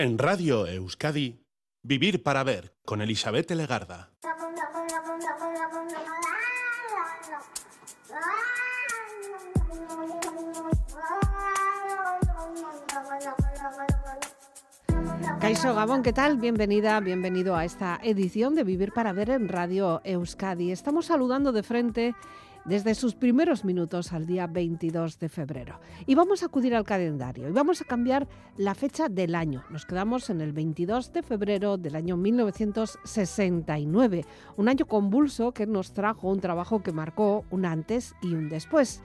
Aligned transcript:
En 0.00 0.16
Radio 0.16 0.64
Euskadi, 0.68 1.44
Vivir 1.82 2.22
para 2.22 2.44
Ver 2.44 2.72
con 2.84 3.02
Elizabeth 3.02 3.50
Legarda. 3.50 4.12
Caixo 15.40 15.74
Gabón, 15.74 16.04
¿qué 16.04 16.12
tal? 16.12 16.36
Bienvenida, 16.36 17.00
bienvenido 17.00 17.56
a 17.56 17.64
esta 17.64 17.98
edición 18.04 18.54
de 18.54 18.62
Vivir 18.62 18.92
para 18.92 19.12
Ver 19.12 19.30
en 19.30 19.48
Radio 19.48 20.00
Euskadi. 20.04 20.70
Estamos 20.70 21.06
saludando 21.06 21.50
de 21.50 21.64
frente 21.64 22.14
desde 22.68 22.94
sus 22.94 23.14
primeros 23.14 23.64
minutos 23.64 24.12
al 24.12 24.26
día 24.26 24.46
22 24.46 25.18
de 25.18 25.30
febrero. 25.30 25.80
Y 26.06 26.14
vamos 26.14 26.42
a 26.42 26.46
acudir 26.46 26.74
al 26.74 26.84
calendario 26.84 27.48
y 27.48 27.52
vamos 27.52 27.80
a 27.80 27.84
cambiar 27.84 28.28
la 28.58 28.74
fecha 28.74 29.08
del 29.08 29.34
año. 29.34 29.64
Nos 29.70 29.86
quedamos 29.86 30.28
en 30.28 30.42
el 30.42 30.52
22 30.52 31.14
de 31.14 31.22
febrero 31.22 31.78
del 31.78 31.96
año 31.96 32.18
1969, 32.18 34.26
un 34.56 34.68
año 34.68 34.84
convulso 34.84 35.52
que 35.52 35.66
nos 35.66 35.92
trajo 35.92 36.28
un 36.28 36.40
trabajo 36.40 36.82
que 36.82 36.92
marcó 36.92 37.46
un 37.50 37.64
antes 37.64 38.14
y 38.20 38.34
un 38.34 38.50
después. 38.50 39.00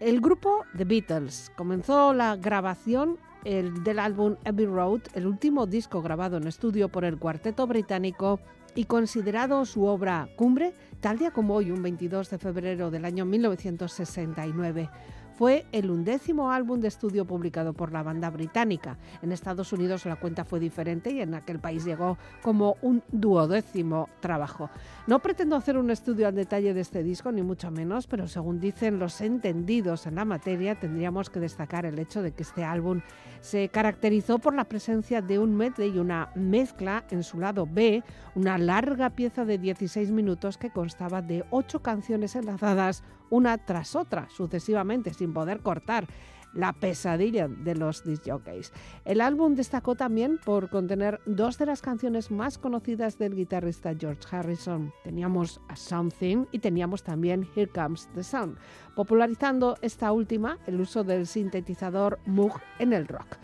El 0.00 0.22
grupo 0.22 0.64
The 0.76 0.84
Beatles 0.84 1.50
comenzó 1.56 2.14
la 2.14 2.36
grabación 2.36 3.18
del 3.44 3.98
álbum 3.98 4.36
Abbey 4.44 4.66
Road, 4.66 5.00
el 5.14 5.26
último 5.26 5.66
disco 5.66 6.02
grabado 6.02 6.36
en 6.38 6.46
estudio 6.46 6.88
por 6.88 7.04
el 7.04 7.18
cuarteto 7.18 7.66
británico 7.66 8.40
y 8.74 8.84
considerado 8.84 9.64
su 9.64 9.84
obra 9.84 10.28
cumbre, 10.36 10.74
tal 11.00 11.18
día 11.18 11.30
como 11.30 11.54
hoy, 11.54 11.70
un 11.70 11.82
22 11.82 12.30
de 12.30 12.38
febrero 12.38 12.90
del 12.90 13.04
año 13.04 13.24
1969. 13.24 14.90
Fue 15.38 15.66
el 15.70 15.88
undécimo 15.88 16.50
álbum 16.50 16.80
de 16.80 16.88
estudio 16.88 17.24
publicado 17.24 17.72
por 17.72 17.92
la 17.92 18.02
banda 18.02 18.28
británica. 18.28 18.98
En 19.22 19.30
Estados 19.30 19.72
Unidos 19.72 20.04
la 20.04 20.16
cuenta 20.16 20.44
fue 20.44 20.58
diferente 20.58 21.12
y 21.12 21.20
en 21.20 21.32
aquel 21.32 21.60
país 21.60 21.84
llegó 21.84 22.18
como 22.42 22.74
un 22.82 23.04
duodécimo 23.12 24.08
trabajo. 24.18 24.68
No 25.06 25.20
pretendo 25.20 25.54
hacer 25.54 25.78
un 25.78 25.92
estudio 25.92 26.26
al 26.26 26.34
detalle 26.34 26.74
de 26.74 26.80
este 26.80 27.04
disco, 27.04 27.30
ni 27.30 27.42
mucho 27.42 27.70
menos, 27.70 28.08
pero 28.08 28.26
según 28.26 28.58
dicen 28.58 28.98
los 28.98 29.20
entendidos 29.20 30.08
en 30.08 30.16
la 30.16 30.24
materia, 30.24 30.74
tendríamos 30.74 31.30
que 31.30 31.38
destacar 31.38 31.86
el 31.86 32.00
hecho 32.00 32.20
de 32.20 32.32
que 32.32 32.42
este 32.42 32.64
álbum 32.64 33.00
se 33.40 33.68
caracterizó 33.68 34.40
por 34.40 34.56
la 34.56 34.64
presencia 34.64 35.22
de 35.22 35.38
un 35.38 35.54
medley 35.54 35.94
y 35.94 35.98
una 36.00 36.32
mezcla 36.34 37.04
en 37.12 37.22
su 37.22 37.38
lado 37.38 37.64
B, 37.64 38.02
una 38.34 38.58
larga 38.58 39.10
pieza 39.10 39.44
de 39.44 39.58
16 39.58 40.10
minutos 40.10 40.58
que 40.58 40.70
constaba 40.70 41.22
de 41.22 41.44
ocho 41.50 41.80
canciones 41.80 42.34
enlazadas 42.34 43.04
una 43.30 43.58
tras 43.58 43.96
otra, 43.96 44.28
sucesivamente, 44.30 45.12
sin 45.14 45.32
poder 45.32 45.60
cortar 45.60 46.06
la 46.54 46.72
pesadilla 46.72 47.48
de 47.48 47.74
los 47.74 48.04
disjockeys. 48.04 48.72
El 49.04 49.20
álbum 49.20 49.54
destacó 49.54 49.94
también 49.94 50.38
por 50.44 50.70
contener 50.70 51.20
dos 51.26 51.58
de 51.58 51.66
las 51.66 51.82
canciones 51.82 52.30
más 52.30 52.58
conocidas 52.58 53.18
del 53.18 53.34
guitarrista 53.34 53.94
George 53.98 54.22
Harrison. 54.30 54.92
Teníamos 55.04 55.60
A 55.68 55.76
Something 55.76 56.46
y 56.50 56.58
teníamos 56.58 57.02
también 57.02 57.46
Here 57.54 57.70
Comes 57.70 58.08
the 58.14 58.24
Sun, 58.24 58.56
popularizando 58.96 59.76
esta 59.82 60.12
última 60.12 60.58
el 60.66 60.80
uso 60.80 61.04
del 61.04 61.26
sintetizador 61.26 62.18
Moog 62.26 62.60
en 62.78 62.92
el 62.92 63.06
rock. 63.06 63.36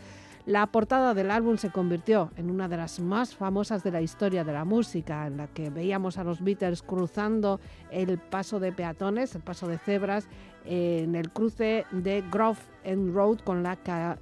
La 0.47 0.67
portada 0.67 1.15
del 1.15 1.31
álbum 1.31 1.57
se 1.57 1.71
convirtió 1.71 2.31
en 2.37 2.51
una 2.51 2.69
de 2.69 2.77
las 2.77 3.01
más 3.01 3.35
famosas 3.35 3.83
de 3.83 3.91
la 3.91 4.03
historia 4.03 4.45
de 4.45 4.53
la 4.53 4.67
música, 4.67 5.27
en 5.27 5.39
la 5.39 5.47
que 5.47 5.71
veíamos 5.71 6.19
a 6.19 6.25
los 6.25 6.45
Beatles 6.45 6.83
cruzando 6.83 7.61
el 7.91 8.19
paso 8.19 8.61
de 8.61 8.71
peatones, 8.71 9.35
el 9.35 9.41
paso 9.41 9.67
de 9.69 9.79
cebras, 9.79 10.29
en 10.67 11.15
el 11.15 11.31
cruce 11.31 11.87
de 11.93 12.23
Grove 12.31 12.59
End 12.85 13.15
Road 13.15 13.39
con 13.39 13.63
la, 13.63 13.79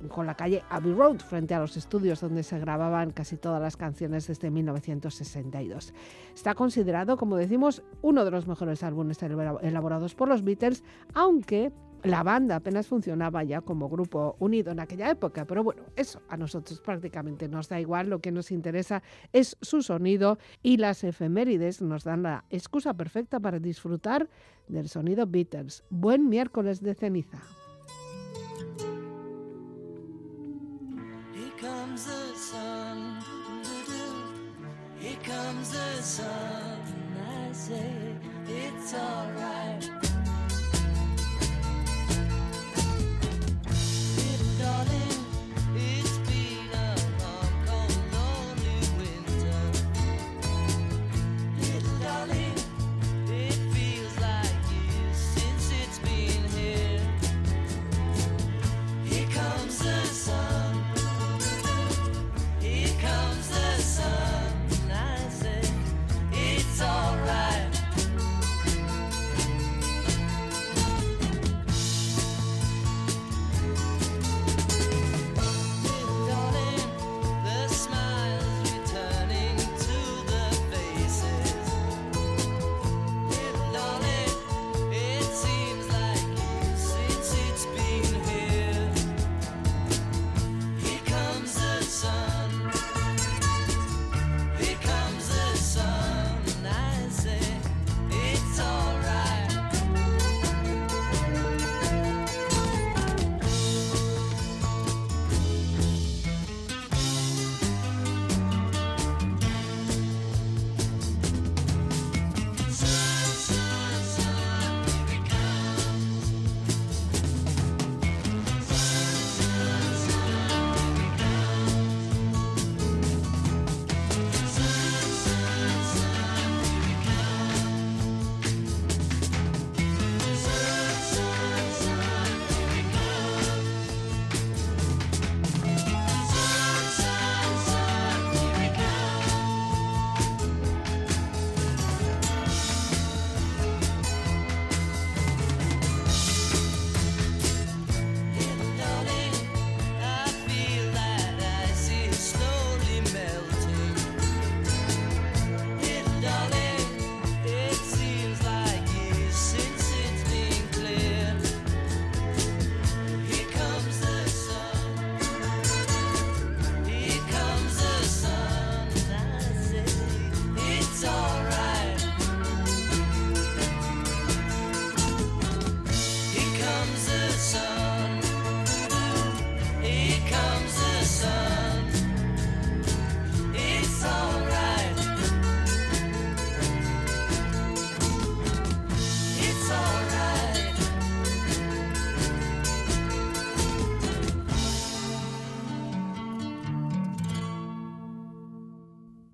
con 0.09 0.27
la 0.27 0.37
calle 0.37 0.63
Abbey 0.71 0.93
Road, 0.93 1.19
frente 1.19 1.55
a 1.55 1.59
los 1.59 1.77
estudios 1.77 2.21
donde 2.21 2.45
se 2.45 2.59
grababan 2.61 3.11
casi 3.11 3.37
todas 3.37 3.61
las 3.61 3.77
canciones 3.77 4.29
desde 4.29 4.49
1962. 4.49 5.93
Está 6.35 6.55
considerado, 6.55 7.17
como 7.17 7.37
decimos, 7.37 7.83
uno 8.01 8.25
de 8.25 8.31
los 8.31 8.47
mejores 8.47 8.85
álbumes 8.85 9.21
elaborados 9.23 10.15
por 10.15 10.29
los 10.29 10.45
Beatles, 10.45 10.85
aunque 11.15 11.73
la 12.05 12.25
banda 12.25 12.57
apenas 12.57 12.89
funcionaba 12.89 13.45
ya 13.45 13.61
como 13.61 13.89
grupo 13.89 14.35
unido 14.41 14.73
en 14.73 14.81
aquella 14.81 15.09
época, 15.09 15.45
pero 15.45 15.63
bueno, 15.63 15.83
eso 15.95 16.21
a 16.29 16.37
nosotros 16.37 16.81
prácticamente 16.81 17.49
nos 17.49 17.69
da 17.69 17.81
igual, 17.81 18.11
lo 18.11 18.21
que 18.21 18.33
nos 18.33 18.51
interesa 18.51 19.05
es 19.33 19.57
su 19.61 19.83
sonido 19.83 20.39
y 20.63 20.79
las 20.79 21.05
efemérides 21.05 21.81
nos 21.81 22.03
dan 22.03 22.25
la 22.25 22.45
excusa 22.51 22.95
perfecta 22.95 23.39
para 23.39 23.61
disfrutar 23.61 24.29
del 24.67 24.89
sonido 24.89 25.27
Beatles. 25.27 25.85
Buen 25.91 26.29
miércoles 26.29 26.81
de 26.81 26.95
ceniza. 26.95 27.41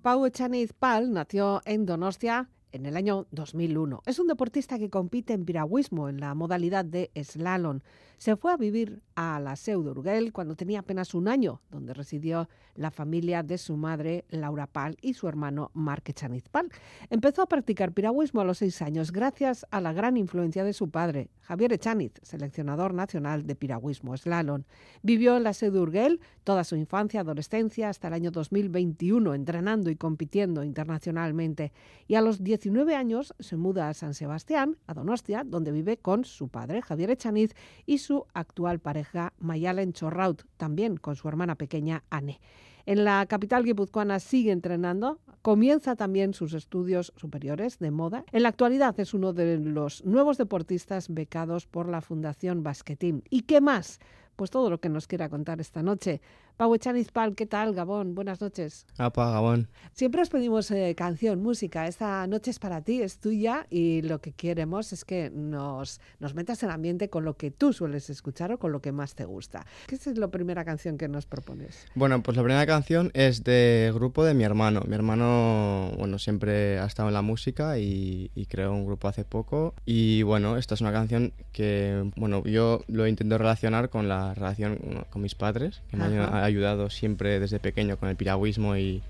Pau 0.09 0.25
Echaniz 0.25 0.73
Pal 0.73 1.13
nació 1.13 1.61
en 1.65 1.85
Donostia 1.85 2.49
en 2.71 2.87
el 2.87 2.97
año 2.97 3.27
2001. 3.29 4.01
Es 4.07 4.17
un 4.17 4.25
deportista 4.25 4.79
que 4.79 4.89
compite 4.89 5.33
en 5.33 5.45
piragüismo 5.45 6.09
en 6.09 6.19
la 6.19 6.33
modalidad 6.33 6.83
de 6.83 7.11
slalom. 7.23 7.81
Se 8.19 8.35
fue 8.35 8.51
a 8.51 8.57
vivir 8.57 9.01
a 9.15 9.39
la 9.39 9.55
Seu 9.55 9.81
de 9.81 10.31
cuando 10.33 10.55
tenía 10.55 10.79
apenas 10.79 11.13
un 11.13 11.29
año, 11.29 11.61
donde 11.71 11.93
residió 11.93 12.49
la 12.75 12.91
familia 12.91 13.43
de 13.43 13.57
su 13.57 13.77
madre, 13.77 14.25
Laura 14.29 14.67
Pal, 14.67 14.97
y 15.01 15.13
su 15.13 15.27
hermano, 15.29 15.71
Marc 15.73 16.09
Echaniz 16.09 16.49
Pal. 16.49 16.69
Empezó 17.09 17.41
a 17.41 17.47
practicar 17.47 17.93
piragüismo 17.93 18.41
a 18.41 18.43
los 18.43 18.57
seis 18.57 18.81
años 18.81 19.13
gracias 19.13 19.65
a 19.71 19.79
la 19.79 19.93
gran 19.93 20.17
influencia 20.17 20.65
de 20.65 20.73
su 20.73 20.89
padre, 20.89 21.29
Javier 21.41 21.71
Echaniz, 21.71 22.11
seleccionador 22.21 22.93
nacional 22.93 23.47
de 23.47 23.55
piragüismo 23.55 24.15
slalom. 24.15 24.63
Vivió 25.01 25.37
en 25.37 25.43
la 25.43 25.53
Seu 25.53 25.71
de 25.71 26.19
toda 26.43 26.65
su 26.65 26.75
infancia, 26.75 27.21
adolescencia, 27.21 27.87
hasta 27.87 28.09
el 28.09 28.13
año 28.13 28.31
2021, 28.31 29.33
entrenando 29.33 29.89
y 29.89 29.95
compitiendo 29.95 30.63
internacionalmente. 30.63 31.71
Y 32.07 32.15
a 32.15 32.21
los 32.21 32.43
19 32.43 32.95
años 32.95 33.33
se 33.39 33.55
muda 33.55 33.87
a 33.87 33.93
San 33.93 34.13
Sebastián, 34.13 34.77
a 34.87 34.93
Donostia, 34.93 35.43
donde 35.45 35.71
vive 35.71 35.97
con 35.97 36.25
su 36.25 36.49
padre, 36.49 36.81
Javier 36.81 37.11
Echaniz, 37.11 37.53
y 37.85 37.99
su 37.99 38.08
actual 38.33 38.79
pareja, 38.79 39.33
Mayalen 39.39 39.93
Chorraut, 39.93 40.43
también 40.57 40.97
con 40.97 41.15
su 41.15 41.27
hermana 41.27 41.55
pequeña, 41.55 42.03
Anne. 42.09 42.39
En 42.85 43.03
la 43.03 43.25
capital 43.27 43.63
guipuzcoana 43.63 44.19
sigue 44.19 44.51
entrenando, 44.51 45.19
comienza 45.41 45.95
también 45.95 46.33
sus 46.33 46.53
estudios 46.53 47.13
superiores 47.17 47.77
de 47.79 47.91
moda. 47.91 48.25
En 48.31 48.43
la 48.43 48.49
actualidad 48.49 48.99
es 48.99 49.13
uno 49.13 49.31
de 49.31 49.57
los 49.57 50.03
nuevos 50.05 50.37
deportistas 50.37 51.13
becados 51.13 51.67
por 51.67 51.87
la 51.87 52.01
Fundación 52.01 52.63
Basquetín. 52.63 53.23
¿Y 53.29 53.41
qué 53.41 53.61
más? 53.61 53.99
Pues 54.35 54.49
todo 54.49 54.69
lo 54.69 54.79
que 54.79 54.89
nos 54.89 55.05
quiera 55.05 55.29
contar 55.29 55.61
esta 55.61 55.83
noche. 55.83 56.21
Pau 56.59 56.75
Echanispal, 56.75 57.35
¿qué 57.35 57.45
tal, 57.45 57.73
Gabón? 57.73 58.15
Buenas 58.15 58.41
noches. 58.41 58.85
Apa, 58.97 59.31
Gabón. 59.31 59.69
Siempre 59.93 60.21
os 60.21 60.27
pedimos 60.27 60.69
eh, 60.71 60.93
canción, 60.93 61.41
música. 61.41 61.87
Esta 61.87 62.27
noche 62.27 62.51
es 62.51 62.59
para 62.59 62.81
ti, 62.81 63.01
es 63.01 63.19
tuya 63.19 63.65
y 63.69 64.01
lo 64.01 64.19
que 64.19 64.33
queremos 64.33 64.91
es 64.91 65.05
que 65.05 65.29
nos, 65.29 66.01
nos 66.19 66.35
metas 66.35 66.61
en 66.63 66.71
ambiente 66.71 67.09
con 67.09 67.23
lo 67.23 67.37
que 67.37 67.49
tú 67.49 67.71
sueles 67.71 68.09
escuchar 68.09 68.51
o 68.51 68.59
con 68.59 68.73
lo 68.73 68.81
que 68.81 68.91
más 68.91 69.15
te 69.15 69.23
gusta. 69.23 69.65
¿Qué 69.87 69.95
es 69.95 70.05
la 70.17 70.27
primera 70.27 70.65
canción 70.65 70.97
que 70.97 71.07
nos 71.07 71.25
propones? 71.25 71.87
Bueno, 71.95 72.21
pues 72.21 72.35
la 72.35 72.43
primera 72.43 72.65
canción 72.65 73.09
es 73.13 73.45
de 73.45 73.93
grupo 73.95 74.25
de 74.25 74.33
mi 74.33 74.43
hermano. 74.43 74.81
Mi 74.85 74.95
hermano, 74.95 75.93
bueno, 75.97 76.19
siempre 76.19 76.77
ha 76.77 76.85
estado 76.87 77.07
en 77.07 77.13
la 77.13 77.21
música 77.21 77.79
y, 77.79 78.31
y 78.35 78.47
creó 78.47 78.73
un 78.73 78.85
grupo 78.85 79.07
hace 79.07 79.23
poco. 79.23 79.75
Y 79.85 80.23
bueno, 80.23 80.57
esta 80.57 80.73
es 80.73 80.81
una 80.81 80.91
canción 80.91 81.31
que, 81.53 82.11
bueno, 82.17 82.43
yo 82.43 82.81
lo 82.89 83.07
intento 83.07 83.37
relacionar 83.37 83.89
con 83.89 84.09
la 84.09 84.33
relación 84.33 85.05
con 85.09 85.21
mis 85.21 85.35
padres, 85.35 85.83
que 85.89 85.95
me 85.95 86.03
han 86.03 86.48
ayudado 86.49 86.89
siempre 86.89 87.39
desde 87.39 87.59
pequeño 87.59 87.97
con 87.97 88.09
el 88.09 88.15
piragüismo 88.15 88.75
y 88.75 89.01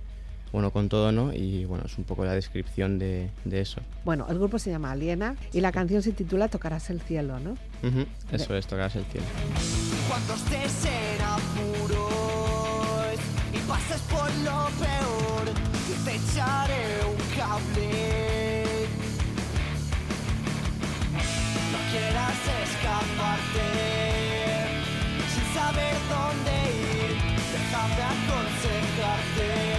bueno, 0.52 0.72
con 0.72 0.90
todo, 0.90 1.12
¿no? 1.12 1.32
Y 1.32 1.66
bueno, 1.66 1.84
es 1.86 1.96
un 2.00 2.06
poco 2.06 2.26
la 2.26 2.34
descripción 2.34 2.98
de, 2.98 3.30
de 3.46 3.62
eso. 3.62 3.82
Bueno, 4.04 4.26
el 4.30 4.38
grupo 4.40 4.58
se 4.58 4.72
llama 4.72 4.92
Aliena 4.92 5.36
y 5.54 5.62
la 5.62 5.72
canción 5.72 6.02
se 6.02 6.12
titula 6.12 6.48
Tocarás 6.48 6.90
el 6.90 7.02
cielo, 7.02 7.40
¿no? 7.40 7.52
Uh 7.84 7.88
-huh. 7.92 8.06
Eso 8.32 8.56
es, 8.56 8.66
Tocarás 8.66 8.96
el 8.96 9.06
cielo. 9.06 9.28
Cuando 10.08 10.34
estés 10.34 10.86
en 10.86 11.22
apuros 11.22 13.20
y 13.54 13.58
pases 13.68 14.02
por 14.10 14.30
lo 14.44 14.70
peor, 14.82 15.46
yo 15.88 15.96
te 16.06 16.16
echaré 16.16 16.84
un 17.06 17.18
cable. 17.38 18.64
No 21.72 21.80
quieras 21.92 22.40
escaparte 22.64 23.68
sin 25.32 25.48
saber 25.54 25.96
dónde 26.10 26.54
ir, 26.74 26.79
Andar 27.92 28.16
con 28.28 28.46
secarte 28.62 29.79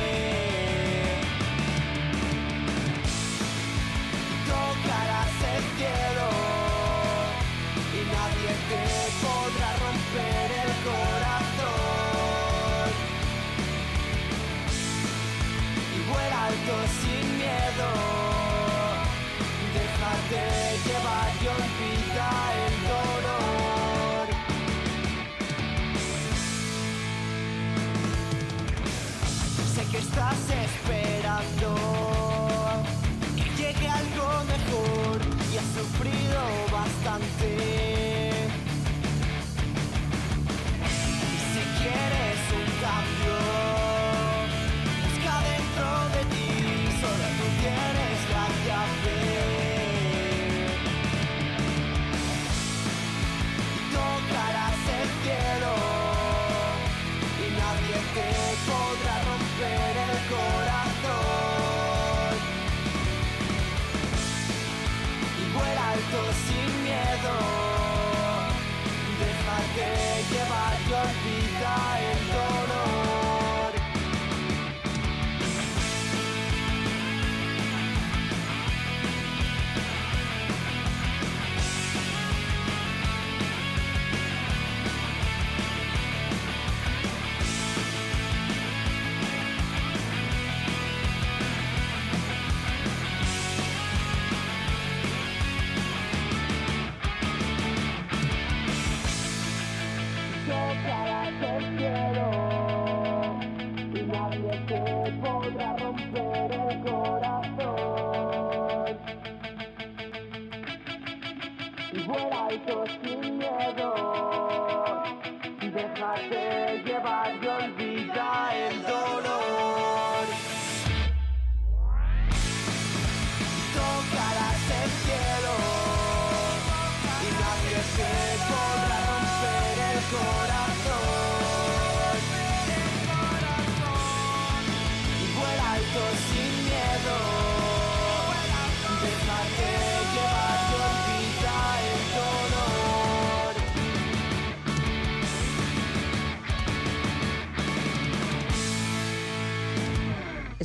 Sé 30.20 30.69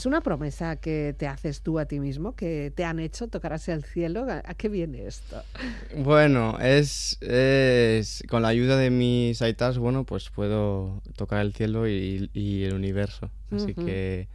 Es 0.05 0.07
una 0.07 0.21
promesa 0.21 0.75
que 0.75 1.15
te 1.17 1.25
haces 1.25 1.63
tú 1.63 1.79
a 1.79 1.87
ti 1.87 1.99
mismo, 1.99 2.35
que 2.35 2.71
te 2.75 2.85
han 2.85 2.99
hecho, 2.99 3.27
tocarás 3.27 3.67
el 3.69 3.83
cielo. 3.83 4.27
¿A 4.29 4.53
qué 4.53 4.69
viene 4.69 5.07
esto? 5.07 5.41
Bueno, 5.97 6.59
es, 6.59 7.17
es 7.23 8.21
con 8.29 8.43
la 8.43 8.49
ayuda 8.49 8.77
de 8.77 8.91
mis 8.91 9.41
aitas, 9.41 9.79
bueno, 9.79 10.03
pues 10.03 10.29
puedo 10.29 11.01
tocar 11.15 11.41
el 11.41 11.55
cielo 11.55 11.87
y, 11.87 12.29
y 12.33 12.65
el 12.65 12.75
universo. 12.75 13.31
Así 13.49 13.73
que 13.73 14.27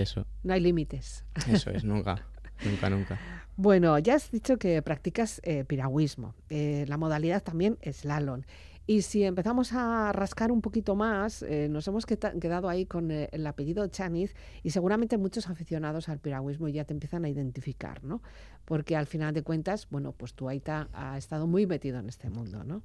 eso, 0.00 0.24
No 0.42 0.54
hay 0.54 0.60
límites. 0.60 1.26
eso 1.46 1.68
es, 1.68 1.84
nunca, 1.84 2.24
nunca, 2.64 2.88
nunca. 2.88 3.20
Bueno, 3.56 3.98
ya 3.98 4.14
has 4.14 4.30
dicho 4.30 4.56
que 4.56 4.80
practicas 4.80 5.42
eh, 5.44 5.64
piragüismo. 5.64 6.34
Eh, 6.48 6.86
la 6.88 6.96
modalidad 6.96 7.42
también 7.42 7.76
es 7.82 7.98
slalom. 7.98 8.40
Y 8.86 9.02
si 9.02 9.24
empezamos 9.24 9.72
a 9.72 10.12
rascar 10.12 10.52
un 10.52 10.60
poquito 10.60 10.94
más, 10.94 11.42
eh, 11.42 11.68
nos 11.70 11.88
hemos 11.88 12.04
quedado 12.04 12.68
ahí 12.68 12.84
con 12.84 13.10
eh, 13.10 13.30
el 13.32 13.46
apellido 13.46 13.86
Chaniz 13.88 14.34
y 14.62 14.70
seguramente 14.70 15.16
muchos 15.16 15.48
aficionados 15.48 16.10
al 16.10 16.18
piragüismo 16.18 16.68
ya 16.68 16.84
te 16.84 16.92
empiezan 16.92 17.24
a 17.24 17.30
identificar, 17.30 18.04
¿no? 18.04 18.20
Porque 18.66 18.94
al 18.94 19.06
final 19.06 19.32
de 19.32 19.42
cuentas, 19.42 19.88
bueno, 19.90 20.12
pues 20.12 20.34
tu 20.34 20.50
Aita 20.50 20.88
ha 20.92 21.16
estado 21.16 21.46
muy 21.46 21.66
metido 21.66 21.98
en 21.98 22.08
este 22.10 22.28
mundo, 22.28 22.62
¿no? 22.62 22.82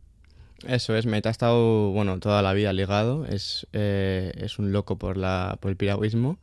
Eso 0.68 0.96
es, 0.96 1.06
Meta 1.06 1.30
ha 1.30 1.32
estado, 1.32 1.92
bueno, 1.92 2.20
toda 2.20 2.42
la 2.42 2.54
vida 2.54 2.72
ligado, 2.74 3.26
es, 3.26 3.68
eh, 3.74 4.32
es 4.36 4.60
un 4.60 4.72
loco 4.72 4.98
por, 4.98 5.18
la, 5.18 5.58
por 5.60 5.72
el 5.72 5.78
piragüismo 5.78 6.38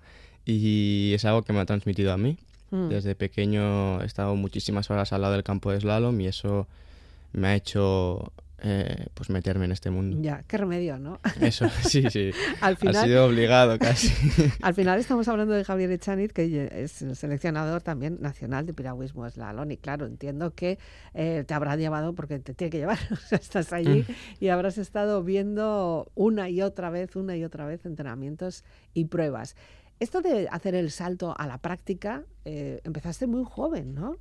y 0.44 1.12
es 1.14 1.24
algo 1.24 1.42
que 1.42 1.52
me 1.52 1.60
ha 1.60 1.66
transmitido 1.66 2.12
a 2.12 2.16
mí. 2.16 2.38
Mm. 2.70 2.88
Desde 2.88 3.14
pequeño 3.14 4.02
he 4.02 4.06
estado 4.06 4.34
muchísimas 4.36 4.90
horas 4.90 5.12
al 5.12 5.22
lado 5.22 5.34
del 5.34 5.44
campo 5.44 5.70
de 5.70 5.80
slalom 5.80 6.20
y 6.20 6.26
eso 6.26 6.66
me 7.32 7.48
ha 7.48 7.54
hecho 7.54 8.32
eh, 8.62 9.08
pues 9.12 9.28
meterme 9.28 9.66
en 9.66 9.72
este 9.72 9.90
mundo. 9.90 10.16
Ya, 10.20 10.42
qué 10.48 10.56
remedio, 10.56 10.98
¿no? 10.98 11.20
Eso, 11.40 11.68
sí, 11.86 12.04
sí. 12.10 12.30
al 12.60 12.74
Ha 12.74 12.76
final, 12.76 13.04
sido 13.04 13.26
obligado 13.26 13.78
casi. 13.78 14.10
Al 14.62 14.74
final 14.74 14.98
estamos 14.98 15.28
hablando 15.28 15.52
de 15.52 15.62
Javier 15.62 15.90
Echaniz, 15.90 16.32
que 16.32 16.70
es 16.72 17.02
el 17.02 17.16
seleccionador 17.16 17.82
también 17.82 18.18
nacional 18.20 18.64
de 18.64 18.72
piragüismo 18.72 19.28
slalom. 19.28 19.70
Y 19.70 19.76
claro, 19.76 20.06
entiendo 20.06 20.54
que 20.54 20.78
eh, 21.12 21.44
te 21.46 21.52
habrá 21.52 21.76
llevado, 21.76 22.14
porque 22.14 22.38
te 22.38 22.54
tiene 22.54 22.70
que 22.70 22.78
llevar, 22.78 22.98
o 23.12 23.16
sea, 23.16 23.38
estás 23.38 23.72
allí 23.74 24.06
y 24.40 24.48
habrás 24.48 24.78
estado 24.78 25.22
viendo 25.22 26.10
una 26.14 26.48
y 26.48 26.62
otra 26.62 26.88
vez, 26.88 27.14
una 27.14 27.36
y 27.36 27.44
otra 27.44 27.66
vez 27.66 27.84
entrenamientos 27.84 28.64
y 28.94 29.06
pruebas. 29.06 29.54
Esto 30.00 30.22
de 30.22 30.48
hacer 30.50 30.74
el 30.74 30.90
salto 30.90 31.34
a 31.38 31.46
la 31.46 31.58
práctica, 31.58 32.24
eh, 32.44 32.80
empezaste 32.84 33.26
muy 33.26 33.44
joven, 33.44 33.94
¿no? 33.94 34.16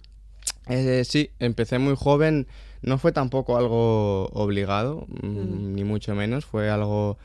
Sí, 1.03 1.29
empecé 1.39 1.79
muy 1.79 1.95
joven. 1.95 2.47
No 2.85 2.97
fue 2.97 3.11
tampoco 3.11 3.57
algo 3.57 4.27
obligado, 4.33 5.05
mm, 5.21 5.27
Mm. 5.27 5.73
ni 5.75 5.83
mucho 5.83 6.13
menos. 6.15 6.45
Fue 6.45 6.69
algo 6.69 7.17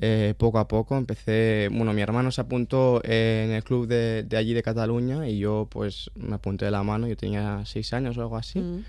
eh, 0.00 0.34
poco 0.38 0.58
a 0.60 0.68
poco. 0.68 0.96
Empecé, 0.96 1.68
bueno, 1.72 1.92
mi 1.92 2.02
hermano 2.02 2.30
se 2.30 2.40
apuntó 2.42 3.00
en 3.04 3.50
el 3.50 3.64
club 3.64 3.88
de, 3.88 4.22
de 4.22 4.36
allí 4.36 4.54
de 4.54 4.62
Cataluña 4.62 5.26
y 5.28 5.38
yo 5.38 5.66
pues 5.70 6.10
me 6.14 6.34
apunté 6.36 6.66
de 6.66 6.70
la 6.70 6.82
mano. 6.84 7.08
Yo 7.08 7.16
tenía 7.16 7.62
seis 7.64 7.92
años 7.92 8.16
o 8.16 8.20
algo 8.20 8.36
así. 8.36 8.60
Mm. 8.60 8.84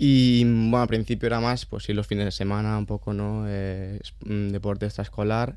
Y 0.00 0.44
bueno, 0.44 0.82
al 0.82 0.86
principio 0.88 1.26
era 1.26 1.40
más, 1.40 1.66
pues 1.66 1.82
sí, 1.84 1.92
los 1.92 2.06
fines 2.06 2.24
de 2.26 2.30
semana, 2.30 2.78
un 2.78 2.86
poco, 2.86 3.12
¿no? 3.14 3.46
Eh, 3.48 3.98
deporte 4.20 4.86
extraescolar. 4.86 5.56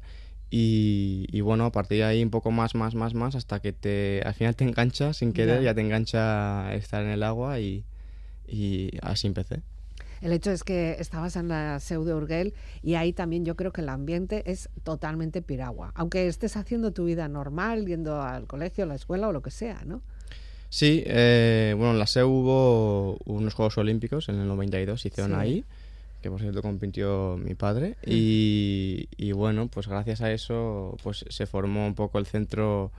Y, 0.49 1.27
y 1.31 1.41
bueno, 1.41 1.65
a 1.65 1.71
partir 1.71 1.99
de 1.99 2.03
ahí 2.05 2.23
un 2.23 2.31
poco 2.31 2.49
más, 2.49 2.73
más, 2.73 2.95
más, 2.95 3.13
más, 3.13 3.35
hasta 3.35 3.59
que 3.61 3.71
te, 3.73 4.21
al 4.25 4.33
final 4.33 4.55
te 4.55 4.63
engancha 4.63 5.13
sin 5.13 5.31
querer, 5.31 5.59
Ya. 5.59 5.65
ya, 5.71 5.75
te 5.75 5.81
engancha 5.81 6.73
estar 6.73 7.03
en 7.03 7.09
el 7.09 7.21
agua 7.23 7.59
y, 7.59 7.83
y 8.47 8.89
así 9.03 9.27
empecé. 9.27 9.61
El 10.21 10.33
hecho 10.33 10.51
es 10.51 10.63
que 10.63 10.95
estabas 10.99 11.35
en 11.35 11.47
la 11.47 11.79
SEU 11.79 12.03
de 12.03 12.13
Urgel 12.13 12.53
y 12.83 12.93
ahí 12.95 13.11
también 13.13 13.43
yo 13.43 13.55
creo 13.55 13.71
que 13.71 13.81
el 13.81 13.89
ambiente 13.89 14.43
es 14.51 14.69
totalmente 14.83 15.41
piragua. 15.41 15.91
Aunque 15.95 16.27
estés 16.27 16.57
haciendo 16.57 16.91
tu 16.91 17.05
vida 17.05 17.27
normal, 17.27 17.85
yendo 17.87 18.21
al 18.21 18.45
colegio, 18.47 18.83
a 18.83 18.87
la 18.87 18.95
escuela 18.95 19.27
o 19.27 19.31
lo 19.31 19.41
que 19.41 19.51
sea, 19.51 19.81
¿no? 19.85 20.01
Sí, 20.69 21.03
eh, 21.05 21.73
bueno, 21.75 21.93
en 21.93 21.99
la 21.99 22.07
SEU 22.07 22.29
hubo 22.29 23.17
unos 23.25 23.53
Juegos 23.55 23.77
Olímpicos 23.77 24.29
en 24.29 24.35
el 24.39 24.47
92, 24.47 25.01
se 25.01 25.07
hicieron 25.09 25.31
Sí. 25.33 25.37
ahí, 25.37 25.65
que 26.21 26.29
por 26.29 26.39
cierto 26.39 26.61
compitió 26.61 27.37
mi 27.43 27.55
padre. 27.55 27.97
Y, 28.05 29.09
y 29.17 29.31
bueno, 29.33 29.67
pues 29.67 29.87
gracias 29.87 30.21
a 30.21 30.31
eso 30.31 30.95
pues 31.03 31.25
se 31.29 31.45
formó 31.47 31.85
un 31.87 31.95
poco 31.95 32.19
el 32.19 32.25
centro 32.27 32.91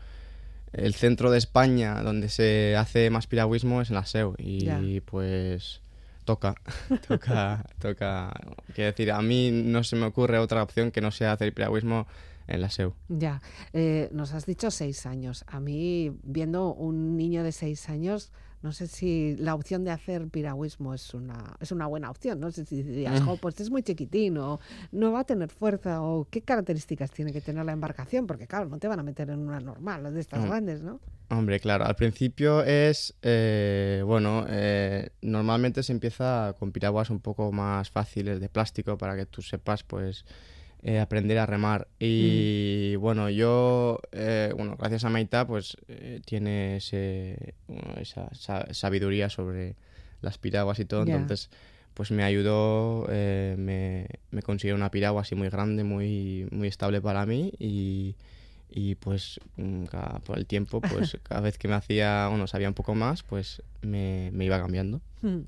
el 0.72 0.94
centro 0.94 1.30
de 1.30 1.36
España 1.38 2.02
donde 2.02 2.28
se 2.30 2.76
hace 2.76 3.10
más 3.10 3.26
piragüismo 3.26 3.80
es 3.82 3.90
en 3.90 3.94
la 3.96 4.06
SEU. 4.06 4.34
Y 4.38 4.64
Ya. 4.64 4.80
pues 5.04 5.80
toca, 6.24 6.54
toca, 7.08 7.64
toca. 7.78 8.32
Quiero 8.74 8.90
decir, 8.90 9.12
a 9.12 9.22
mí 9.22 9.50
no 9.50 9.84
se 9.84 9.96
me 9.96 10.06
ocurre 10.06 10.38
otra 10.38 10.62
opción 10.62 10.90
que 10.90 11.00
no 11.00 11.10
sea 11.10 11.32
hacer 11.32 11.52
piragüismo 11.52 12.06
en 12.46 12.60
la 12.60 12.70
SEU. 12.70 12.94
Ya, 13.08 13.40
eh, 13.72 14.08
nos 14.12 14.32
has 14.32 14.46
dicho 14.46 14.70
seis 14.70 15.06
años. 15.06 15.44
A 15.46 15.60
mí, 15.60 16.16
viendo 16.22 16.72
un 16.72 17.16
niño 17.16 17.42
de 17.42 17.52
seis 17.52 17.88
años, 17.88 18.32
no 18.62 18.72
sé 18.72 18.86
si 18.86 19.36
la 19.38 19.54
opción 19.54 19.84
de 19.84 19.90
hacer 19.90 20.28
piragüismo 20.28 20.94
es 20.94 21.12
una, 21.14 21.56
es 21.60 21.72
una 21.72 21.86
buena 21.86 22.10
opción. 22.10 22.40
No 22.40 22.50
sé 22.50 22.64
si 22.64 22.82
dirías, 22.82 23.20
Mm. 23.20 23.24
"Jo, 23.26 23.36
pues 23.36 23.60
es 23.60 23.70
muy 23.70 23.82
chiquitino, 23.82 24.60
no 24.92 25.12
va 25.12 25.20
a 25.20 25.24
tener 25.24 25.48
fuerza 25.50 26.00
o 26.02 26.26
qué 26.30 26.42
características 26.42 27.10
tiene 27.10 27.32
que 27.32 27.40
tener 27.40 27.64
la 27.64 27.72
embarcación, 27.72 28.26
porque 28.26 28.46
claro, 28.46 28.66
no 28.66 28.78
te 28.78 28.88
van 28.88 29.00
a 29.00 29.02
meter 29.02 29.30
en 29.30 29.40
una 29.40 29.60
normal, 29.60 30.12
de 30.14 30.20
estas 30.20 30.44
grandes, 30.44 30.82
¿no? 30.82 31.00
Hombre, 31.30 31.60
claro, 31.60 31.84
al 31.86 31.94
principio 31.96 32.62
es, 32.62 33.14
eh, 33.22 34.02
bueno, 34.04 34.44
eh, 34.48 35.10
normalmente 35.22 35.82
se 35.82 35.92
empieza 35.92 36.54
con 36.58 36.72
piraguas 36.72 37.08
un 37.10 37.20
poco 37.20 37.50
más 37.52 37.90
fáciles 37.90 38.38
de 38.40 38.48
plástico 38.50 38.98
para 38.98 39.16
que 39.16 39.24
tú 39.26 39.40
sepas, 39.40 39.82
pues, 39.82 40.24
eh, 40.82 40.98
aprender 40.98 41.38
a 41.38 41.46
remar. 41.46 41.88
Y 41.98 42.96
bueno, 42.96 43.30
yo, 43.30 44.00
eh, 44.12 44.52
bueno, 44.56 44.76
gracias 44.78 45.04
a 45.04 45.10
Maita, 45.10 45.46
pues, 45.46 45.76
eh, 45.88 46.20
tiene 46.24 46.76
ese, 46.76 47.54
bueno, 47.68 47.94
esa 48.00 48.28
sa- 48.34 48.66
sabiduría 48.72 49.28
sobre 49.30 49.76
las 50.20 50.38
piraguas 50.38 50.78
y 50.78 50.84
todo, 50.84 51.04
entonces, 51.20 51.50
pues 51.94 52.10
me 52.10 52.22
ayudó, 52.24 53.06
me, 53.08 54.06
me 54.30 54.42
consiguió 54.42 54.74
una 54.74 54.90
piragua 54.90 55.22
así 55.22 55.34
muy 55.34 55.48
grande, 55.50 55.84
muy, 55.84 56.46
muy 56.50 56.68
estable 56.68 57.00
para 57.00 57.26
mí 57.26 57.52
y... 57.58 58.14
Y 58.74 58.94
pues 58.94 59.38
mm, 59.58 59.84
cada- 59.84 60.20
por 60.20 60.38
el 60.38 60.46
tiempo, 60.46 60.80
pues 60.80 61.18
cada 61.24 61.42
vez 61.42 61.58
que 61.58 61.68
me 61.68 61.74
hacía, 61.74 62.28
bueno, 62.30 62.46
sabía 62.46 62.68
un 62.68 62.74
poco 62.74 62.94
más, 62.94 63.22
pues 63.22 63.60
me, 63.82 64.30
me 64.32 64.46
iba 64.46 64.58
cambiando. 64.58 65.02
Mm. 65.20 65.40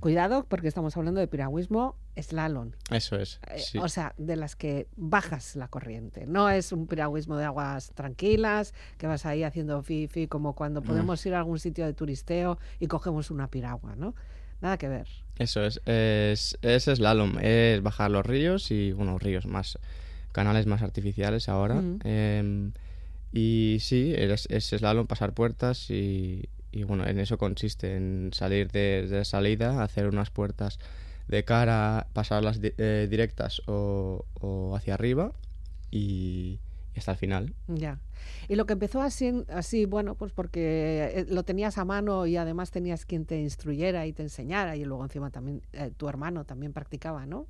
Cuidado, 0.00 0.46
porque 0.48 0.66
estamos 0.66 0.96
hablando 0.96 1.20
de 1.20 1.28
piragüismo 1.28 1.94
slalom. 2.16 2.70
Eso 2.90 3.16
es. 3.16 3.38
Eh. 3.48 3.78
O 3.80 3.88
sea, 3.88 4.14
de 4.16 4.36
las 4.36 4.56
que 4.56 4.88
bajas 4.96 5.56
la 5.56 5.68
corriente. 5.68 6.26
No 6.26 6.48
es 6.48 6.72
un 6.72 6.86
piragüismo 6.86 7.36
de 7.36 7.44
aguas 7.44 7.92
tranquilas, 7.94 8.72
que 8.96 9.06
vas 9.06 9.26
ahí 9.26 9.44
haciendo 9.44 9.82
fifi, 9.82 10.26
como 10.26 10.54
cuando 10.54 10.82
podemos 10.82 11.24
ir 11.26 11.34
a 11.34 11.38
algún 11.38 11.58
sitio 11.58 11.84
de 11.84 11.92
turisteo 11.92 12.58
y 12.78 12.86
cogemos 12.86 13.30
una 13.30 13.48
piragua, 13.48 13.94
¿no? 13.94 14.14
Nada 14.62 14.78
que 14.78 14.88
ver. 14.88 15.06
Eso 15.38 15.62
es. 15.64 15.80
Es, 15.84 16.58
es 16.62 16.84
slalom, 16.84 17.38
es 17.40 17.82
bajar 17.82 18.10
los 18.10 18.24
ríos 18.24 18.70
y, 18.70 18.92
bueno, 18.92 19.18
ríos 19.18 19.44
más, 19.46 19.78
canales 20.32 20.66
más 20.66 20.80
artificiales 20.80 21.50
ahora. 21.50 21.74
Mm. 21.74 21.98
Em, 22.04 22.72
y 23.32 23.78
sí, 23.80 24.14
es, 24.16 24.46
es 24.50 24.66
slalom, 24.66 25.06
pasar 25.06 25.34
puertas 25.34 25.90
y, 25.90 26.48
y, 26.72 26.84
bueno, 26.84 27.06
en 27.06 27.18
eso 27.18 27.36
consiste, 27.38 27.96
en 27.96 28.30
salir 28.32 28.70
de, 28.70 29.06
de 29.08 29.24
salida, 29.24 29.82
hacer 29.82 30.06
unas 30.06 30.30
puertas 30.30 30.78
de 31.28 31.44
cara, 31.44 32.06
pasarlas 32.12 32.60
di- 32.60 32.72
eh, 32.78 33.06
directas 33.10 33.62
o, 33.66 34.24
o 34.40 34.74
hacia 34.76 34.94
arriba 34.94 35.32
y, 35.90 36.58
y 36.94 36.98
hasta 36.98 37.12
el 37.12 37.18
final. 37.18 37.54
Ya. 37.68 37.98
Y 38.48 38.56
lo 38.56 38.66
que 38.66 38.72
empezó 38.74 39.00
así, 39.00 39.44
así, 39.48 39.84
bueno, 39.86 40.14
pues 40.14 40.32
porque 40.32 41.12
eh, 41.14 41.26
lo 41.28 41.42
tenías 41.44 41.78
a 41.78 41.84
mano 41.84 42.26
y 42.26 42.36
además 42.36 42.70
tenías 42.70 43.04
quien 43.06 43.24
te 43.26 43.40
instruyera 43.40 44.06
y 44.06 44.12
te 44.12 44.22
enseñara 44.22 44.76
y 44.76 44.84
luego 44.84 45.04
encima 45.04 45.30
también 45.30 45.62
eh, 45.72 45.90
tu 45.96 46.08
hermano 46.08 46.44
también 46.44 46.72
practicaba, 46.72 47.26
¿no? 47.26 47.46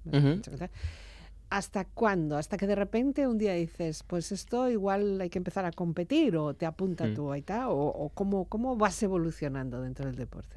¿Hasta 1.51 1.85
cuándo? 1.85 2.37
Hasta 2.37 2.57
que 2.57 2.67
de 2.69 2.77
repente 2.77 3.27
un 3.27 3.37
día 3.37 3.55
dices, 3.55 4.05
pues 4.07 4.31
esto 4.31 4.71
igual 4.71 5.21
hay 5.21 5.31
que 5.31 5.39
empezar 5.39 5.65
a 5.65 5.73
competir 5.73 6.37
o 6.37 6.55
te 6.55 6.65
apunta 6.65 7.07
Mm. 7.07 7.15
tu 7.15 7.33
Aita 7.33 7.69
o, 7.71 7.87
o 7.89 8.09
cómo, 8.11 8.45
cómo 8.45 8.77
vas 8.77 9.03
evolucionando 9.03 9.83
dentro 9.83 10.07
del 10.07 10.15
deporte. 10.15 10.57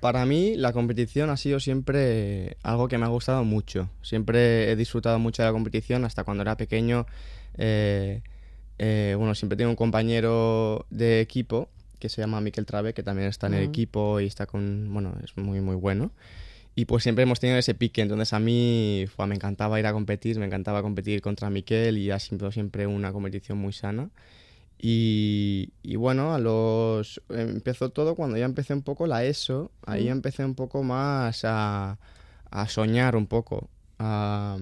Para 0.00 0.24
mí 0.24 0.54
la 0.56 0.72
competición 0.72 1.28
ha 1.30 1.36
sido 1.36 1.60
siempre 1.60 2.56
algo 2.62 2.88
que 2.88 2.96
me 2.96 3.04
ha 3.04 3.08
gustado 3.08 3.44
mucho. 3.44 3.90
Siempre 4.02 4.70
he 4.70 4.76
disfrutado 4.76 5.18
mucho 5.18 5.42
de 5.42 5.48
la 5.48 5.52
competición 5.52 6.04
hasta 6.04 6.24
cuando 6.24 6.42
era 6.42 6.56
pequeño. 6.56 7.06
eh, 7.58 8.22
eh, 8.78 9.14
bueno, 9.18 9.34
siempre 9.34 9.56
tengo 9.58 9.68
un 9.70 9.76
compañero 9.76 10.86
de 10.88 11.20
equipo 11.20 11.68
que 11.98 12.08
se 12.08 12.22
llama 12.22 12.40
Miquel 12.40 12.64
Trave, 12.64 12.94
que 12.94 13.02
también 13.02 13.28
está 13.28 13.46
en 13.48 13.54
el 13.54 13.64
equipo 13.64 14.20
y 14.20 14.26
está 14.26 14.46
con, 14.46 14.88
bueno, 14.90 15.12
es 15.22 15.36
muy 15.36 15.60
muy 15.60 15.76
bueno. 15.76 16.12
Y 16.80 16.86
pues 16.86 17.02
siempre 17.02 17.24
hemos 17.24 17.38
tenido 17.40 17.58
ese 17.58 17.74
pique, 17.74 18.00
entonces 18.00 18.32
a 18.32 18.40
mí 18.40 19.04
fue, 19.14 19.26
me 19.26 19.34
encantaba 19.34 19.78
ir 19.78 19.86
a 19.86 19.92
competir, 19.92 20.38
me 20.38 20.46
encantaba 20.46 20.80
competir 20.80 21.20
contra 21.20 21.50
Miquel 21.50 21.98
y 21.98 22.10
ha 22.10 22.18
sido 22.18 22.50
siempre 22.50 22.86
una 22.86 23.12
competición 23.12 23.58
muy 23.58 23.74
sana. 23.74 24.08
Y, 24.78 25.74
y 25.82 25.96
bueno, 25.96 26.32
a 26.32 26.38
los 26.38 27.20
empezó 27.28 27.90
todo 27.90 28.14
cuando 28.14 28.38
ya 28.38 28.46
empecé 28.46 28.72
un 28.72 28.80
poco 28.80 29.06
la 29.06 29.24
ESO, 29.26 29.70
ahí 29.84 30.06
Mm. 30.06 30.12
empecé 30.12 30.42
un 30.42 30.54
poco 30.54 30.82
más 30.82 31.44
a, 31.44 31.98
a 32.50 32.68
soñar 32.68 33.14
un 33.14 33.26
poco, 33.26 33.68
a, 33.98 34.56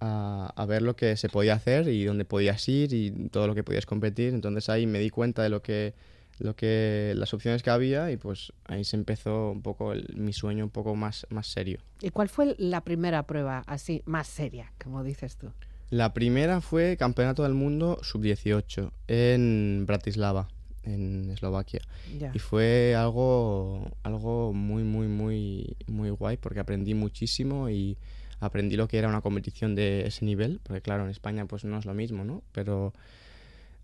a, 0.00 0.52
a 0.56 0.66
ver 0.66 0.82
lo 0.82 0.96
que 0.96 1.16
se 1.16 1.28
podía 1.28 1.54
hacer 1.54 1.86
y 1.86 2.06
dónde 2.06 2.24
podías 2.24 2.68
ir 2.68 2.92
y 2.92 3.28
todo 3.30 3.46
lo 3.46 3.54
que 3.54 3.62
podías 3.62 3.86
competir. 3.86 4.34
Entonces 4.34 4.68
ahí 4.68 4.88
me 4.88 4.98
di 4.98 5.10
cuenta 5.10 5.44
de 5.44 5.50
lo 5.50 5.62
que, 5.62 5.94
lo 6.38 6.54
que 6.56 7.12
las 7.16 7.32
opciones 7.34 7.62
que 7.62 7.70
había 7.70 8.10
y 8.10 8.16
pues 8.16 8.52
ahí 8.66 8.84
se 8.84 8.96
empezó 8.96 9.50
un 9.52 9.62
poco 9.62 9.92
el- 9.92 10.14
mi 10.16 10.32
sueño 10.32 10.64
un 10.64 10.70
poco 10.70 10.94
más, 10.94 11.26
más 11.30 11.46
serio. 11.46 11.78
¿Y 12.02 12.10
cuál 12.10 12.28
fue 12.28 12.54
la 12.58 12.82
primera 12.82 13.22
prueba 13.26 13.62
así 13.66 14.02
más 14.04 14.26
seria, 14.26 14.72
como 14.82 15.02
dices 15.02 15.36
tú? 15.36 15.50
La 15.90 16.12
primera 16.12 16.60
fue 16.60 16.96
Campeonato 16.96 17.42
del 17.44 17.54
Mundo 17.54 17.98
Sub-18 18.02 18.90
en 19.06 19.84
Bratislava, 19.86 20.48
en 20.82 21.30
Eslovaquia. 21.30 21.80
Ya. 22.18 22.32
Y 22.34 22.38
fue 22.40 22.94
algo, 22.96 23.88
algo 24.02 24.52
muy, 24.52 24.82
muy, 24.82 25.06
muy, 25.06 25.76
muy 25.86 26.10
guay 26.10 26.36
porque 26.38 26.60
aprendí 26.60 26.94
muchísimo 26.94 27.70
y 27.70 27.96
aprendí 28.40 28.76
lo 28.76 28.88
que 28.88 28.98
era 28.98 29.08
una 29.08 29.20
competición 29.22 29.74
de 29.74 30.06
ese 30.06 30.24
nivel, 30.24 30.60
porque 30.64 30.82
claro, 30.82 31.04
en 31.04 31.10
España 31.10 31.46
pues 31.46 31.64
no 31.64 31.78
es 31.78 31.86
lo 31.86 31.94
mismo, 31.94 32.24
¿no? 32.24 32.42
Pero 32.52 32.92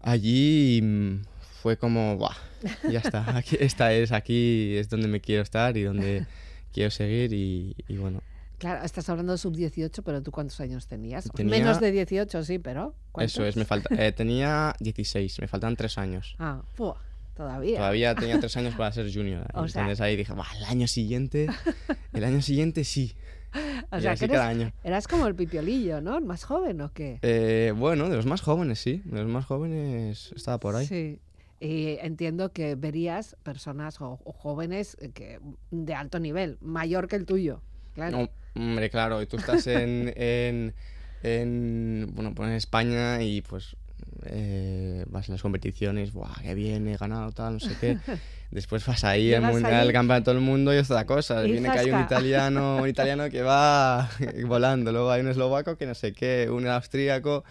allí 0.03 0.81
mm, 0.83 1.23
fue 1.63 1.77
como, 1.77 2.17
¡buah! 2.17 2.35
Ya 2.91 3.01
está, 3.01 3.37
aquí, 3.37 3.57
esta 3.61 3.93
es, 3.93 4.13
aquí 4.13 4.77
es 4.77 4.89
donde 4.89 5.09
me 5.09 5.21
quiero 5.21 5.43
estar 5.43 5.77
y 5.77 5.83
donde 5.83 6.27
quiero 6.73 6.91
seguir 6.91 7.33
y, 7.33 7.75
y 7.89 7.97
bueno. 7.97 8.23
Claro, 8.59 8.85
estás 8.85 9.09
hablando 9.09 9.33
de 9.33 9.39
sub-18, 9.39 10.03
pero 10.05 10.23
¿tú 10.23 10.31
cuántos 10.31 10.61
años 10.61 10.87
tenías? 10.87 11.29
Tenía- 11.35 11.59
Menos 11.59 11.81
de 11.81 11.91
18, 11.91 12.45
sí, 12.45 12.59
pero... 12.61 12.95
Eso 13.19 13.45
es, 13.45 13.57
me 13.57 13.65
falta, 13.65 13.93
eh, 13.99 14.13
tenía 14.13 14.75
16, 14.79 15.41
me 15.41 15.49
faltan 15.49 15.75
3 15.75 15.99
años. 15.99 16.37
Ah, 16.39 16.63
todavía. 17.37 17.79
Todavía 17.79 18.15
tenía 18.15 18.39
3 18.39 18.57
años 18.59 18.75
para 18.79 18.93
ser 18.93 19.13
junior. 19.13 19.45
O 19.55 19.67
sea- 19.67 19.83
Entonces 19.83 20.01
ahí 20.01 20.15
dije, 20.15 20.33
"Buah, 20.33 20.47
el 20.59 20.65
año 20.67 20.87
siguiente, 20.87 21.49
el 22.13 22.23
año 22.25 22.41
siguiente 22.41 22.85
sí. 22.85 23.17
O 23.91 24.01
sea, 24.01 24.17
cada 24.17 24.49
año. 24.49 24.73
eras 24.83 25.07
como 25.07 25.27
el 25.27 25.35
pipiolillo, 25.35 26.01
¿no? 26.01 26.17
¿El 26.17 26.25
más 26.25 26.45
joven 26.45 26.81
o 26.81 26.93
qué? 26.93 27.19
Eh, 27.23 27.73
bueno, 27.77 28.09
de 28.09 28.17
los 28.17 28.27
más 28.27 28.41
jóvenes, 28.41 28.79
sí. 28.79 29.03
De 29.05 29.21
los 29.21 29.29
más 29.31 29.45
jóvenes 29.45 30.33
estaba 30.35 30.59
por 30.59 30.77
ahí. 30.77 30.87
Sí. 30.87 31.21
Y 31.61 31.99
entiendo 32.01 32.53
que 32.53 32.75
verías 32.75 33.37
personas 33.43 34.01
o, 34.01 34.19
o 34.25 34.33
jóvenes 34.33 34.97
eh, 35.01 35.11
que 35.11 35.39
de 35.71 35.95
alto 35.95 36.19
nivel, 36.19 36.59
mayor 36.61 37.07
que 37.07 37.17
el 37.17 37.27
tuyo. 37.27 37.61
Claro. 37.95 38.29
No, 38.55 38.61
hombre, 38.61 38.91
claro, 38.91 39.23
y 39.23 39.27
tú 39.27 39.37
estás 39.37 39.67
en, 39.67 40.13
en, 40.17 40.75
en, 41.23 42.11
bueno, 42.15 42.35
pues 42.35 42.49
en 42.49 42.55
España 42.57 43.23
y 43.23 43.43
pues 43.43 43.77
eh, 44.25 45.05
vas 45.09 45.29
a 45.29 45.33
las 45.33 45.43
competiciones, 45.43 46.13
¡buah, 46.13 46.35
qué 46.43 46.55
bien, 46.55 46.89
he 46.89 46.97
ganado, 46.97 47.33
tal, 47.33 47.55
no 47.55 47.61
sé 47.61 47.77
qué! 47.81 47.99
Después 48.53 48.85
vas 48.87 49.03
ahí 49.05 49.33
al 49.33 49.43
mundial, 49.43 49.87
el 49.87 49.93
campeonato 49.95 50.31
del 50.31 50.43
mundo 50.43 50.75
y 50.75 50.79
otra 50.79 51.07
cosa. 51.07 51.43
y 51.47 51.53
Viene 51.53 51.71
que 51.71 51.79
hay 51.79 51.91
un 51.91 52.01
italiano, 52.03 52.77
un 52.83 52.89
italiano 52.97 53.31
que 53.31 53.41
va 53.43 54.11
volando, 54.47 54.93
luego 54.93 55.11
hay 55.11 55.23
un 55.23 55.29
eslovaco 55.29 55.77
que 55.77 55.87
no 55.87 55.95
sé 55.95 56.13
qué, 56.13 56.49
un 56.51 56.67
austríaco 56.67 57.45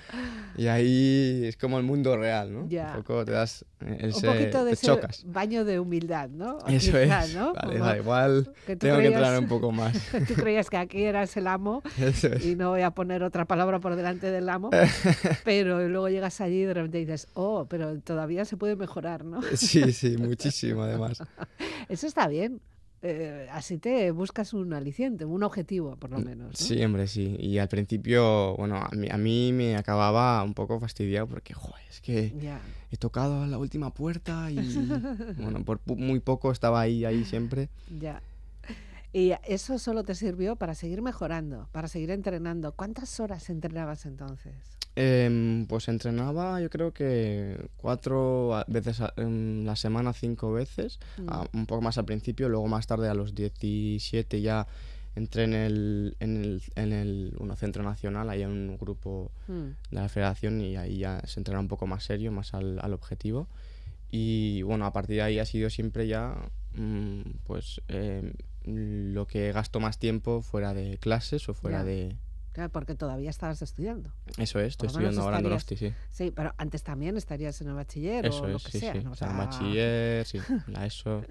y 0.58 0.68
ahí 0.68 1.42
es 1.46 1.58
como 1.58 1.80
el 1.80 1.84
mundo 1.84 2.16
real, 2.18 2.54
¿no? 2.54 2.68
Ya. 2.70 2.94
Un 2.96 3.02
poco 3.04 3.26
te 3.26 3.32
das, 3.32 3.66
Un 3.82 3.94
ese- 4.00 4.28
poquito 4.28 4.64
de 4.64 4.76
te 4.76 4.86
chocas. 4.86 5.24
baño 5.26 5.66
de 5.66 5.80
humildad, 5.80 6.30
¿no? 6.30 6.60
Eso 6.68 6.92
Quizá, 6.92 7.26
es. 7.26 7.36
¿no? 7.36 7.54
Vale, 7.54 7.80
vale, 7.80 8.00
igual 8.00 8.54
que 8.68 8.76
tengo 8.76 9.00
que 9.00 9.08
entrenar 9.08 9.40
un 9.40 9.48
poco 9.48 9.72
más. 9.72 9.98
Tú 10.28 10.36
creías 10.36 10.70
que 10.70 10.78
aquí 10.78 11.04
eras 11.04 11.36
el 11.36 11.48
amo 11.48 11.82
Eso 12.00 12.28
es. 12.28 12.46
y 12.46 12.56
no 12.56 12.70
voy 12.70 12.82
a 12.82 12.92
poner 12.92 13.24
otra 13.24 13.46
palabra 13.46 13.80
por 13.80 13.96
delante 13.96 14.30
del 14.30 14.48
amo, 14.50 14.70
pero 15.44 15.88
luego 15.88 16.10
llegas 16.10 16.42
allí 16.42 16.62
y 16.62 16.66
de 16.66 16.76
repente 16.76 17.00
dices, 17.00 17.28
oh, 17.34 17.66
pero 17.68 17.98
todavía 18.02 18.46
se 18.46 18.56
puede 18.56 18.76
mejorar, 18.76 19.26
¿no? 19.26 19.42
Sí, 19.56 19.92
sí, 19.94 20.16
muchísimo 20.18 20.91
además. 20.92 21.24
Eso 21.90 22.08
está 22.08 22.28
bien. 22.28 22.62
Eh, 23.04 23.48
así 23.52 23.80
te 23.80 24.12
buscas 24.12 24.54
un 24.54 24.74
aliciente, 24.74 25.26
un 25.26 25.42
objetivo, 25.42 25.96
por 25.96 26.12
lo 26.12 26.20
menos. 26.20 26.50
¿no? 26.50 26.54
Sí, 26.54 26.84
hombre, 26.84 27.08
sí. 27.08 27.36
Y 27.40 27.58
al 27.58 27.68
principio, 27.68 28.56
bueno, 28.58 28.78
a 28.78 28.90
mí, 28.96 29.08
a 29.10 29.18
mí 29.18 29.52
me 29.54 29.76
acababa 29.76 30.44
un 30.44 30.54
poco 30.54 30.80
fastidiado 30.80 31.26
porque, 31.26 31.56
joder, 31.56 31.84
es 31.90 32.00
que 32.00 32.32
he 32.92 32.98
tocado 32.98 33.48
la 33.48 33.58
última 33.58 33.92
puerta 33.92 34.52
y, 34.52 34.58
bueno, 35.42 35.66
por 35.66 35.80
muy 35.88 36.20
poco 36.20 36.52
estaba 36.52 36.80
ahí, 36.80 37.04
ahí 37.04 37.26
siempre. 37.26 37.70
Ya. 38.00 38.22
Y 39.14 39.34
eso 39.46 39.78
solo 39.78 40.04
te 40.04 40.16
sirvió 40.16 40.56
para 40.56 40.74
seguir 40.76 41.02
mejorando, 41.02 41.68
para 41.72 41.88
seguir 41.88 42.12
entrenando. 42.12 42.72
¿Cuántas 42.74 43.20
horas 43.20 43.50
entrenabas 43.50 44.06
entonces? 44.06 44.54
Em, 44.96 45.66
pues 45.68 45.88
entrenaba, 45.88 46.60
yo 46.62 46.70
creo 46.70 46.94
que 46.94 47.70
cuatro 47.78 48.64
veces 48.68 49.00
a 49.02 49.14
em, 49.18 49.64
la 49.66 49.76
semana, 49.76 50.14
cinco 50.14 50.52
veces. 50.54 51.00
Mm. 51.18 51.30
a- 51.30 51.48
un 51.54 51.66
poco 51.66 51.82
más 51.82 51.98
al 51.98 52.06
principio, 52.06 52.50
luego 52.50 52.68
más 52.68 52.88
tarde 52.88 53.08
a 53.10 53.14
los 53.14 53.34
17 53.36 54.42
ya 54.42 54.68
entré 55.16 55.44
en 55.44 55.54
el, 55.54 56.16
en 56.22 56.38
el, 56.44 56.62
en 56.76 56.94
el 56.94 57.36
bueno, 57.38 57.56
centro 57.58 57.84
nacional, 57.84 58.30
ahí 58.30 58.44
en 58.44 58.50
un 58.52 58.78
grupo 58.78 59.32
Mm. 59.48 59.52
de 59.92 60.02
la 60.02 60.08
federación 60.10 60.62
y 60.62 60.78
ahí 60.78 61.00
ya 61.00 61.22
se 61.26 61.40
entrena 61.42 61.60
un 61.60 61.68
poco 61.68 61.86
más 61.88 62.04
serio, 62.06 62.32
más 62.32 62.54
al, 62.54 62.80
al 62.82 62.94
objetivo. 62.94 63.48
Y 64.10 64.62
bueno, 64.64 64.86
a 64.86 64.94
partir 64.94 65.18
de 65.18 65.22
ahí 65.22 65.40
ha 65.40 65.46
sido 65.46 65.70
siempre 65.70 66.08
ya 66.08 66.36
mm, 66.76 67.22
pues 67.46 67.82
eh, 67.90 68.34
lo 68.64 69.28
que 69.28 69.52
gasto 69.52 69.80
más 69.80 69.98
tiempo 69.98 70.42
fuera 70.42 70.74
de 70.74 70.98
clases 70.98 71.48
o 71.50 71.54
fuera 71.54 71.80
Ya. 71.80 71.84
de... 71.86 72.18
Claro, 72.54 72.70
porque 72.72 72.96
todavía 72.96 73.30
estabas 73.30 73.62
estudiando. 73.62 74.12
Eso 74.38 74.60
es, 74.60 74.68
estoy 74.70 74.88
lo 74.88 74.92
estudiando 74.92 75.22
ahora 75.22 75.38
en 75.38 75.44
Donosti, 75.44 75.78
sí. 75.78 75.94
Sí, 76.10 76.32
pero 76.36 76.54
antes 76.58 76.84
también 76.84 77.16
estarías 77.18 77.62
en 77.62 77.70
el 77.70 77.76
bachiller 77.76 78.26
Eso 78.26 78.44
o 78.44 78.48
lo 78.48 78.58
es, 78.58 78.64
que 78.66 78.72
sí, 78.72 78.80
sea. 78.80 78.94
sí. 78.94 79.00
¿no? 79.04 79.12
O 79.12 79.16
sea, 79.16 79.30
sea, 79.30 79.38
bachiller, 79.38 80.26
sí, 80.26 80.40
la 80.68 80.86
ESO. 80.86 81.24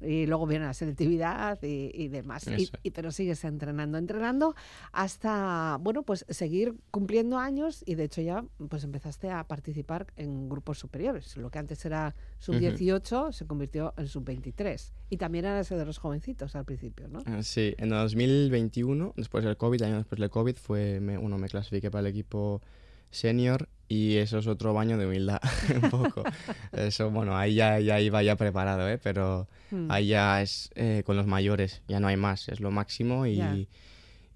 Y 0.00 0.26
luego 0.26 0.46
viene 0.46 0.66
la 0.66 0.74
selectividad 0.74 1.58
y, 1.62 1.90
y 1.92 2.08
demás. 2.08 2.46
Y, 2.46 2.70
y- 2.82 2.90
pero 2.92 3.10
sigues 3.10 3.42
entrenando, 3.44 3.98
entrenando 3.98 4.54
hasta, 4.92 5.78
bueno, 5.80 6.02
pues 6.02 6.24
seguir 6.28 6.76
cumpliendo 6.90 7.38
años 7.38 7.82
y 7.86 7.94
de 7.94 8.04
hecho 8.04 8.20
ya 8.20 8.44
pues 8.68 8.84
empezaste 8.84 9.30
a 9.30 9.44
participar 9.46 10.06
en 10.16 10.48
grupos 10.48 10.78
superiores. 10.78 11.36
Lo 11.36 11.50
que 11.50 11.58
antes 11.58 11.84
era 11.84 12.14
sub-18 12.38 13.32
se 13.32 13.46
convirtió 13.46 13.94
en 13.96 14.06
sub-23. 14.08 14.92
Y 15.10 15.16
también 15.16 15.46
era 15.46 15.60
ese 15.60 15.74
de 15.76 15.86
los 15.86 15.98
jovencitos 15.98 16.54
al 16.54 16.64
principio, 16.66 17.08
¿no? 17.08 17.20
Ah, 17.26 17.42
Sí, 17.42 17.74
en 17.78 17.88
2021, 17.88 19.14
después 19.16 19.42
del 19.44 19.56
COVID, 19.56 19.80
año 19.82 19.96
después 19.96 20.20
del 20.20 20.28
COVID, 20.30 20.56
fue, 20.68 21.00
me, 21.00 21.16
uno, 21.16 21.38
me 21.38 21.48
clasifiqué 21.48 21.90
para 21.90 22.00
el 22.06 22.14
equipo 22.14 22.60
senior 23.10 23.68
y 23.88 24.16
eso 24.16 24.36
es 24.38 24.46
otro 24.46 24.74
baño 24.74 24.98
de 24.98 25.06
humildad, 25.06 25.40
un 25.82 25.88
poco. 25.90 26.22
Eso, 26.72 27.10
bueno, 27.10 27.36
ahí 27.38 27.54
ya, 27.54 27.80
ya 27.80 27.98
iba 28.00 28.22
ya 28.22 28.36
preparado, 28.36 28.86
¿eh? 28.88 28.98
Pero 29.02 29.48
Mm. 29.70 29.90
ahí 29.90 30.06
ya 30.08 30.40
es 30.42 30.70
eh, 30.76 31.02
con 31.04 31.16
los 31.16 31.26
mayores, 31.26 31.82
ya 31.88 32.00
no 32.00 32.08
hay 32.08 32.16
más, 32.16 32.48
es 32.48 32.60
lo 32.60 32.70
máximo 32.70 33.26
y... 33.26 33.36
Ya. 33.36 33.56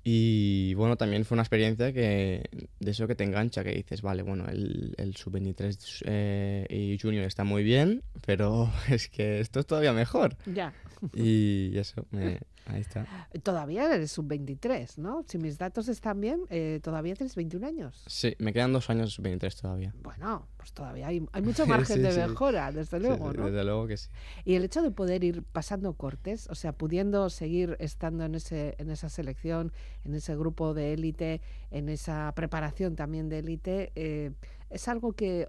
Y 0.05 0.75
bueno, 0.75 0.97
también 0.97 1.25
fue 1.25 1.37
una 1.37 1.43
experiencia 1.43 1.93
que 1.93 2.43
de 2.81 2.91
eso 2.91 3.07
que 3.07 3.15
te 3.15 3.23
engancha, 3.23 3.63
que 3.63 3.71
dices, 3.73 4.03
vale, 4.03 4.23
bueno, 4.23 4.47
el, 4.49 4.95
el 4.99 5.15
sub-23 5.17 6.03
eh, 6.07 6.67
y 6.69 6.99
junior 6.99 7.25
está 7.25 7.45
muy 7.45 7.63
bien, 7.63 8.03
pero 8.27 8.69
es 8.91 9.09
que 9.09 9.39
esto 9.39 9.61
es 9.61 9.67
todavía 9.67 9.93
mejor. 9.93 10.37
Ya. 10.47 10.73
Y 11.15 11.79
eso, 11.79 12.05
me- 12.11 12.41
ahí 12.67 12.81
está. 12.81 13.07
Todavía 13.43 13.93
eres 13.95 14.13
sub-23, 14.13 14.99
¿no? 14.99 15.25
Si 15.27 15.39
mis 15.39 15.59
datos 15.59 15.89
están 15.89 16.21
bien, 16.21 16.41
eh, 16.51 16.81
todavía 16.83 17.15
tienes 17.15 17.35
21 17.35 17.65
años. 17.67 18.03
Sí, 18.07 18.35
me 18.39 18.53
quedan 18.53 18.73
dos 18.73 18.89
años 18.91 19.13
sub-23 19.15 19.61
todavía. 19.61 19.95
Bueno, 20.03 20.47
pues 20.57 20.73
todavía 20.73 21.09
hay, 21.09 21.27
hay 21.33 21.43
mucho 21.43 21.67
margen 21.67 21.97
Sí, 21.97 22.03
de 22.03 22.13
sí. 22.13 22.21
mejora, 22.21 22.71
desde 22.73 23.01
luego, 23.01 23.33
sí, 23.33 23.39
¿no? 23.39 23.47
Desde 23.47 23.65
luego 23.65 23.87
que 23.87 23.97
sí. 23.97 24.09
Y 24.45 24.55
el 24.55 24.65
hecho 24.65 24.83
de 24.83 24.91
poder 24.91 25.25
ir 25.25 25.43
pasando 25.43 25.95
cortes, 25.95 26.49
o 26.51 26.55
sea, 26.55 26.73
pudiendo 26.73 27.29
seguir 27.31 27.77
estando 27.81 28.25
en, 28.25 28.35
ese, 28.35 28.75
en 28.79 28.91
esa 28.91 29.09
selección, 29.09 29.73
en 30.05 30.15
ese 30.15 30.37
grupo 30.37 30.75
de 30.75 30.93
élite, 30.93 31.41
en 31.71 31.89
esa 31.89 32.33
preparación 32.35 32.97
también 32.97 33.29
de 33.29 33.39
élite, 33.41 33.93
eh, 33.95 34.33
¿es 34.71 34.89
algo 34.89 35.13
que 35.13 35.49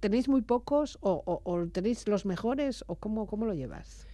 tenéis 0.00 0.28
muy 0.28 0.42
pocos 0.42 0.98
o, 1.00 1.22
o- 1.24 1.40
o 1.44 1.66
tenéis 1.68 2.08
los 2.08 2.26
mejores 2.26 2.82
o 2.88 2.96
cómo, 2.96 3.26
cómo 3.26 3.46
lo 3.46 3.54
llevas? 3.54 4.06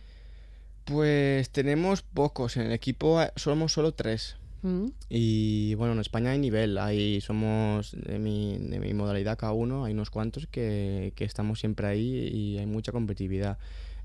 Pues 0.85 1.51
tenemos 1.51 2.03
pocos, 2.03 2.57
en 2.57 2.67
el 2.67 2.73
equipo 2.73 3.21
somos 3.37 3.73
solo 3.73 3.93
tres. 3.93 4.37
¿Mm? 4.63 4.89
Y 5.11 5.75
bueno, 5.75 5.93
en 5.93 6.01
España 6.01 6.31
hay 6.31 6.39
nivel, 6.39 6.79
ahí 6.79 7.21
somos 7.21 7.93
de 7.93 8.19
mi, 8.19 8.57
de 8.59 8.81
mi 8.81 8.95
modalidad 8.95 9.37
cada 9.37 9.53
uno, 9.53 9.85
hay 9.85 9.93
unos 9.93 10.11
cuantos 10.11 10.47
que, 10.47 11.13
que 11.17 11.25
estamos 11.25 11.61
siempre 11.61 11.87
ahí 11.87 12.29
y 12.33 12.59
hay 12.59 12.67
mucha 12.67 12.93
competitividad. 12.93 13.59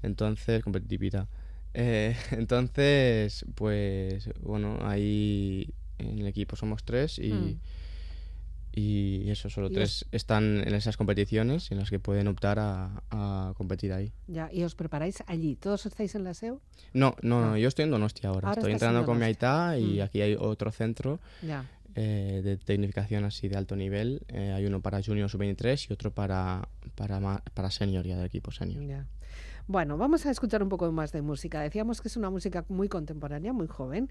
Entonces, 0.03 0.63
competitividad. 0.63 1.27
Eh, 1.73 2.15
entonces, 2.31 3.45
pues 3.55 4.29
bueno, 4.41 4.79
ahí 4.81 5.73
en 5.97 6.19
el 6.19 6.27
equipo 6.27 6.55
somos 6.55 6.83
tres 6.83 7.19
y, 7.19 7.31
Mm. 7.31 7.59
Y 8.73 9.29
eso, 9.29 9.49
solo 9.49 9.69
tres 9.69 10.05
están 10.11 10.63
en 10.65 10.73
esas 10.75 10.95
competiciones 10.97 11.71
en 11.71 11.79
las 11.79 11.89
que 11.89 11.99
pueden 11.99 12.27
optar 12.27 12.59
a, 12.59 13.03
a 13.09 13.53
competir 13.55 13.91
ahí. 13.93 14.11
Ya, 14.27 14.49
y 14.53 14.63
os 14.63 14.75
preparáis 14.75 15.23
allí. 15.27 15.55
¿Todos 15.55 15.85
estáis 15.85 16.15
en 16.15 16.23
la 16.23 16.33
SEO? 16.33 16.61
No, 16.93 17.15
no, 17.21 17.39
Ah. 17.43 17.45
no, 17.47 17.57
yo 17.57 17.67
estoy 17.67 17.83
en 17.85 17.91
Donosti 17.91 18.25
ahora. 18.27 18.49
Ahora 18.49 18.59
estoy 18.61 18.73
estás 18.73 18.83
en 18.83 18.87
entrenando 18.89 19.05
con 19.05 19.17
mi. 19.19 19.25
Aitá 19.25 19.77
y 19.77 19.99
Mm. 19.99 20.01
aquí 20.03 20.21
hay 20.21 20.35
otro 20.39 20.71
centro 20.71 21.19
Ya. 21.41 21.65
eh, 21.95 22.41
de 22.43 22.57
tecnificación 22.57 23.25
así 23.25 23.47
de 23.49 23.57
alto 23.57 23.75
nivel. 23.75 24.21
Eh, 24.27 24.51
hay 24.55 24.65
uno 24.65 24.79
para 24.81 25.01
Junior 25.03 25.29
Sub-23 25.29 25.89
y 25.89 25.93
otro 25.93 26.11
para, 26.13 26.67
para, 26.95 27.19
para 27.53 27.71
Senior, 27.71 28.05
ya 28.05 28.15
del 28.17 28.27
equipo 28.27 28.51
Senior. 28.51 28.83
Ya. 28.85 29.07
Bueno, 29.71 29.97
vamos 29.99 30.25
a 30.25 30.31
escuchar 30.31 30.63
un 30.63 30.69
poco 30.69 30.91
más 30.91 31.11
de 31.11 31.21
música. 31.21 31.61
Decíamos 31.61 32.01
que 32.01 32.07
es 32.07 32.17
una 32.17 32.31
música 32.31 32.65
muy 32.69 32.89
contemporánea, 32.89 33.53
muy 33.53 33.67
joven, 33.67 34.09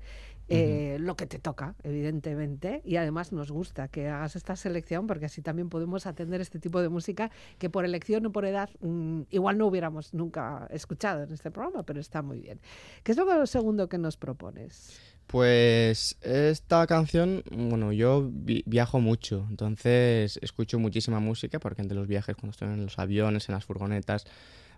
eh, 0.49 0.99
lo 1.01 1.17
que 1.17 1.27
te 1.27 1.41
toca, 1.41 1.75
evidentemente, 1.83 2.81
y 2.85 2.95
además 2.95 3.33
nos 3.33 3.51
gusta 3.51 3.89
que 3.89 4.07
hagas 4.09 4.37
esta 4.37 4.55
selección 4.55 5.09
porque 5.09 5.25
así 5.27 5.43
también 5.43 5.69
podemos 5.69 6.07
atender 6.07 6.41
este 6.41 6.61
tipo 6.61 6.81
de 6.81 6.89
música 6.89 7.33
que 7.59 7.69
por 7.71 7.85
elección 7.85 8.25
o 8.27 8.31
por 8.31 8.45
edad 8.45 8.71
mm, 8.83 9.23
igual 9.31 9.59
no 9.59 9.67
hubiéramos 9.67 10.15
nunca 10.15 10.69
escuchado 10.71 11.25
en 11.25 11.33
este 11.33 11.51
programa, 11.51 11.83
pero 11.83 11.99
está 11.99 12.23
muy 12.23 12.39
bien. 12.39 12.61
¿Qué 13.03 13.11
es 13.11 13.19
lo 13.19 13.45
segundo 13.49 13.89
que 13.89 13.99
nos 13.99 14.17
propones? 14.17 15.01
Pues 15.27 16.17
esta 16.23 16.87
canción, 16.87 17.43
bueno, 17.51 17.93
yo 17.93 18.31
vi- 18.33 18.63
viajo 18.65 19.01
mucho, 19.01 19.45
entonces 19.51 20.39
escucho 20.41 20.79
muchísima 20.79 21.19
música 21.19 21.59
porque 21.59 21.83
entre 21.83 21.97
los 21.99 22.07
viajes, 22.07 22.37
cuando 22.37 22.53
estoy 22.53 22.69
en 22.69 22.85
los 22.85 22.97
aviones, 23.01 23.49
en 23.49 23.57
las 23.57 23.65
furgonetas, 23.65 24.25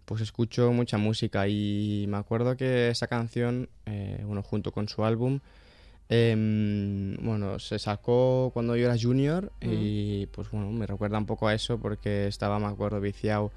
pues 0.04 0.20
escucho 0.22 0.72
mucha 0.72 0.98
música 0.98 1.46
y 1.48 2.06
me 2.08 2.16
acuerdo 2.16 2.56
que 2.56 2.88
esa 2.90 3.06
canción, 3.06 3.68
eh, 3.86 4.22
bueno, 4.26 4.42
junto 4.42 4.72
con 4.72 4.88
su 4.88 5.04
álbum, 5.04 5.40
Em, 6.12 7.16
bueno, 7.24 7.60
se 7.60 7.78
sacó 7.78 8.50
cuando 8.52 8.74
yo 8.74 8.86
era 8.86 8.96
junior 9.00 9.52
y 9.60 10.26
pues 10.26 10.50
bueno, 10.50 10.68
me 10.72 10.84
recuerda 10.84 11.16
un 11.18 11.24
poco 11.24 11.46
a 11.46 11.54
eso 11.54 11.78
porque 11.78 12.26
estaba, 12.26 12.58
me 12.58 12.66
acuerdo, 12.66 13.00
viciado 13.00 13.52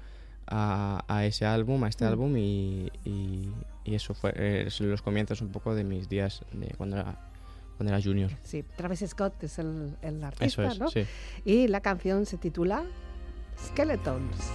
a, 0.46 1.04
a 1.08 1.26
ese 1.26 1.46
álbum, 1.46 1.82
a 1.82 1.88
este 1.88 2.04
Mm. 2.04 2.08
álbum 2.08 2.36
y, 2.36 2.92
y- 3.04 3.52
y 3.84 3.94
eso 3.96 4.14
fue 4.14 4.32
eh, 4.36 4.68
los 4.78 5.02
comienzos 5.02 5.40
un 5.40 5.48
poco 5.50 5.74
de 5.74 5.82
mis 5.82 6.08
días 6.08 6.42
de 6.52 6.68
cuando 6.76 6.94
era, 6.96 7.18
cuando 7.76 7.92
era 7.92 8.00
junior. 8.00 8.30
Sí, 8.44 8.62
Travis 8.76 9.04
Scott 9.04 9.42
es 9.42 9.58
el, 9.58 9.96
el 10.00 10.22
artista, 10.22 10.68
es, 10.68 10.78
¿no? 10.78 10.88
sí. 10.90 11.04
Y 11.44 11.66
la 11.66 11.80
canción 11.80 12.24
se 12.24 12.38
titula 12.38 12.84
Skeletons. 13.58 14.48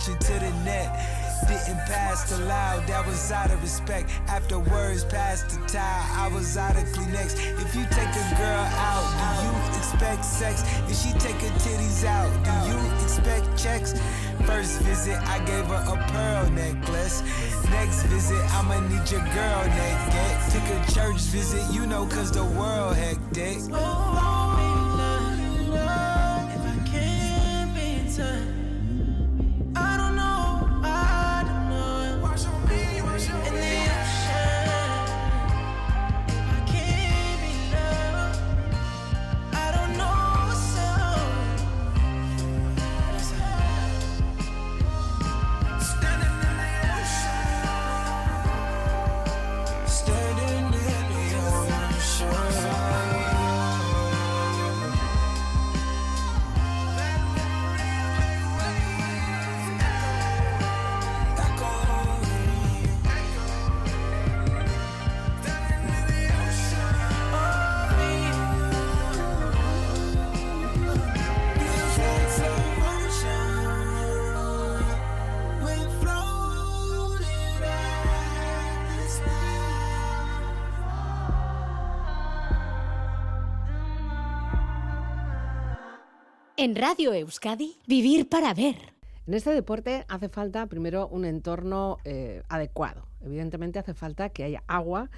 To 0.00 0.32
the 0.32 0.50
net. 0.64 0.88
Didn't 1.46 1.78
pass 1.86 2.30
the 2.30 2.38
loud, 2.44 2.86
that 2.86 3.06
was 3.06 3.30
out 3.32 3.50
of 3.50 3.60
respect. 3.62 4.10
After 4.28 4.58
words 4.58 5.04
passed 5.04 5.50
the 5.50 5.66
towel, 5.66 6.04
I 6.16 6.28
was 6.32 6.56
out 6.56 6.76
of 6.76 6.84
Kleenex. 6.88 7.34
If 7.60 7.74
you 7.74 7.84
take 7.90 8.08
a 8.08 8.26
girl 8.36 8.64
out, 8.80 9.04
do 9.20 9.46
you 9.46 9.78
expect 9.78 10.24
sex? 10.24 10.62
If 10.88 10.96
she 10.96 11.12
take 11.18 11.36
her 11.36 11.52
titties 11.60 12.04
out, 12.04 12.30
do 12.44 12.52
you 12.70 13.02
expect 13.02 13.58
checks? 13.58 13.94
First 14.46 14.80
visit, 14.82 15.18
I 15.28 15.38
gave 15.44 15.66
her 15.66 15.84
a 15.86 15.96
pearl 16.12 16.50
necklace. 16.50 17.22
Next 17.68 18.02
visit, 18.04 18.40
I'ma 18.54 18.80
need 18.80 19.10
your 19.10 19.24
girl 19.34 19.64
naked. 19.80 20.32
Took 20.52 20.66
a 20.76 20.92
church 20.92 21.20
visit, 21.28 21.62
you 21.74 21.86
know, 21.86 22.06
cause 22.06 22.30
the 22.32 22.44
world 22.44 22.96
hectic. 22.96 23.58
En 86.60 86.76
Radio 86.76 87.14
Euskadi, 87.14 87.78
Vivir 87.86 88.28
para 88.28 88.52
Ver. 88.52 88.76
En 89.26 89.32
este 89.32 89.48
deporte 89.54 90.04
hace 90.08 90.28
falta 90.28 90.66
primero 90.66 91.08
un 91.08 91.24
entorno 91.24 91.96
eh, 92.04 92.42
adecuado. 92.50 93.06
Evidentemente 93.22 93.78
hace 93.78 93.94
falta 93.94 94.28
que 94.28 94.44
haya 94.44 94.62
agua, 94.66 95.08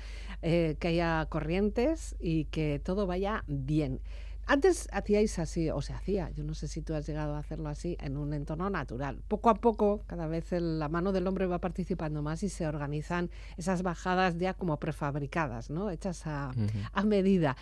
eh, 0.43 0.77
que 0.79 0.87
haya 0.87 1.27
corrientes 1.29 2.15
y 2.21 2.45
que 2.45 2.79
todo 2.79 3.09
vaya 3.09 3.43
bien. 3.49 4.01
Antes 4.47 4.89
hacíais 4.93 5.37
así, 5.41 5.69
o 5.71 5.81
se 5.83 5.93
hacía, 5.95 6.31
yo 6.31 6.45
no 6.45 6.55
sé 6.55 6.69
si 6.69 6.81
tú 6.81 6.95
has 6.95 7.07
llegado 7.09 7.35
a 7.35 7.41
hacerlo 7.41 7.69
así, 7.69 7.97
en 8.01 8.17
un 8.17 8.35
entorno 8.35 8.71
natural. 8.71 9.21
Poco 9.27 9.51
a 9.51 9.55
poco, 9.55 10.03
cada 10.07 10.29
vez 10.29 10.53
el- 10.53 10.79
la 10.79 10.89
mano 10.89 11.11
del 11.11 11.27
hombre 11.27 11.47
va 11.47 11.59
participando 11.61 12.23
más 12.23 12.45
y 12.45 12.49
se 12.51 12.69
organizan 12.69 13.31
esas 13.57 13.83
bajadas 13.83 14.39
ya 14.39 14.55
como 14.55 14.79
prefabricadas, 14.79 15.71
¿no? 15.71 15.91
Hechas 15.91 16.25
a, 16.27 16.53
a 16.93 17.03
medida. 17.05 17.57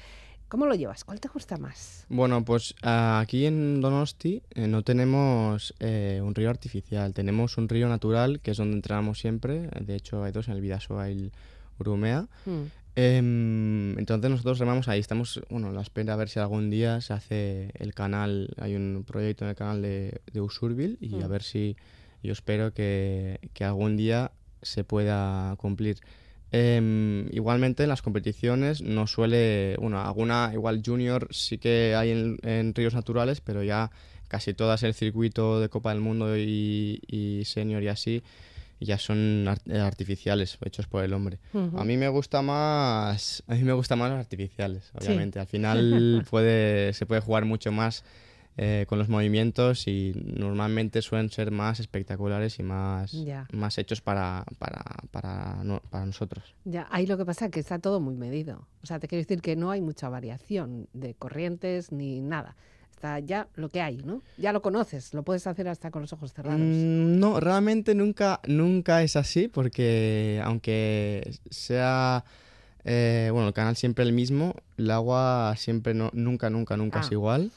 ¿Cómo 0.50 0.66
lo 0.66 0.74
llevas? 0.74 1.04
¿Cuál 1.04 1.20
te 1.20 1.28
gusta 1.28 1.56
más? 1.58 2.04
Bueno, 2.10 2.44
pues 2.44 2.74
ah, 2.82 3.20
aquí 3.20 3.46
en 3.46 3.80
Donosti 3.80 4.42
eh, 4.54 4.66
no 4.66 4.82
tenemos 4.82 5.72
eh, 5.78 6.20
un 6.22 6.34
río 6.34 6.50
artificial, 6.50 7.14
tenemos 7.14 7.56
un 7.56 7.68
río 7.68 7.88
natural 7.88 8.40
que 8.40 8.50
es 8.50 8.56
donde 8.58 8.74
entrenamos 8.74 9.20
siempre, 9.20 9.68
de 9.80 9.94
hecho 9.94 10.24
hay 10.24 10.32
dos 10.32 10.48
en 10.48 10.54
el 10.54 10.60
Vidasoa 10.60 11.08
y 11.08 11.12
el 11.12 11.32
Urumea. 11.78 12.26
Mm. 12.46 12.62
Em, 12.96 13.98
entonces 13.98 14.28
nosotros 14.30 14.58
remamos 14.58 14.88
ahí, 14.88 14.98
estamos, 14.98 15.40
bueno, 15.48 15.68
a 15.68 15.72
la 15.72 15.80
espera 15.82 16.14
a 16.14 16.16
ver 16.16 16.28
si 16.28 16.40
algún 16.40 16.68
día 16.68 17.00
se 17.00 17.12
hace 17.12 17.70
el 17.78 17.94
canal, 17.94 18.50
hay 18.58 18.74
un 18.74 19.04
proyecto 19.06 19.44
en 19.44 19.50
el 19.50 19.56
canal 19.56 19.80
de, 19.80 20.20
de 20.32 20.40
Usurbil 20.40 20.98
y 21.00 21.22
a 21.22 21.28
Mm. 21.28 21.30
ver 21.30 21.42
si 21.44 21.76
yo 22.24 22.32
espero 22.32 22.74
que, 22.74 23.38
que 23.54 23.64
algún 23.64 23.96
día 23.96 24.32
se 24.62 24.82
pueda 24.82 25.54
cumplir. 25.56 25.98
Em, 26.52 27.28
igualmente 27.32 27.84
en 27.84 27.88
las 27.88 28.02
competiciones 28.02 28.82
no 28.82 29.06
suele, 29.06 29.76
bueno, 29.78 30.00
alguna 30.00 30.50
igual 30.52 30.82
junior 30.84 31.28
sí 31.30 31.58
que 31.58 31.94
hay 31.94 32.10
en, 32.10 32.38
en 32.42 32.74
ríos 32.74 32.94
naturales, 32.94 33.40
pero 33.40 33.62
ya 33.62 33.90
casi 34.28 34.52
todas 34.54 34.82
el 34.82 34.94
circuito 34.94 35.60
de 35.60 35.68
Copa 35.68 35.90
del 35.92 36.00
Mundo 36.00 36.36
y, 36.36 37.00
y 37.06 37.44
senior 37.44 37.82
y 37.82 37.88
así 37.88 38.22
ya 38.82 38.96
son 38.98 39.46
eh, 39.66 39.78
artificiales, 39.78 40.56
hechos 40.64 40.86
por 40.86 41.04
el 41.04 41.12
hombre. 41.12 41.38
A 41.76 41.84
mí 41.84 41.96
me 41.98 42.08
gusta 42.08 42.40
más, 42.40 43.42
a 43.46 43.54
mí 43.54 43.62
me 43.62 43.74
gustan 43.74 43.98
más 43.98 44.10
los 44.10 44.18
artificiales, 44.18 44.84
Sí. 44.84 45.06
obviamente. 45.06 45.38
Al 45.38 45.46
final 45.46 46.24
puede, 46.30 46.94
se 46.94 47.04
puede 47.06 47.20
jugar 47.20 47.44
mucho 47.44 47.70
más 47.72 48.04
eh, 48.56 48.84
con 48.88 48.98
los 48.98 49.08
movimientos 49.08 49.86
y 49.88 50.12
normalmente 50.36 51.00
suelen 51.02 51.30
ser 51.30 51.50
más 51.50 51.80
espectaculares 51.80 52.58
y 52.58 52.62
más, 52.62 53.12
Ya. 53.12 53.46
más 53.52 53.78
hechos 53.78 54.00
para, 54.00 54.44
para, 54.58 54.82
para, 55.10 55.62
no- 55.64 55.80
para 55.90 56.04
nosotros. 56.04 56.54
Ya, 56.64 56.86
ahí 56.90 57.06
lo 57.06 57.16
que 57.16 57.24
pasa 57.24 57.46
es 57.46 57.50
que 57.52 57.60
está 57.60 57.78
todo 57.78 58.00
muy 58.00 58.16
medido. 58.16 58.66
O 58.82 58.86
sea, 58.86 58.98
te 58.98 59.08
quiero 59.08 59.20
decir 59.22 59.40
que 59.40 59.56
no 59.56 59.70
hay 59.70 59.80
mucha 59.80 60.08
variación 60.08 60.88
de 60.92 61.14
corrientes 61.14 61.90
ni 61.92 62.20
nada. 62.20 62.54
Está 62.90 63.18
ya 63.20 63.48
lo 63.54 63.70
que 63.70 63.80
hay, 63.80 63.96
¿no? 64.04 64.20
Ya 64.36 64.52
lo 64.52 64.60
conoces, 64.60 65.14
lo 65.14 65.22
puedes 65.22 65.46
hacer 65.46 65.66
hasta 65.68 65.90
con 65.90 66.02
los 66.02 66.12
ojos 66.12 66.34
cerrados. 66.34 66.60
Mm, 66.60 67.18
no, 67.18 67.40
realmente 67.40 67.94
nunca, 67.94 68.40
nunca 68.46 69.02
es 69.02 69.16
así 69.16 69.48
porque 69.48 70.38
aunque 70.44 71.32
sea, 71.48 72.24
eh, 72.84 73.30
bueno, 73.32 73.48
el 73.48 73.54
canal 73.54 73.76
siempre 73.76 74.04
el 74.04 74.12
mismo, 74.12 74.54
el 74.76 74.90
agua 74.90 75.54
siempre, 75.56 75.94
no, 75.94 76.10
nunca, 76.12 76.50
nunca, 76.50 76.76
nunca 76.76 76.98
Ah. 77.00 77.02
es 77.06 77.12
igual. 77.12 77.50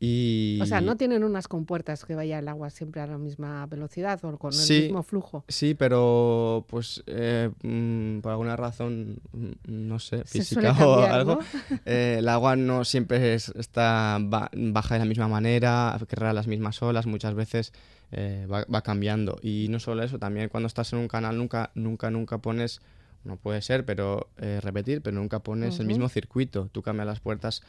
Y... 0.00 0.60
O 0.62 0.66
sea, 0.66 0.80
no 0.80 0.96
tienen 0.96 1.24
unas 1.24 1.48
compuertas 1.48 2.04
que 2.04 2.14
vaya 2.14 2.38
el 2.38 2.46
agua 2.46 2.70
siempre 2.70 3.00
a 3.00 3.06
la 3.08 3.18
misma 3.18 3.66
velocidad 3.66 4.24
o 4.24 4.38
con 4.38 4.52
el 4.52 4.58
Sí. 4.58 4.82
mismo 4.82 5.02
flujo. 5.02 5.44
Sí, 5.48 5.74
pero 5.74 6.64
pues 6.68 7.02
eh, 7.06 7.50
mm, 7.64 8.20
por 8.20 8.30
alguna 8.32 8.54
razón, 8.56 9.18
mm, 9.32 9.50
no 9.66 9.98
sé, 9.98 10.22
física 10.24 10.72
o 10.86 11.00
algo, 11.02 11.34
¿no? 11.34 11.40
eh, 11.84 12.16
el 12.20 12.28
agua 12.28 12.54
no 12.54 12.84
siempre 12.84 13.34
es- 13.34 13.48
está 13.56 14.18
ba- 14.20 14.50
baja 14.54 14.94
de 14.94 15.00
la 15.00 15.04
misma 15.04 15.26
manera, 15.26 15.98
crea 16.08 16.32
las 16.32 16.46
mismas 16.46 16.80
olas, 16.82 17.06
muchas 17.06 17.34
veces 17.34 17.72
eh, 18.12 18.46
va, 18.50 18.64
va 18.72 18.82
cambiando. 18.82 19.38
Y 19.42 19.66
no 19.68 19.80
solo 19.80 20.02
eso, 20.04 20.18
también 20.18 20.48
cuando 20.48 20.68
estás 20.68 20.92
en 20.92 21.00
un 21.00 21.08
canal 21.08 21.36
nunca, 21.36 21.72
nunca, 21.74 22.10
nunca 22.10 22.38
pones, 22.38 22.80
no 23.24 23.36
puede 23.36 23.62
ser, 23.62 23.84
pero 23.84 24.28
eh, 24.38 24.60
repetir, 24.62 25.02
pero 25.02 25.16
nunca 25.16 25.40
pones 25.40 25.80
el 25.80 25.86
mismo 25.86 26.08
circuito. 26.08 26.68
Tú 26.70 26.82
cambias 26.82 27.06
las 27.08 27.20
puertas 27.20 27.62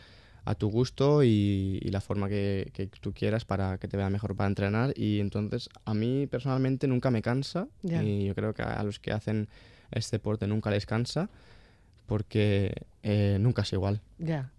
a 0.46 0.56
tu 0.56 0.70
gusto 0.70 1.24
y, 1.24 1.80
y 1.82 1.90
la 1.90 2.02
forma 2.02 2.30
que, 2.30 2.72
que 2.74 2.88
tú 2.88 3.14
quieras 3.14 3.46
para 3.46 3.78
que 3.78 3.88
te 3.88 3.98
vea 3.98 4.10
mejor 4.10 4.36
para 4.36 4.48
entrenar. 4.48 4.94
Y 4.98 5.20
entonces 5.20 5.70
a 5.86 5.94
mí 5.94 6.28
personalmente 6.28 6.88
nunca 6.88 7.12
me 7.12 7.22
cansa 7.22 7.68
y 7.84 8.26
yo 8.26 8.36
creo 8.36 8.54
que 8.54 8.64
a 8.64 8.84
los 8.84 9.00
que 9.00 9.12
hacen 9.12 9.48
este 9.92 10.18
deporte 10.18 10.48
nunca 10.48 10.70
les 10.70 10.86
cansa 10.86 11.30
porque 12.06 12.74
eh, 13.04 13.38
nunca 13.40 13.62
es 13.62 13.74
igual. 13.74 14.02
Ya. 14.18 14.52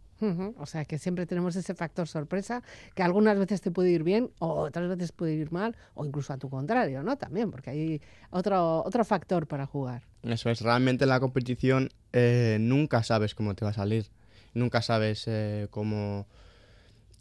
O 0.58 0.66
sea, 0.66 0.84
que 0.84 0.98
siempre 0.98 1.24
tenemos 1.24 1.56
ese 1.56 1.74
factor 1.74 2.06
sorpresa, 2.06 2.62
que 2.94 3.02
algunas 3.02 3.38
veces 3.38 3.62
te 3.62 3.70
puede 3.70 3.90
ir 3.90 4.02
bien, 4.02 4.30
o 4.38 4.48
otras 4.60 4.86
veces 4.88 5.12
puede 5.12 5.32
ir 5.32 5.50
mal, 5.50 5.76
o 5.94 6.04
incluso 6.04 6.34
a 6.34 6.36
tu 6.36 6.50
contrario, 6.50 7.02
¿no? 7.02 7.16
También, 7.16 7.50
porque 7.50 7.70
hay 7.70 8.02
otro, 8.28 8.84
otro 8.84 9.02
factor 9.04 9.46
para 9.46 9.64
jugar. 9.64 10.02
Eso 10.22 10.50
es, 10.50 10.60
realmente 10.60 11.04
en 11.04 11.08
la 11.08 11.20
competición 11.20 11.88
eh, 12.12 12.58
nunca 12.60 13.02
sabes 13.02 13.34
cómo 13.34 13.54
te 13.54 13.64
va 13.64 13.70
a 13.70 13.74
salir, 13.74 14.10
nunca 14.54 14.82
sabes 14.82 15.24
eh, 15.26 15.66
cómo, 15.70 16.26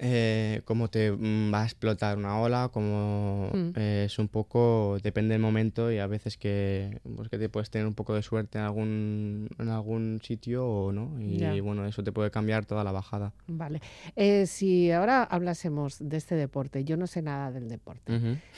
eh, 0.02 0.62
cómo 0.66 0.90
te 0.90 1.12
mm, 1.12 1.54
va 1.54 1.64
a 1.64 1.66
explotar 1.66 2.18
una 2.18 2.40
ola, 2.40 2.70
cómo 2.72 3.50
Mm. 3.54 3.72
eh, 3.76 4.04
es 4.06 4.18
un 4.20 4.28
poco, 4.30 4.98
depende 5.04 5.34
del 5.34 5.42
momento 5.42 5.92
y 5.92 5.98
a 5.98 6.08
veces 6.08 6.38
que, 6.38 7.02
pues 7.16 7.30
que 7.30 7.38
te 7.38 7.50
puedes 7.50 7.70
tener 7.70 7.86
un 7.88 7.96
poco 7.96 8.14
de 8.14 8.22
suerte 8.22 8.60
en 8.60 8.64
algún, 8.64 9.50
en 9.58 9.70
algún 9.70 10.22
sitio 10.24 10.66
o 10.68 10.92
no, 10.92 11.20
y 11.20 11.60
bueno, 11.60 11.86
eso 11.86 12.04
te 12.04 12.12
puede 12.12 12.32
cambiar 12.32 12.66
toda 12.66 12.84
la 12.84 12.92
bajada. 12.92 13.34
Vale. 13.48 13.82
Eh, 14.16 14.46
si 14.46 14.92
ahora 14.92 15.24
hablásemos 15.24 15.98
de 16.00 16.18
este 16.18 16.36
deporte, 16.36 16.84
yo 16.86 16.96
no 16.96 17.08
sé 17.08 17.22
nada 17.22 17.52
del 17.52 17.68
deporte. 17.70 18.12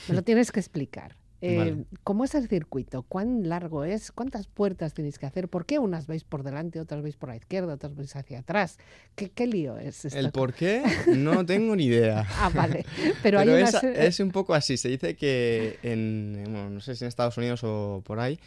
Me 0.08 0.14
lo 0.14 0.22
tienes 0.22 0.52
que 0.52 0.60
explicar. 0.60 1.16
Eh, 1.44 1.56
Vale. 1.58 1.84
¿Cómo 2.04 2.24
es 2.24 2.36
el 2.36 2.48
circuito? 2.48 3.02
¿Cuán 3.02 3.48
largo 3.48 3.84
es? 3.84 4.12
¿Cuántas 4.12 4.46
puertas 4.46 4.94
tenéis 4.94 5.18
que 5.18 5.26
hacer? 5.26 5.48
¿Por 5.48 5.66
qué 5.66 5.80
unas 5.80 6.06
veis 6.06 6.22
por 6.22 6.44
delante, 6.44 6.78
otras 6.78 7.02
veis 7.02 7.16
por 7.16 7.30
la 7.30 7.36
izquierda, 7.36 7.74
otras 7.74 7.96
veis 7.96 8.14
hacia 8.14 8.38
atrás? 8.38 8.78
¿Qué, 9.16 9.30
qué 9.30 9.48
lío 9.48 9.76
es 9.76 10.04
esto? 10.04 10.18
El 10.18 10.30
por 10.30 10.54
qué 10.54 10.82
no 11.16 11.44
tengo 11.44 11.74
ni 11.74 11.86
idea. 11.86 12.24
Ah, 12.38 12.48
vale. 12.54 12.86
Pero, 13.22 13.38
Pero, 13.40 13.56
hay 13.56 13.62
es, 13.62 13.74
es 13.82 14.20
un 14.20 14.30
poco 14.30 14.54
así. 14.54 14.76
Se 14.76 14.88
dice 14.88 15.16
que 15.16 15.78
en, 15.82 16.44
bueno, 16.44 16.70
no 16.70 16.80
sé 16.80 16.94
si 16.94 17.04
en 17.04 17.08
Estados 17.08 17.36
Unidos 17.36 17.62
o 17.64 18.02
por 18.06 18.20
ahí, 18.20 18.38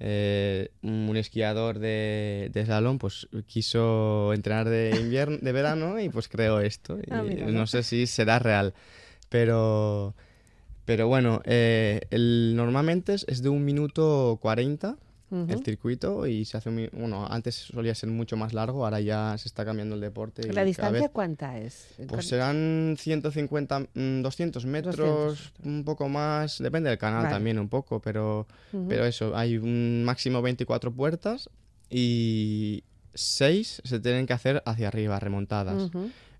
eh, 0.00 0.70
un 0.82 1.16
esquiador 1.16 1.80
de, 1.80 2.50
de 2.52 2.64
slalom 2.64 2.98
pues 2.98 3.26
quiso 3.48 4.32
entrenar 4.32 4.68
de 4.68 4.96
invierno, 4.96 5.38
de 5.40 5.50
verano 5.50 5.98
y 5.98 6.08
pues 6.08 6.28
creó 6.28 6.60
esto. 6.60 6.98
Ah, 7.10 7.22
no 7.22 7.66
sé 7.66 7.82
si 7.82 8.06
será 8.06 8.38
real, 8.38 8.74
pero, 9.28 10.14
pero 10.88 11.06
bueno, 11.06 11.42
eh, 11.44 12.00
el, 12.08 12.54
normalmente 12.56 13.12
es, 13.12 13.26
es 13.28 13.42
de 13.42 13.50
un 13.50 13.62
minuto 13.62 14.38
40 14.40 14.96
Ujú. 15.30 15.52
el 15.52 15.62
circuito 15.62 16.26
y 16.26 16.46
se 16.46 16.56
hace 16.56 16.70
un, 16.70 16.88
bueno, 16.94 17.26
antes 17.28 17.54
solía 17.56 17.94
ser 17.94 18.08
mucho 18.08 18.38
más 18.38 18.54
largo, 18.54 18.86
ahora 18.86 18.98
ya 18.98 19.36
se 19.36 19.48
está 19.48 19.66
cambiando 19.66 19.96
el 19.96 20.00
deporte. 20.00 20.50
¿La 20.50 20.64
distancia 20.64 21.02
vez- 21.02 21.10
cuánta 21.12 21.58
es? 21.58 21.88
pues 21.98 22.08
¿Cuán- 22.08 22.22
serán 22.22 22.94
150, 22.98 23.80
mm, 23.92 24.22
200 24.22 24.64
metros, 24.64 24.96
200. 24.96 25.52
un 25.66 25.84
poco 25.84 26.08
más, 26.08 26.56
depende 26.58 26.88
del 26.88 26.98
canal 26.98 27.24
Vale. 27.24 27.34
también 27.34 27.58
un 27.58 27.68
poco, 27.68 28.00
pero, 28.00 28.46
pero 28.88 29.04
eso, 29.04 29.36
hay 29.36 29.58
un 29.58 30.04
máximo 30.04 30.40
24 30.40 30.90
puertas 30.90 31.50
y 31.90 32.82
6 33.12 33.82
se 33.84 34.00
tienen 34.00 34.26
que 34.26 34.32
hacer 34.32 34.62
hacia 34.64 34.88
arriba, 34.88 35.20
remontadas. 35.20 35.90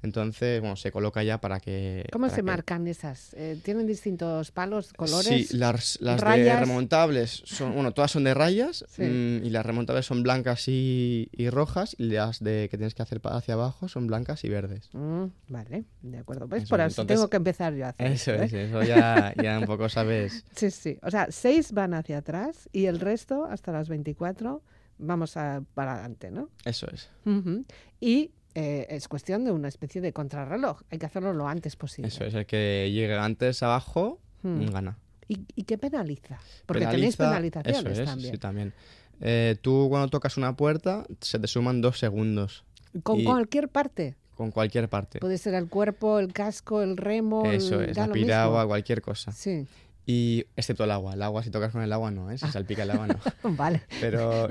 Entonces, 0.03 0.61
bueno, 0.61 0.77
se 0.77 0.93
coloca 0.93 1.23
ya 1.25 1.41
para 1.41 1.59
que... 1.61 2.05
¿Cómo 2.13 2.27
para 2.27 2.35
se 2.35 2.37
que- 2.41 2.43
marcan 2.45 2.87
esas? 2.87 3.35
Eh, 3.35 3.59
¿Tienen 3.65 3.87
distintos 3.87 4.51
palos, 4.53 4.93
colores? 4.93 5.49
Sí, 5.49 5.57
las, 5.57 5.99
las 6.01 6.21
de 6.21 6.57
remontables 6.57 7.43
son, 7.45 7.75
bueno, 7.75 7.93
todas 7.93 8.11
son 8.13 8.25
de 8.25 8.33
rayas 8.35 8.85
Sí. 8.91 9.03
mm, 9.03 9.45
y 9.45 9.51
las 9.51 9.67
remontables 9.67 10.07
son 10.07 10.23
blancas 10.23 10.69
y, 10.69 11.29
y 11.33 11.51
rojas 11.51 11.97
y 11.99 12.05
las 12.11 12.43
de 12.43 12.69
que 12.71 12.77
tienes 12.79 12.95
que 12.95 13.03
hacer 13.03 13.21
hacia 13.25 13.55
abajo 13.55 13.89
son 13.89 14.07
blancas 14.07 14.45
y 14.45 14.49
verdes. 14.49 14.89
Mm, 14.93 15.25
vale, 15.49 15.85
de 16.03 16.19
acuerdo. 16.19 16.45
Eso, 16.55 16.69
Por 16.69 16.81
eso 16.81 17.03
entonces- 17.03 17.07
tengo 17.17 17.29
que 17.29 17.37
empezar 17.37 17.75
yo 17.75 17.87
a 17.87 17.89
hacer 17.89 18.07
Eso 18.07 18.33
esto, 18.35 18.43
¿eh? 18.43 18.47
es, 18.47 18.69
eso 18.71 18.83
ya, 18.85 19.35
ya 19.43 19.59
un 19.59 19.67
poco 19.67 19.89
sabes. 19.89 20.45
Sí, 20.55 20.71
sí. 20.71 20.99
O 21.03 21.11
sea, 21.11 21.27
seis 21.31 21.73
van 21.73 21.95
hacia 21.95 22.19
atrás 22.19 22.69
y 22.73 22.87
el 22.87 23.01
resto, 23.01 23.45
hasta 23.47 23.73
las 23.73 23.89
24, 23.89 24.63
vamos 24.99 25.37
a, 25.37 25.63
para 25.75 25.95
adelante, 25.95 26.31
¿no? 26.31 26.51
Eso 26.65 26.87
es. 26.93 27.09
Ujú. 27.25 27.65
Y 28.01 28.31
eh, 28.59 28.87
es 28.91 29.09
cuestión 29.09 29.45
de 29.45 29.53
una 29.53 29.69
especie 29.69 30.01
de 30.01 30.13
contrarreloj. 30.13 30.83
Hay 30.91 30.99
que 30.99 31.07
hacerlo 31.07 31.33
lo 31.33 31.47
antes 31.49 31.77
posible. 31.77 32.09
Eso 32.09 32.25
es, 32.25 32.35
el 32.35 32.47
que 32.47 32.91
llegue 32.93 33.15
antes 33.17 33.63
abajo 33.63 34.19
Hmm. 34.43 34.67
gana. 34.71 34.97
¿Y, 35.29 35.41
y 35.57 35.65
qué 35.65 35.77
penaliza? 35.79 36.39
Porque 36.67 36.87
tenéis 36.87 37.19
Penaliza- 37.19 37.63
penalizaciones 37.63 37.93
eso 37.93 38.03
es, 38.03 38.09
también. 38.09 38.33
Sí, 38.33 38.39
también. 38.39 38.73
Eh, 39.21 39.57
tú 39.61 39.87
cuando 39.91 40.09
tocas 40.09 40.37
una 40.37 40.57
puerta 40.57 41.05
se 41.21 41.39
te 41.39 41.47
suman 41.49 41.81
dos 41.81 41.99
segundos 41.99 42.65
Con 43.03 43.25
cualquier 43.25 43.69
parte. 43.69 44.15
con 44.37 44.53
cualquier 44.53 44.89
parte. 44.89 45.19
Puede 45.19 45.37
ser 45.39 45.55
el 45.55 45.69
cuerpo, 45.69 46.21
el 46.21 46.33
casco, 46.33 46.81
el 46.83 46.97
remo. 46.97 47.45
Eso 47.47 47.81
el- 47.81 47.91
es, 47.91 47.97
la 47.97 48.07
piragua, 48.09 48.65
cualquier 48.67 49.03
cosa. 49.03 49.33
Sí, 49.33 49.67
Y 50.11 50.47
excepto 50.57 50.85
el 50.85 50.91
agua. 50.91 51.13
El 51.13 51.21
agua, 51.21 51.43
si 51.43 51.51
tocas 51.51 51.71
con 51.71 51.83
el 51.83 51.93
agua, 51.93 52.11
no, 52.11 52.31
¿eh? 52.31 52.39
Si 52.39 52.47
salpica 52.47 52.85
el 52.85 52.93
agua, 52.93 53.09
no. 53.09 53.19
vale. 53.57 53.83
Pero 54.01 54.51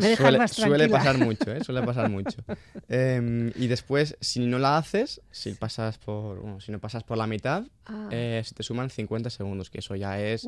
suele, 0.52 0.88
pasar 0.88 1.18
mucho, 1.26 1.52
¿eh? 1.52 1.64
Suele 1.64 1.82
pasar 1.82 2.12
mucho. 2.12 2.38
Em, 2.88 3.52
y 3.56 3.66
después, 3.66 4.16
si 4.22 4.40
no 4.46 4.60
la 4.60 4.78
haces, 4.78 5.20
si 5.32 5.54
pasas 5.54 5.98
por, 5.98 6.42
bueno, 6.42 6.62
si 6.62 6.72
no 6.72 6.78
pasas 6.78 7.04
por 7.04 7.18
la 7.18 7.26
mitad, 7.26 7.64
Ah, 7.88 8.10
eh, 8.12 8.42
se 8.46 8.54
te 8.54 8.64
suman 8.64 8.90
50 8.90 9.30
segundos, 9.30 9.70
que 9.70 9.80
eso 9.80 9.96
ya 9.96 10.20
es, 10.20 10.48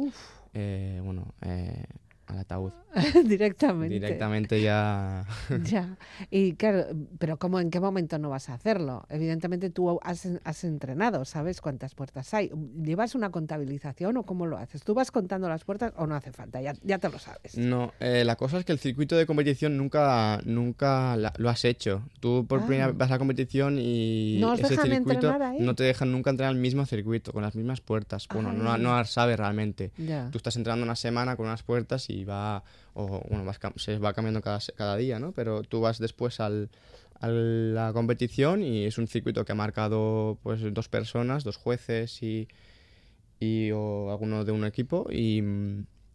eh, 0.54 1.00
bueno, 1.04 1.34
eh, 1.42 1.86
al 2.30 2.38
ataúd. 2.40 2.72
directamente. 3.26 3.94
Directamente 3.94 4.62
ya... 4.62 5.26
Ya. 5.64 5.98
Y 6.32 6.54
claro, 6.54 6.86
pero 7.20 7.38
¿cómo, 7.38 7.60
¿en 7.60 7.70
qué 7.70 7.80
momento 7.80 8.18
no 8.18 8.30
vas 8.30 8.50
a 8.50 8.54
hacerlo? 8.54 9.06
Evidentemente 9.10 9.70
tú 9.70 10.00
has, 10.04 10.28
has 10.44 10.64
entrenado, 10.64 11.26
sabes 11.26 11.60
cuántas 11.62 11.96
puertas 11.96 12.34
hay. 12.34 12.52
¿Llevas 12.82 13.16
una 13.16 13.30
contabilización 13.32 14.18
o 14.18 14.24
cómo 14.24 14.46
lo 14.46 14.58
haces? 14.58 14.84
¿Tú 14.84 14.94
vas 14.94 15.12
contando 15.12 15.50
las 15.50 15.64
puertas 15.64 15.94
o 15.98 16.08
no 16.08 16.16
hace 16.16 16.32
falta? 16.32 16.62
Ya, 16.62 16.74
ya 16.84 16.98
te 17.00 17.10
lo 17.10 17.20
sabes. 17.20 17.58
No, 17.58 17.94
eh, 18.00 18.24
la 18.26 18.36
cosa 18.36 18.58
es 18.60 18.66
que 18.66 18.72
el 18.72 18.80
circuito 18.80 19.16
de 19.18 19.26
competición 19.26 19.78
nunca, 19.78 20.40
nunca 20.46 21.16
la- 21.18 21.34
lo 21.38 21.50
has 21.50 21.66
hecho. 21.66 22.04
Tú 22.20 22.46
por 22.48 22.60
Ah. 22.62 22.66
primera 22.68 22.88
vez 22.88 22.98
vas 22.98 23.10
a 23.10 23.14
la 23.16 23.20
competición 23.20 23.78
y 23.80 24.38
¿No 24.40 24.54
ese 24.54 24.76
circuito 24.78 25.36
no 25.60 25.76
te 25.76 25.84
dejan 25.84 26.12
nunca 26.12 26.30
entrenar 26.30 26.54
el 26.54 26.60
mismo 26.62 26.86
circuito, 26.86 27.32
con 27.34 27.42
las 27.44 27.56
mismas 27.56 27.82
puertas. 27.82 28.28
Bueno, 28.32 28.54
no, 28.54 28.72
Ay. 28.74 28.82
no 28.82 28.96
las 28.96 29.12
sabes 29.12 29.38
realmente. 29.38 29.92
Ya. 29.98 30.30
Tú 30.32 30.38
estás 30.38 30.56
entrenando 30.56 30.84
una 30.86 30.96
semana 30.96 31.36
con 31.36 31.46
unas 31.48 31.64
puertas 31.64 32.10
y 32.10 32.19
va, 32.26 32.64
o 32.94 33.22
bueno, 33.30 33.46
vas 33.46 33.60
se 33.78 33.98
va 33.98 34.14
cambiando 34.14 34.42
cada, 34.42 34.60
cada 34.76 34.96
día, 34.98 35.20
¿no? 35.20 35.32
Pero 35.32 35.64
tú 35.64 35.82
vas 35.82 36.00
después 36.00 36.40
al, 36.40 36.70
a 37.20 37.28
la 37.28 37.92
competición 37.94 38.62
y 38.64 38.86
es 38.86 38.98
un 38.98 39.08
circuito 39.08 39.46
que 39.46 39.52
ha 39.52 39.56
marcado 39.56 40.38
pues 40.44 40.62
dos 40.74 40.90
personas, 40.90 41.44
dos 41.44 41.58
jueces 41.58 42.22
y, 42.24 42.48
y 43.40 43.72
o 43.72 44.12
alguno 44.12 44.46
de 44.46 44.52
un 44.52 44.66
equipo 44.66 45.08
y, 45.12 45.44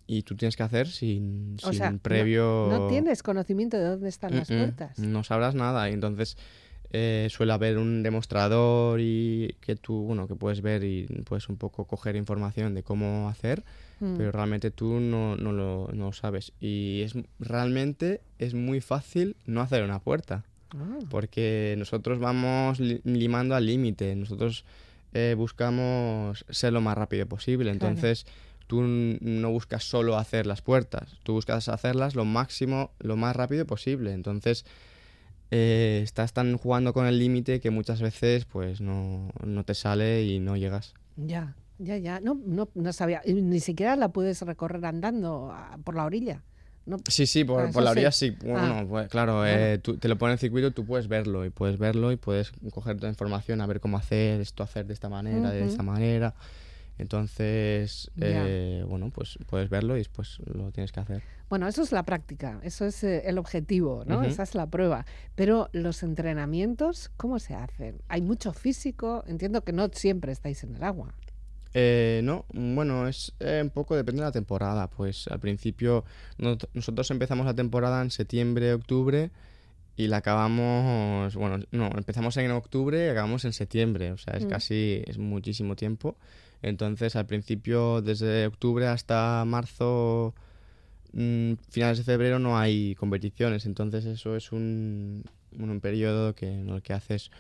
y 0.07 0.23
tú 0.23 0.37
tienes 0.37 0.57
que 0.57 0.63
hacer 0.63 0.89
sin, 0.89 1.57
O 1.63 1.69
sin 1.71 1.79
sea, 1.79 1.99
previo... 2.03 2.69
No 2.71 2.87
tienes 2.89 3.23
conocimiento 3.23 3.77
de 3.79 3.85
dónde 3.85 4.09
están 4.09 4.37
las 4.37 4.51
Mm, 4.51 4.55
mm, 4.55 4.59
puertas. 4.59 4.99
No 4.99 5.25
sabrás 5.25 5.55
nada 5.55 5.89
y 5.91 5.93
entonces 5.95 6.37
eh, 6.97 7.27
suele 7.29 7.53
haber 7.53 7.77
un 7.79 8.05
demostrador 8.05 9.01
y 9.01 9.57
que 9.61 9.75
tú, 9.75 10.05
bueno, 10.05 10.29
que 10.29 10.37
puedes 10.37 10.63
ver 10.63 10.85
y 10.85 11.07
puedes 11.25 11.49
un 11.49 11.57
poco 11.57 11.87
coger 11.87 12.15
información 12.15 12.73
de 12.75 12.83
cómo 12.85 13.29
hacer, 13.29 13.65
Mm. 14.01 14.17
pero 14.17 14.31
realmente 14.33 14.71
tú 14.71 15.01
no, 15.01 15.35
no, 15.37 15.51
lo, 15.53 15.89
no 15.93 16.07
lo 16.07 16.13
sabes. 16.13 16.53
Y 16.61 17.03
es 17.03 17.15
realmente 17.41 18.21
es 18.39 18.55
muy 18.55 18.81
fácil 18.81 19.37
no 19.47 19.61
hacer 19.61 19.83
una 19.83 19.99
puerta, 19.99 20.45
Ah, 20.73 20.99
porque 21.11 21.75
nosotros 21.79 22.19
vamos 22.19 22.79
li- 22.81 23.01
limando 23.05 23.55
al 23.55 23.67
límite, 23.67 24.15
nosotros 24.17 24.65
eh, 25.15 25.35
buscamos 25.37 26.45
ser 26.49 26.73
lo 26.73 26.81
más 26.81 26.97
rápido 26.99 27.27
posible, 27.27 27.71
Claro. 27.71 27.89
entonces 27.95 28.27
tú 28.67 28.83
no 28.83 29.51
buscas 29.51 29.85
solo 29.85 30.17
hacer 30.17 30.47
las 30.47 30.63
puertas, 30.63 31.17
tú 31.23 31.33
buscas 31.35 31.69
hacerlas 31.69 32.15
lo 32.15 32.25
máximo, 32.25 32.91
lo 32.99 33.17
más 33.17 33.35
rápido 33.37 33.65
posible, 33.67 34.13
entonces 34.13 34.65
eh, 35.51 36.01
estás 36.03 36.33
tan 36.33 36.57
jugando 36.57 36.93
con 36.93 37.07
el 37.07 37.19
límite 37.19 37.61
que 37.61 37.71
muchas 37.71 38.01
veces 38.03 38.45
pues 38.45 38.81
no, 38.81 39.29
no 39.45 39.65
te 39.65 39.75
sale 39.75 40.25
y 40.25 40.41
no 40.41 40.57
llegas. 40.57 40.95
ya, 41.17 41.55
ya, 41.79 41.97
ya. 41.99 42.21
No, 42.21 42.39
no, 42.47 42.69
no 42.75 42.93
sabía. 42.93 43.21
Ni 43.27 43.61
siquiera 43.61 43.97
la 43.97 44.09
puedes 44.09 44.41
recorrer 44.43 44.85
andando 44.85 45.51
ah, 45.53 45.77
por 45.85 45.97
la 45.97 46.05
orilla. 46.05 46.43
No, 46.87 46.99
Sí, 47.09 47.27
sí, 47.27 47.45
por, 47.45 47.63
Ah, 47.63 47.71
por 47.73 47.83
la 47.83 47.93
orilla 47.93 48.13
sí. 48.13 48.31
Bueno, 48.31 48.59
Ah. 48.81 48.85
pues, 48.89 49.09
claro, 49.09 49.45
eh, 49.47 49.79
tú- 49.79 49.97
te 49.97 50.07
lo 50.07 50.19
pone 50.19 50.33
en 50.33 50.35
el 50.35 50.39
circuito, 50.39 50.71
tú 50.71 50.85
puedes 50.85 51.09
verlo 51.09 51.45
y 51.47 51.51
puedes 51.51 51.79
verlo 51.79 52.13
y 52.13 52.17
puedes 52.17 52.53
coger 52.73 52.97
toda 52.99 53.09
información, 53.09 53.61
a 53.63 53.67
ver 53.67 53.81
cómo 53.81 53.97
hacer 53.97 54.41
esto, 54.41 54.63
hacer 54.63 54.87
de 54.87 54.93
esta 54.93 55.09
manera, 55.09 55.51
de 55.51 55.65
esta 55.67 55.83
manera. 55.83 56.35
Entonces, 56.99 58.11
eh, 58.21 58.85
bueno, 58.89 59.11
pues 59.11 59.39
puedes 59.47 59.69
verlo 59.69 59.95
y 59.97 59.99
después 59.99 60.39
lo 60.47 60.71
tienes 60.73 60.93
que 60.93 61.01
hacer. 61.01 61.23
Bueno, 61.49 61.69
eso 61.69 61.83
es 61.83 61.93
la 61.93 62.03
práctica, 62.05 62.61
eso 62.63 62.85
es 62.87 63.03
eh, 63.05 63.23
el 63.27 63.39
objetivo, 63.39 64.05
¿no? 64.07 64.23
Esa 64.23 64.43
es 64.43 64.55
la 64.55 64.67
prueba. 64.69 65.05
Pero 65.35 65.69
los 65.73 66.03
entrenamientos, 66.03 67.11
¿cómo 67.17 67.39
se 67.39 67.55
hacen? 67.55 68.01
Hay 68.09 68.23
mucho 68.23 68.53
físico, 68.53 69.25
entiendo 69.27 69.63
que 69.65 69.73
no 69.73 69.89
siempre 69.93 70.33
estáis 70.33 70.65
en 70.65 70.75
el 70.77 70.83
agua. 70.83 71.15
Eh, 71.77 72.21
no, 72.23 72.45
bueno, 72.53 73.09
es 73.09 73.33
eh, 73.41 73.61
un 73.63 73.71
poco 73.71 73.97
depende 73.97 74.21
de 74.23 74.27
la 74.29 74.33
temporada. 74.33 74.89
Pues 74.89 75.27
al 75.29 75.41
principio 75.41 76.05
no- 76.39 76.57
nosotros 76.73 77.11
empezamos 77.11 77.45
la 77.47 77.55
temporada 77.55 78.01
en 78.03 78.11
septiembre, 78.11 78.73
octubre 78.75 79.31
y 79.97 80.07
la 80.09 80.19
acabamos, 80.19 81.35
bueno, 81.37 81.65
no, 81.71 81.91
empezamos 81.97 82.37
en 82.37 82.51
octubre 82.53 83.07
y 83.07 83.09
acabamos 83.09 83.45
en 83.45 83.53
septiembre, 83.53 84.11
o 84.13 84.19
sea, 84.19 84.35
es 84.35 84.45
Mm. 84.45 84.49
casi, 84.49 85.03
es 85.07 85.19
muchísimo 85.19 85.77
tiempo. 85.77 86.17
Entonces 86.65 87.15
al 87.15 87.27
principio, 87.27 88.01
desde 88.01 88.47
octubre 88.47 88.87
hasta 88.87 89.45
marzo, 89.47 90.35
mm, 91.13 91.53
finales 91.69 91.99
de 91.99 92.05
febrero 92.05 92.39
no 92.39 92.57
hay 92.59 92.95
competiciones, 92.95 93.67
entonces 93.67 94.07
eso 94.07 94.35
es 94.35 94.51
un, 94.51 95.25
un, 95.59 95.81
periodo 95.83 96.35
que, 96.35 96.47
en 96.51 96.71
el 96.71 96.81
que 96.81 96.95
haces 96.95 97.31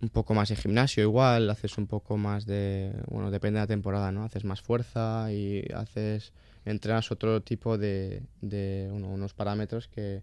un 0.00 0.08
poco 0.08 0.32
más 0.32 0.48
de 0.48 0.56
gimnasio 0.56 1.02
igual, 1.02 1.50
haces 1.50 1.76
un 1.76 1.86
poco 1.86 2.16
más 2.16 2.46
de, 2.46 2.94
bueno, 3.08 3.30
depende 3.30 3.58
de 3.58 3.64
la 3.64 3.66
temporada, 3.66 4.12
¿no? 4.12 4.24
Haces 4.24 4.44
más 4.44 4.62
fuerza 4.62 5.30
y 5.30 5.62
haces, 5.74 6.32
entrenas 6.64 7.12
otro 7.12 7.42
tipo 7.42 7.76
de, 7.76 8.22
de 8.40 8.88
uno- 8.90 9.08
unos 9.08 9.34
parámetros 9.34 9.88
que, 9.88 10.22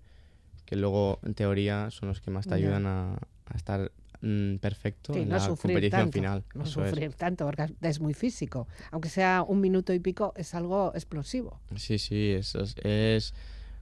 que 0.66 0.76
luego 0.76 1.20
en 1.22 1.36
teoría 1.36 1.92
son 1.92 2.10
los 2.10 2.22
que 2.22 2.32
más 2.32 2.48
te 2.48 2.56
ayudan 2.56 2.88
a, 2.88 3.14
a 3.14 3.56
estar 3.56 3.92
mm, 4.26 4.56
perfecto 4.58 5.14
Sí, 5.14 5.22
en 5.22 5.30
no 5.30 5.36
la 5.36 5.40
sufrir 5.42 5.74
competición 5.74 6.02
tanto, 6.02 6.12
final. 6.14 6.44
no 6.54 6.64
Eso 6.64 6.84
es. 6.84 6.90
sufrir 6.90 7.14
tanto, 7.14 7.46
porque 7.46 7.68
es 7.82 8.00
muy 8.00 8.14
físico. 8.14 8.68
Aunque 8.92 9.10
sea 9.10 9.44
un 9.48 9.62
minuto 9.62 9.94
y 9.94 10.00
pico, 10.00 10.34
es 10.36 10.54
algo 10.56 10.92
explosivo. 10.96 11.60
Sí, 11.76 11.98
sí, 12.00 12.32
eso 12.32 12.62
es, 12.62 12.76
es 12.84 13.34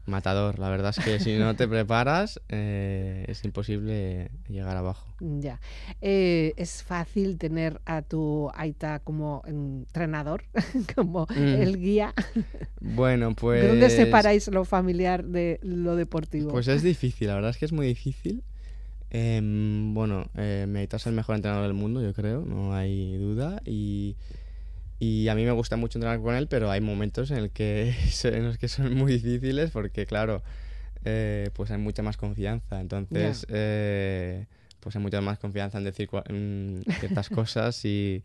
matador. 0.05 0.59
La 0.59 0.67
verdad 0.69 0.93
es 0.97 1.03
que 1.03 1.17
si 1.21 1.37
no 1.37 1.55
te 1.55 1.65
preparas 1.69 2.41
eh, 2.49 3.23
es 3.29 3.45
imposible 3.45 4.31
llegar 4.49 4.75
abajo. 4.75 5.07
Ya. 5.21 5.61
Eh, 6.01 6.53
es 6.57 6.83
fácil 6.83 7.37
tener 7.37 7.79
a 7.85 8.01
tu 8.01 8.49
Aita 8.53 8.99
como 8.99 9.41
entrenador, 9.45 10.43
como 10.95 11.25
Mm. 11.29 11.61
el 11.61 11.79
guía. 11.79 12.13
Bueno, 12.81 13.33
pues... 13.33 13.61
¿De 13.61 13.67
dónde 13.69 13.89
separáis 13.89 14.47
lo 14.49 14.65
familiar 14.65 15.23
de 15.23 15.59
lo 15.63 15.95
deportivo? 15.95 16.51
Pues 16.51 16.67
es 16.67 16.83
difícil, 16.83 17.27
la 17.29 17.35
verdad 17.35 17.51
es 17.51 17.57
que 17.57 17.65
es 17.65 17.71
muy 17.71 17.87
difícil. 17.87 18.43
Em, 19.13 19.93
bueno, 19.93 20.25
eh, 20.35 20.87
es 20.91 21.05
el 21.07 21.13
mejor 21.13 21.35
entrenador 21.35 21.65
del 21.65 21.73
mundo, 21.75 22.01
yo 22.01 22.13
creo, 22.13 22.41
no 22.45 22.73
hay 22.75 23.15
duda. 23.17 23.61
Y, 23.65 24.15
y 24.99 25.27
a 25.27 25.35
mí 25.35 25.45
me 25.45 25.51
gusta 25.51 25.75
mucho 25.77 25.99
entrenar 25.99 26.19
con 26.19 26.33
él, 26.35 26.47
pero 26.47 26.69
hay 26.71 26.81
momentos 26.81 27.29
en, 27.31 27.37
el 27.37 27.49
que, 27.51 27.95
en 28.23 28.45
los 28.45 28.57
que 28.57 28.67
son 28.67 28.95
muy 28.95 29.13
difíciles 29.19 29.69
porque, 29.71 30.05
claro, 30.05 30.41
eh, 31.05 31.49
pues 31.53 31.69
hay 31.71 31.77
mucha 31.77 32.01
más 32.01 32.17
confianza. 32.17 32.81
Entonces, 32.81 33.45
eh, 33.49 34.45
pues 34.79 34.95
hay 34.95 35.01
mucha 35.01 35.21
más 35.21 35.37
confianza 35.39 35.77
en 35.77 35.83
decir 35.83 36.09
en 36.27 36.83
ciertas 36.99 37.29
cosas 37.29 37.85
y 37.85 38.23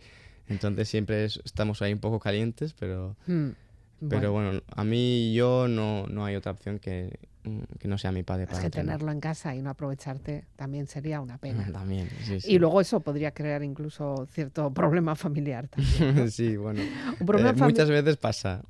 entonces 0.49 0.89
siempre 0.89 1.25
es- 1.27 1.41
estamos 1.45 1.83
ahí 1.83 1.93
un 1.93 2.01
poco 2.01 2.19
calientes, 2.19 2.75
pero... 2.79 3.15
Mm, 3.27 4.09
Pero 4.09 4.31
bueno, 4.33 4.63
a 4.75 4.85
mí 4.85 5.35
yo 5.35 5.67
no, 5.69 6.07
no 6.07 6.25
hay 6.25 6.37
otra 6.37 6.53
opción 6.53 6.79
que, 6.79 7.19
mm, 7.38 7.38
que 7.79 7.89
no 7.89 7.99
sea 7.99 8.13
mi 8.13 8.23
padre 8.23 8.45
es 8.45 8.49
para 8.49 8.61
que 8.61 8.67
entrenar. 8.67 8.97
tenerlo 8.97 9.13
en 9.13 9.21
casa 9.21 9.55
y 9.55 9.63
no 9.63 9.71
aprovecharte 9.71 10.45
también 10.57 10.87
sería 10.87 11.21
una 11.21 11.39
pena. 11.39 11.67
También, 11.73 12.09
sí, 12.25 12.41
sí. 12.41 12.53
Y 12.55 12.59
luego 12.59 12.81
eso 12.81 13.01
podría 13.01 13.33
crear 13.33 13.63
incluso 13.63 14.27
cierto 14.33 14.71
problema 14.75 15.15
familiar 15.17 15.69
también. 15.69 16.15
¿no? 16.17 16.29
sí, 16.31 16.57
bueno. 16.57 16.81
Eh, 16.81 17.53
muchas 17.57 17.89
veces 17.91 18.17
pasa. 18.17 18.63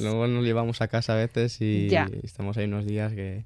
Luego 0.00 0.26
nos 0.26 0.44
llevamos 0.44 0.80
a 0.80 0.88
casa 0.88 1.14
a 1.14 1.16
veces 1.16 1.60
y 1.60 1.88
Ya. 1.88 2.08
estamos 2.22 2.56
ahí 2.56 2.64
unos 2.66 2.86
días 2.86 3.12
que 3.12 3.44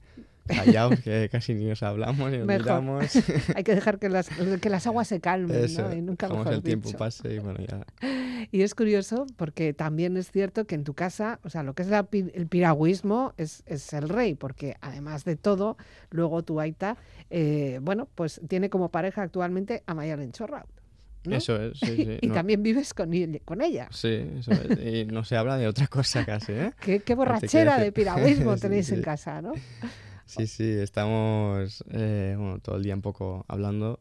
callados, 0.49 0.99
que 1.01 1.29
casi 1.31 1.55
ni 1.55 1.65
nos 1.67 1.83
hablamos 1.83 2.31
ni 2.31 2.39
nos 2.39 2.47
miramos. 2.47 3.13
Hay 3.55 3.65
que 3.65 3.75
dejar 3.75 3.99
que 3.99 4.09
las, 4.09 4.29
que 4.61 4.71
las 4.71 4.87
aguas 4.87 5.09
se 5.09 5.21
calmen, 5.21 5.65
Eso, 5.65 5.83
¿no? 5.89 5.95
Y 5.95 6.03
nunca 6.03 6.29
mejor 6.29 6.53
el 6.55 6.63
tiempo 6.63 6.89
dicho. 6.89 6.99
pase 6.99 7.35
y 7.35 7.39
bueno, 7.39 7.61
ya. 7.67 7.85
Y 8.51 8.63
es 8.63 8.75
curioso 8.75 9.27
porque 9.37 9.75
también 9.75 10.17
es 10.17 10.31
cierto 10.31 10.65
que 10.67 10.75
en 10.75 10.85
tu 10.85 10.95
casa, 10.95 11.39
o 11.45 11.51
sea, 11.51 11.63
lo 11.63 11.75
que 11.75 11.83
es 11.83 11.89
la 11.89 12.07
el 12.13 12.47
piragüismo 12.47 13.35
es, 13.37 13.63
es 13.67 13.93
el 13.93 14.09
rey, 14.09 14.35
porque 14.37 14.77
además 14.81 15.25
de 15.25 15.37
todo, 15.37 15.77
luego 16.11 16.43
tu 16.43 16.59
Aita, 16.61 16.97
eh, 17.31 17.79
bueno, 17.83 18.09
pues 18.15 18.41
tiene 18.49 18.71
como 18.71 18.91
pareja 18.91 19.23
actualmente 19.23 19.83
a 19.87 19.95
Mayalen 19.95 20.33
Chorraut. 20.33 20.67
¿no? 21.25 21.37
Eso 21.37 21.61
es, 21.61 21.79
sí, 21.81 21.97
sí. 21.97 22.19
y 22.23 22.27
no- 22.29 22.35
también 22.35 22.63
vives 22.63 22.95
con, 22.95 23.13
ella- 23.13 23.41
con 23.45 23.61
ella. 23.61 23.89
Sí, 23.91 24.25
eso 24.39 24.53
es. 24.53 24.79
Y 24.79 25.05
no 25.05 25.25
se 25.25 25.37
habla 25.37 25.59
de 25.59 25.67
otra 25.67 25.89
cosa 25.89 26.25
casi, 26.25 26.53
¿eh? 26.53 26.73
Qué, 26.81 27.15
borrachera 27.15 27.79
de 27.79 27.93
piragüismo 27.93 28.55
Sí, 28.55 28.63
tenéis 28.63 28.91
en 28.93 29.03
casa, 29.03 29.43
¿no? 29.43 29.53
Sí, 30.29 30.47
sí, 30.47 30.71
estamos 30.71 31.83
eh, 31.91 32.35
bueno, 32.39 32.59
todo 32.61 32.77
el 32.77 32.83
día 32.83 32.95
un 32.95 33.03
poco 33.03 33.45
hablando 33.49 33.99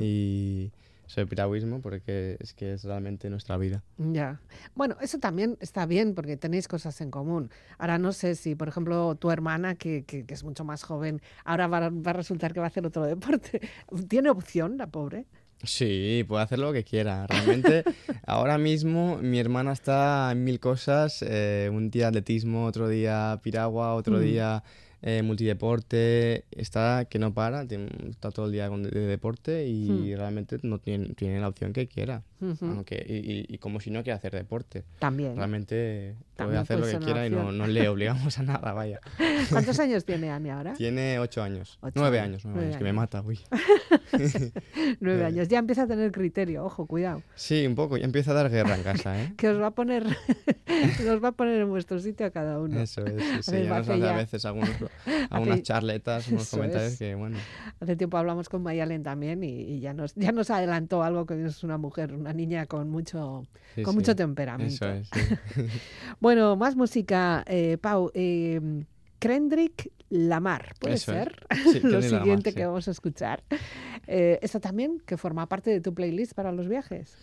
y 0.00 0.72
sobre 1.06 1.26
piragüismo 1.26 1.80
porque 1.80 2.36
es 2.40 2.54
que 2.54 2.72
es 2.74 2.84
realmente 2.84 3.28
nuestra 3.30 3.56
vida. 3.56 3.82
Ya. 3.98 4.40
Bueno, 4.74 4.96
eso 5.00 5.18
también 5.18 5.56
está 5.60 5.86
bien 5.86 6.14
porque 6.14 6.36
tenéis 6.36 6.68
cosas 6.68 7.00
en 7.00 7.10
común. 7.10 7.50
Ahora 7.78 7.98
no 7.98 8.12
sé 8.12 8.34
si, 8.36 8.54
por 8.54 8.68
ejemplo, 8.68 9.14
tu 9.16 9.30
hermana, 9.30 9.74
que, 9.74 10.04
que- 10.04 10.24
que 10.24 10.34
es 10.34 10.44
mucho 10.44 10.64
más 10.64 10.82
joven, 10.84 11.20
ahora 11.44 11.66
va, 11.66 11.86
a- 11.86 11.90
va 11.90 12.10
a 12.10 12.14
resultar 12.14 12.52
que 12.52 12.60
va 12.60 12.66
a 12.66 12.68
hacer 12.68 12.86
otro 12.86 13.04
deporte. 13.04 13.60
¿Tiene 14.08 14.30
opción, 14.30 14.76
la 14.76 14.86
pobre? 14.86 15.26
Sí, 15.62 16.24
puede 16.26 16.42
hacer 16.44 16.58
lo 16.58 16.72
que 16.72 16.84
quiera. 16.84 17.26
Realmente, 17.26 17.84
ahora 18.26 18.56
mismo 18.56 19.18
mi 19.18 19.38
hermana 19.40 19.72
está 19.72 20.30
en 20.32 20.44
mil 20.44 20.58
cosas. 20.60 21.22
eh, 21.26 21.68
un 21.72 21.90
día 21.90 22.08
atletismo, 22.08 22.64
otro 22.66 22.88
día 22.88 23.38
piragua, 23.42 23.94
otro 23.94 24.18
Mm. 24.18 24.22
día 24.22 24.62
eh, 25.02 25.22
multideporte. 25.22 26.44
Está 26.50 27.04
que 27.06 27.18
no 27.18 27.32
para, 27.34 27.66
tiene- 27.66 27.88
está 28.10 28.30
todo 28.30 28.46
el 28.46 28.52
día 28.52 28.68
con 28.68 28.82
de, 28.82 28.90
de 28.90 29.06
deporte 29.06 29.66
y 29.66 30.14
realmente 30.14 30.58
no 30.62 30.78
tiene, 30.78 31.14
tiene 31.14 31.40
la 31.40 31.48
opción 31.48 31.72
que 31.72 31.86
quiera. 31.88 32.22
Hmm. 32.40 32.50
Ujú. 32.52 32.64
Aunque, 32.66 33.04
y, 33.06 33.16
y- 33.16 33.46
y 33.48 33.58
como 33.58 33.80
si 33.80 33.90
no 33.90 34.02
quiere 34.02 34.16
hacer 34.16 34.32
deporte. 34.32 34.84
También. 34.98 35.36
Realmente 35.36 36.14
puede 36.18 36.36
También 36.36 36.62
hacer 36.62 36.78
puede 36.78 36.92
lo 36.94 36.98
que 36.98 37.04
quiera 37.04 37.26
y 37.26 37.30
no, 37.30 37.36
opción. 37.38 37.58
no 37.58 37.66
le 37.66 37.88
obligamos 37.90 38.38
a 38.38 38.42
nada, 38.42 38.72
vaya. 38.72 38.98
¿Cuántos 39.50 39.78
años 39.78 40.04
tiene 40.04 40.30
Ani 40.30 40.50
ahora? 40.50 40.72
Tiene 40.72 41.18
ocho 41.18 41.42
años. 41.42 41.78
Ocho 41.82 41.92
nueve 41.96 42.18
años, 42.20 42.44
años, 42.44 42.44
nueve 42.46 42.54
nueve 42.54 42.66
años, 42.68 42.78
que 42.78 42.84
me 42.84 42.90
años. 42.90 42.96
mata, 42.96 43.22
uy. 43.22 43.40
Nueve 45.00 45.24
años. 45.24 45.48
Ya 45.48 45.58
empieza 45.58 45.82
a 45.82 45.86
tener 45.86 46.12
criterio, 46.12 46.64
ojo, 46.64 46.86
cuidado. 46.86 47.22
Sí, 47.34 47.66
un 47.66 47.74
poco, 47.74 47.96
ya 47.96 48.04
empieza 48.04 48.30
a 48.32 48.34
dar 48.34 48.50
guerra 48.50 48.76
en 48.76 48.82
casa, 48.82 49.22
¿eh? 49.22 49.32
Que 49.36 49.48
os 49.48 49.60
va 49.60 49.68
a 49.68 49.70
poner, 49.72 50.04
os 50.06 51.22
va 51.24 51.28
a 51.28 51.32
poner 51.32 51.60
en 51.60 51.68
vuestro 51.68 51.98
sitio 51.98 52.26
a 52.26 52.30
cada 52.30 52.58
uno. 52.58 52.80
Eso 52.80 53.04
es, 53.04 53.22
sí, 53.22 53.42
sí, 53.42 53.50
Además, 53.56 53.68
ya 53.68 53.68
nos 53.78 53.88
hace 53.88 54.00
ya- 54.00 54.14
a 54.14 54.16
veces 54.16 54.44
algunos, 54.44 54.70
algunas 55.30 55.62
charletas, 55.62 56.28
unos 56.28 56.42
Eso 56.42 56.56
comentarios 56.56 56.92
es. 56.92 56.98
que, 56.98 57.14
bueno, 57.14 57.38
Hace 57.80 57.96
tiempo 57.96 58.16
hablamos 58.18 58.48
con 58.48 58.62
Mayalen 58.62 59.02
también 59.02 59.42
y, 59.44 59.60
y 59.62 59.80
ya 59.80 59.92
nos 59.94 60.14
ya 60.14 60.32
nos 60.32 60.50
adelantó 60.50 61.02
algo 61.02 61.26
que 61.26 61.44
es 61.44 61.62
una 61.64 61.78
mujer, 61.78 62.12
una 62.14 62.29
niña 62.32 62.66
con 62.66 62.90
mucho 62.90 63.44
sí, 63.74 63.82
con 63.82 63.92
sí, 63.92 63.96
mucho 63.98 64.16
temperamento. 64.16 64.74
Eso 64.90 64.90
es, 64.92 65.08
sí. 65.54 65.62
Bueno, 66.20 66.56
más 66.56 66.76
música, 66.76 67.44
eh, 67.46 67.78
Pau. 67.80 68.10
eh, 68.14 68.60
Kendrick 69.18 69.92
Lamar, 70.08 70.74
¿puede 70.78 70.94
Eso 70.96 71.12
ser? 71.12 71.46
Sí, 71.64 71.80
Lo 71.82 72.00
Kendrick 72.00 72.12
Lamar, 72.12 72.20
siguiente 72.22 72.50
sí. 72.50 72.56
que 72.56 72.66
vamos 72.66 72.88
a 72.88 72.90
escuchar. 72.90 73.44
Eh, 74.06 74.38
¿Esta 74.42 74.60
también, 74.60 75.00
que 75.06 75.16
forma 75.16 75.46
parte 75.48 75.70
de 75.70 75.80
tu 75.80 75.92
playlist 75.94 76.32
para 76.34 76.52
los 76.52 76.68
viajes? 76.68 77.18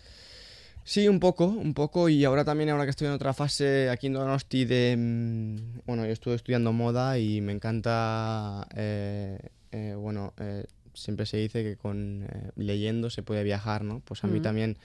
Sí, 0.84 1.06
un 1.08 1.20
poco, 1.20 1.46
un 1.46 1.74
poco. 1.74 2.08
Y 2.08 2.24
ahora 2.24 2.44
también, 2.44 2.70
ahora 2.70 2.84
que 2.84 2.90
estoy 2.90 3.08
en 3.08 3.12
otra 3.14 3.34
fase 3.34 3.90
aquí 3.90 4.06
en 4.06 4.14
Donosti 4.14 4.64
de... 4.64 4.96
mm, 4.96 5.80
Bueno, 5.86 6.06
yo 6.06 6.12
estuve 6.12 6.34
estudiando 6.36 6.72
moda 6.72 7.18
y 7.18 7.40
me 7.42 7.52
encanta... 7.52 8.66
eh, 8.74 9.38
eh, 9.70 9.94
bueno, 9.98 10.32
eh, 10.38 10.64
siempre 11.00 11.26
se 11.26 11.36
dice 11.38 11.62
que 11.64 11.76
con 11.76 12.24
eh, 12.24 12.50
leyendo 12.56 13.10
se 13.10 13.22
puede 13.22 13.42
viajar, 13.44 13.84
¿no? 13.84 14.00
Pues 14.04 14.24
a 14.24 14.26
mí 14.26 14.38
Mm. 14.38 14.42
también 14.42 14.78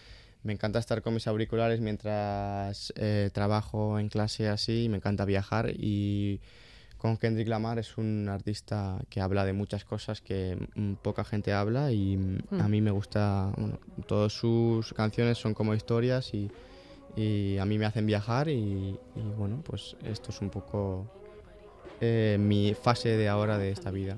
me 0.43 0.53
encanta 0.53 0.79
estar 0.79 1.01
con 1.01 1.13
mis 1.13 1.27
auriculares 1.27 1.79
mientras 1.79 2.91
eh, 2.97 3.29
trabajo 3.33 3.97
en 3.99 4.09
clase 4.09 4.49
así. 4.49 4.87
Me 4.89 4.97
encanta 4.97 5.23
viajar 5.25 5.69
y 5.73 6.41
con 6.97 7.17
Kendrick 7.17 7.47
Lamar 7.49 7.79
es 7.79 7.97
un 7.97 8.29
artista 8.29 8.97
que 9.09 9.19
habla 9.21 9.43
de 9.45 9.53
muchas 9.53 9.83
cosas 9.85 10.21
que 10.21 10.57
mm, 10.75 10.93
poca 11.01 11.23
gente 11.23 11.51
habla 11.53 11.91
y 11.91 12.17
mm, 12.17 12.37
Mm. 12.51 12.61
a 12.61 12.67
mí 12.67 12.81
me 12.81 12.91
gusta, 12.91 13.51
bueno, 13.57 13.79
todas 14.05 14.33
sus 14.33 14.93
canciones 14.93 15.37
son 15.37 15.53
como 15.53 15.73
historias 15.75 16.33
y, 16.33 16.49
y 17.15 17.57
a 17.57 17.65
mí 17.65 17.77
me 17.77 17.85
hacen 17.85 18.05
viajar 18.05 18.47
y, 18.49 18.99
y, 19.15 19.21
bueno, 19.37 19.61
pues 19.65 19.95
esto 20.03 20.31
es 20.31 20.41
un 20.41 20.49
poco 20.49 21.07
eh, 22.01 22.37
mi 22.39 22.73
fase 22.73 23.09
de 23.17 23.29
ahora 23.29 23.57
de 23.57 23.71
esta 23.71 23.91
vida. 23.91 24.17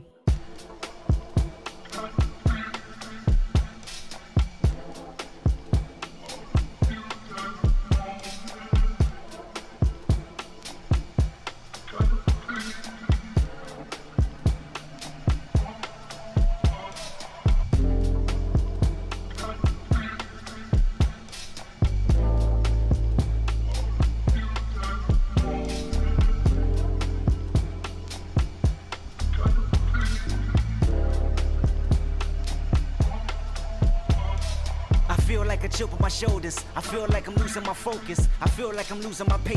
Focus. 37.86 38.28
I 38.42 38.50
feel 38.50 38.74
like 38.74 38.90
I'm 38.92 39.00
losing 39.02 39.28
my 39.30 39.38
patience. 39.38 39.55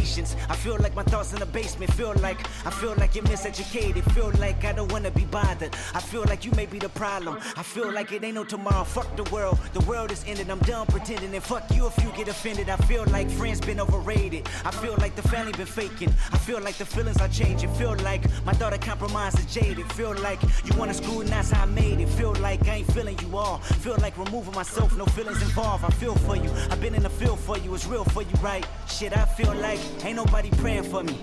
I 0.49 0.57
feel 0.57 0.77
like 0.79 0.95
my 0.95 1.05
thoughts 1.05 1.33
in 1.33 1.39
the 1.39 1.47
basement. 1.47 1.93
Feel 1.93 2.15
like 2.17 2.39
I 2.67 2.71
feel 2.71 2.95
like 2.97 3.15
you're 3.15 3.25
miseducated. 3.25 4.03
Feel 4.13 4.33
like 4.41 4.65
I 4.65 4.73
don't 4.73 4.91
wanna 4.91 5.11
be 5.11 5.25
bothered. 5.25 5.75
I 5.95 6.01
feel 6.01 6.25
like 6.25 6.45
you 6.45 6.51
may 6.53 6.67
be 6.67 6.79
the 6.79 6.89
problem. 6.89 7.39
I 7.57 7.63
feel 7.63 7.93
like 7.93 8.11
it 8.13 8.25
ain't 8.25 8.35
no 8.35 8.45
tomorrow. 8.45 8.85
Fuck 8.85 9.17
the 9.17 9.25
world. 9.35 9.59
The 9.73 9.81
world 9.81 10.11
is 10.11 10.25
ended. 10.27 10.51
I'm 10.51 10.59
done 10.61 10.87
pretending. 10.87 11.35
And 11.35 11.43
fuck 11.43 11.71
you 11.75 11.87
if 11.87 11.97
you 12.03 12.11
get 12.17 12.29
offended. 12.29 12.69
I 12.69 12.77
feel 12.77 13.05
like 13.07 13.31
friends 13.31 13.61
been 13.61 13.81
overrated. 13.81 14.49
I 14.65 14.71
feel 14.71 14.97
like 14.99 15.15
the 15.15 15.23
family 15.23 15.53
been 15.53 15.67
faking. 15.67 16.13
I 16.33 16.39
feel 16.39 16.61
like 16.61 16.77
the 16.77 16.87
feelings 16.87 17.21
are 17.21 17.29
changing. 17.29 17.73
Feel 17.75 17.97
like 17.99 18.23
my 18.45 18.53
daughter 18.55 18.79
compromised 18.79 19.39
is 19.39 19.47
jaded. 19.55 19.91
Feel 19.93 20.15
like 20.17 20.41
you 20.65 20.77
wanna 20.77 20.95
screw 20.95 21.21
and 21.21 21.29
that's 21.29 21.51
how 21.51 21.63
I 21.63 21.67
made 21.67 22.01
it. 22.01 22.09
Feel 22.09 22.35
like 22.35 22.67
I 22.67 22.77
ain't 22.77 22.93
feeling 22.93 23.19
you 23.21 23.37
all. 23.37 23.59
Feel 23.59 23.97
like 23.99 24.17
removing 24.19 24.55
myself, 24.55 24.97
no 24.97 25.07
feelings 25.07 25.43
involved. 25.43 25.85
I 25.85 25.91
feel 25.91 26.15
for 26.17 26.37
you. 26.37 26.51
I've 26.71 26.81
been 26.81 26.95
in 26.95 27.03
the 27.03 27.11
field 27.11 27.39
for 27.41 27.57
you. 27.59 27.75
It's 27.75 27.87
real 27.87 28.05
for 28.05 28.23
you, 28.23 28.35
right? 28.43 28.67
Shit, 28.89 29.17
I 29.17 29.25
feel 29.27 29.55
like 29.55 29.79
ain't 30.05 30.17
nobody 30.17 30.51
praying 30.51 30.83
for 30.83 31.05
me. 31.05 31.17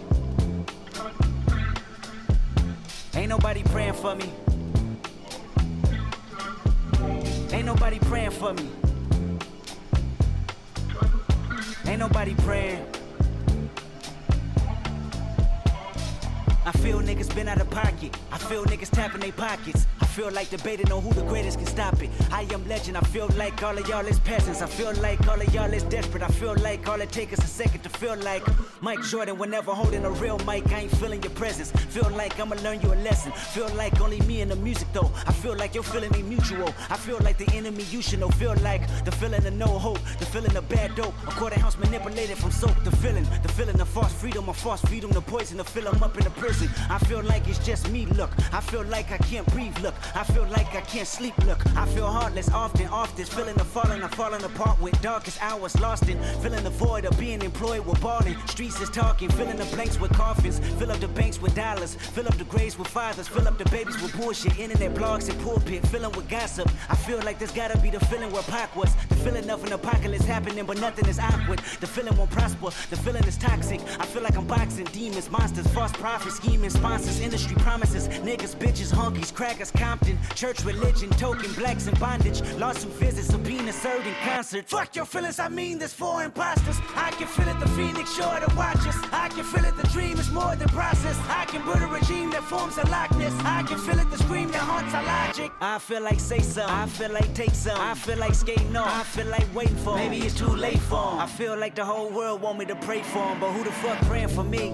Ain't 3.16 3.30
nobody 3.30 3.64
praying 3.64 3.94
for 3.94 4.16
me. 4.16 4.30
Ain't 7.52 7.66
nobody 7.66 8.00
praying 8.00 8.32
for 8.32 8.54
me. 8.54 8.70
Ain't 11.86 12.00
nobody 12.00 12.34
praying. 12.36 12.86
I 16.66 16.72
feel 16.72 17.00
niggas 17.02 17.34
been 17.36 17.48
out 17.48 17.62
of 17.62 17.70
pocket. 17.70 18.18
I 18.32 18.38
feel 18.38 18.66
niggas 18.66 18.90
tapping 18.90 19.22
their 19.22 19.32
pockets. 19.32 19.86
I 20.16 20.18
feel 20.18 20.32
like 20.32 20.50
debating 20.50 20.90
on 20.94 21.02
who 21.04 21.12
the 21.12 21.24
greatest 21.24 21.58
can 21.58 21.68
stop 21.68 22.02
it. 22.02 22.10
I 22.32 22.44
am 22.54 22.66
legend. 22.70 22.96
I 22.96 23.02
feel 23.02 23.28
like 23.36 23.62
all 23.62 23.78
of 23.78 23.86
y'all 23.90 24.06
is 24.06 24.18
peasants. 24.20 24.62
I 24.62 24.66
feel 24.66 24.94
like 25.02 25.28
all 25.28 25.42
of 25.42 25.54
y'all 25.54 25.74
is 25.74 25.84
desperate. 25.84 26.24
I 26.24 26.30
feel 26.30 26.56
like 26.56 26.88
all 26.88 27.02
it 27.02 27.12
takes 27.12 27.34
is 27.34 27.44
a 27.44 27.48
second 27.48 27.82
to 27.82 27.90
feel 27.90 28.16
like 28.20 28.42
Mike 28.82 29.04
Jordan 29.04 29.38
whenever 29.38 29.72
holding 29.74 30.06
a 30.06 30.12
real 30.12 30.40
mic. 30.46 30.72
I 30.72 30.84
ain't 30.84 30.96
feeling 30.96 31.22
your 31.22 31.34
presence. 31.34 31.70
Feel 31.94 32.10
like 32.12 32.40
I'ma 32.40 32.56
learn 32.64 32.80
you 32.80 32.94
a 32.94 33.00
lesson. 33.04 33.34
Feel 33.34 33.68
like 33.76 34.00
only 34.00 34.22
me 34.22 34.40
and 34.40 34.50
the 34.50 34.56
music 34.56 34.88
though. 34.94 35.12
I 35.28 35.34
feel 35.34 35.54
like 35.54 35.76
your 35.76 35.84
feeling 35.84 36.16
ain't 36.16 36.30
mutual. 36.30 36.74
I 36.90 36.96
feel 36.96 37.20
like 37.20 37.38
the 37.38 37.54
enemy 37.54 37.84
you 37.92 38.02
should 38.02 38.22
know. 38.22 38.30
Feel 38.30 38.56
like 38.64 38.84
the 39.04 39.12
feeling 39.12 39.46
of 39.46 39.54
no 39.54 39.68
hope. 39.68 40.00
The 40.20 40.26
feeling 40.28 40.56
of 40.56 40.70
bad 40.70 40.96
dope. 40.96 41.14
A 41.28 41.32
quarter 41.32 41.60
house 41.60 41.78
manipulated 41.78 42.38
from 42.38 42.52
soap. 42.52 42.82
The 42.86 42.96
feeling. 43.04 43.28
The 43.44 43.50
feeling 43.50 43.82
of 43.82 43.90
false 43.90 44.14
freedom. 44.14 44.48
Of 44.48 44.56
false 44.56 44.80
freedom. 44.84 45.12
The 45.12 45.20
poison. 45.20 45.58
The 45.58 45.66
fill 45.66 45.90
'em 45.90 46.02
up 46.02 46.18
in 46.18 46.24
the 46.24 46.30
prison. 46.30 46.70
I 46.90 47.00
feel 47.00 47.22
like 47.22 47.46
it's 47.50 47.60
just 47.66 47.90
me, 47.92 48.06
look. 48.06 48.32
I 48.54 48.62
feel 48.62 48.84
like 48.86 49.12
I 49.12 49.18
can't 49.18 49.46
breathe, 49.48 49.78
look. 49.80 49.94
I 50.14 50.24
feel 50.24 50.46
like 50.46 50.76
I 50.76 50.82
can't 50.82 51.08
sleep, 51.08 51.38
look. 51.46 51.66
I 51.76 51.86
feel 51.88 52.08
heartless 52.08 52.50
often, 52.50 52.88
often. 52.88 53.26
Feeling 53.26 53.56
the 53.56 53.64
falling, 53.64 54.04
I'm 54.04 54.10
falling 54.10 54.44
apart 54.44 54.80
with 54.82 55.00
darkest 55.02 55.42
hours 55.42 55.80
lost 55.80 56.08
in. 56.10 56.22
Feeling 56.42 56.64
the 56.64 56.70
void 56.70 57.06
of 57.06 57.18
being 57.20 57.42
employed 57.42 57.86
with 57.86 58.02
balling. 58.02 58.36
Streets 58.48 58.80
is 58.82 58.90
talking, 58.90 59.30
filling 59.30 59.58
the 59.58 59.66
blanks 59.76 60.00
with 60.00 60.12
coffins. 60.14 60.60
Fill 60.78 60.92
up 60.92 61.00
the 61.00 61.08
banks 61.08 61.42
with 61.42 61.56
dollars. 61.56 61.96
Fill 61.96 62.28
up 62.28 62.38
the 62.38 62.44
graves 62.46 62.78
with 62.78 62.88
fathers. 62.88 63.28
Fill 63.28 63.48
up 63.48 63.58
the 63.58 63.66
babies 63.66 64.02
with 64.02 64.16
bullshit. 64.18 64.58
Internet 64.60 64.94
blogs 64.94 65.30
and 65.30 65.40
pulpit. 65.42 65.86
Filling 65.88 66.12
with 66.12 66.28
gossip. 66.30 66.70
I 66.90 66.96
feel 66.96 67.20
like 67.20 67.40
there's 67.40 67.52
gotta 67.52 67.78
be 67.80 67.90
the 67.90 68.00
feeling 68.06 68.32
where 68.32 68.44
Pac 68.44 68.76
was. 68.76 68.94
The 69.10 69.16
feeling 69.16 69.50
of 69.50 69.64
an 69.64 69.74
apocalypse 69.74 70.26
happening, 70.26 70.66
but 70.66 70.80
nothing 70.80 71.08
is 71.08 71.20
awkward. 71.20 71.60
The 71.80 71.88
feeling 71.88 72.16
won't 72.18 72.32
prosper. 72.32 72.70
The 72.90 72.98
feeling 72.98 73.24
is 73.24 73.38
toxic. 73.38 73.82
I 74.00 74.06
feel 74.06 74.22
like 74.22 74.38
I'm 74.38 74.48
boxing 74.48 74.86
demons, 74.86 75.30
monsters, 75.30 75.68
false 75.68 75.92
prophets, 75.94 76.36
scheming 76.36 76.70
sponsors, 76.70 77.20
industry 77.20 77.56
promises, 77.58 78.08
niggas, 78.08 78.56
bitches, 78.56 78.94
hunkies, 78.94 79.34
crackers, 79.34 79.72
Compton, 79.96 80.20
church, 80.36 80.62
religion, 80.66 81.10
token, 81.12 81.54
blacks 81.54 81.88
in 81.88 81.94
bondage, 81.96 82.42
lawsuit 82.58 82.92
visits, 82.94 83.28
subpoena 83.28 83.72
served 83.72 84.06
in 84.06 84.14
concert. 84.26 84.68
Fuck 84.68 84.94
your 84.98 85.06
feelings, 85.06 85.40
I 85.40 85.48
mean 85.48 85.80
this 85.80 85.94
for 85.94 86.22
imposters. 86.22 86.76
I 86.96 87.12
can 87.12 87.28
feel 87.28 87.48
it, 87.48 87.58
the 87.62 87.70
phoenix 87.70 88.14
sure 88.14 88.40
to 88.42 88.56
watch 88.56 88.86
us. 88.88 88.98
I 89.14 89.30
can 89.30 89.46
feel 89.46 89.64
it, 89.64 89.78
the 89.78 89.88
dream 89.88 90.20
is 90.20 90.30
more 90.32 90.54
than 90.58 90.68
process. 90.70 91.18
I 91.30 91.46
can 91.46 91.64
build 91.64 91.82
a 91.82 91.88
regime 91.88 92.30
that 92.32 92.44
forms 92.44 92.78
a 92.78 92.86
likeness. 92.88 93.34
I 93.46 93.64
can 93.64 93.78
feel 93.78 93.98
it, 93.98 94.10
the 94.12 94.18
scream 94.18 94.52
that 94.52 94.60
haunts 94.60 94.94
our 94.94 95.04
logic. 95.04 95.50
I 95.62 95.80
feel 95.80 96.02
like 96.02 96.20
say 96.20 96.40
some, 96.40 96.70
I 96.70 96.88
feel 96.88 97.12
like 97.12 97.34
take 97.34 97.56
some. 97.56 97.80
I 97.80 97.94
feel 97.94 98.18
like 98.18 98.34
skating 98.34 98.76
on, 98.76 98.90
I 98.90 99.04
feel 99.04 99.28
like 99.28 99.48
waiting 99.56 99.78
for. 99.78 99.96
Maybe 99.96 100.18
it's 100.18 100.36
too 100.36 100.56
late 100.68 100.80
for 100.90 101.14
'em. 101.14 101.20
I 101.20 101.28
feel 101.28 101.56
like 101.56 101.76
the 101.76 101.86
whole 101.86 102.10
world 102.10 102.42
want 102.42 102.60
me 102.60 102.66
to 102.66 102.76
pray 102.76 103.02
for 103.02 103.24
'em, 103.24 103.40
but 103.40 103.52
who 103.54 103.64
the 103.64 103.72
fuck 103.72 103.98
praying 104.10 104.28
for 104.28 104.44
me? 104.44 104.74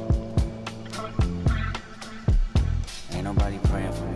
Ain't 3.13 3.26
nobody 3.26 3.59
praying 3.69 3.93
for 3.93 4.05
me. 4.05 4.11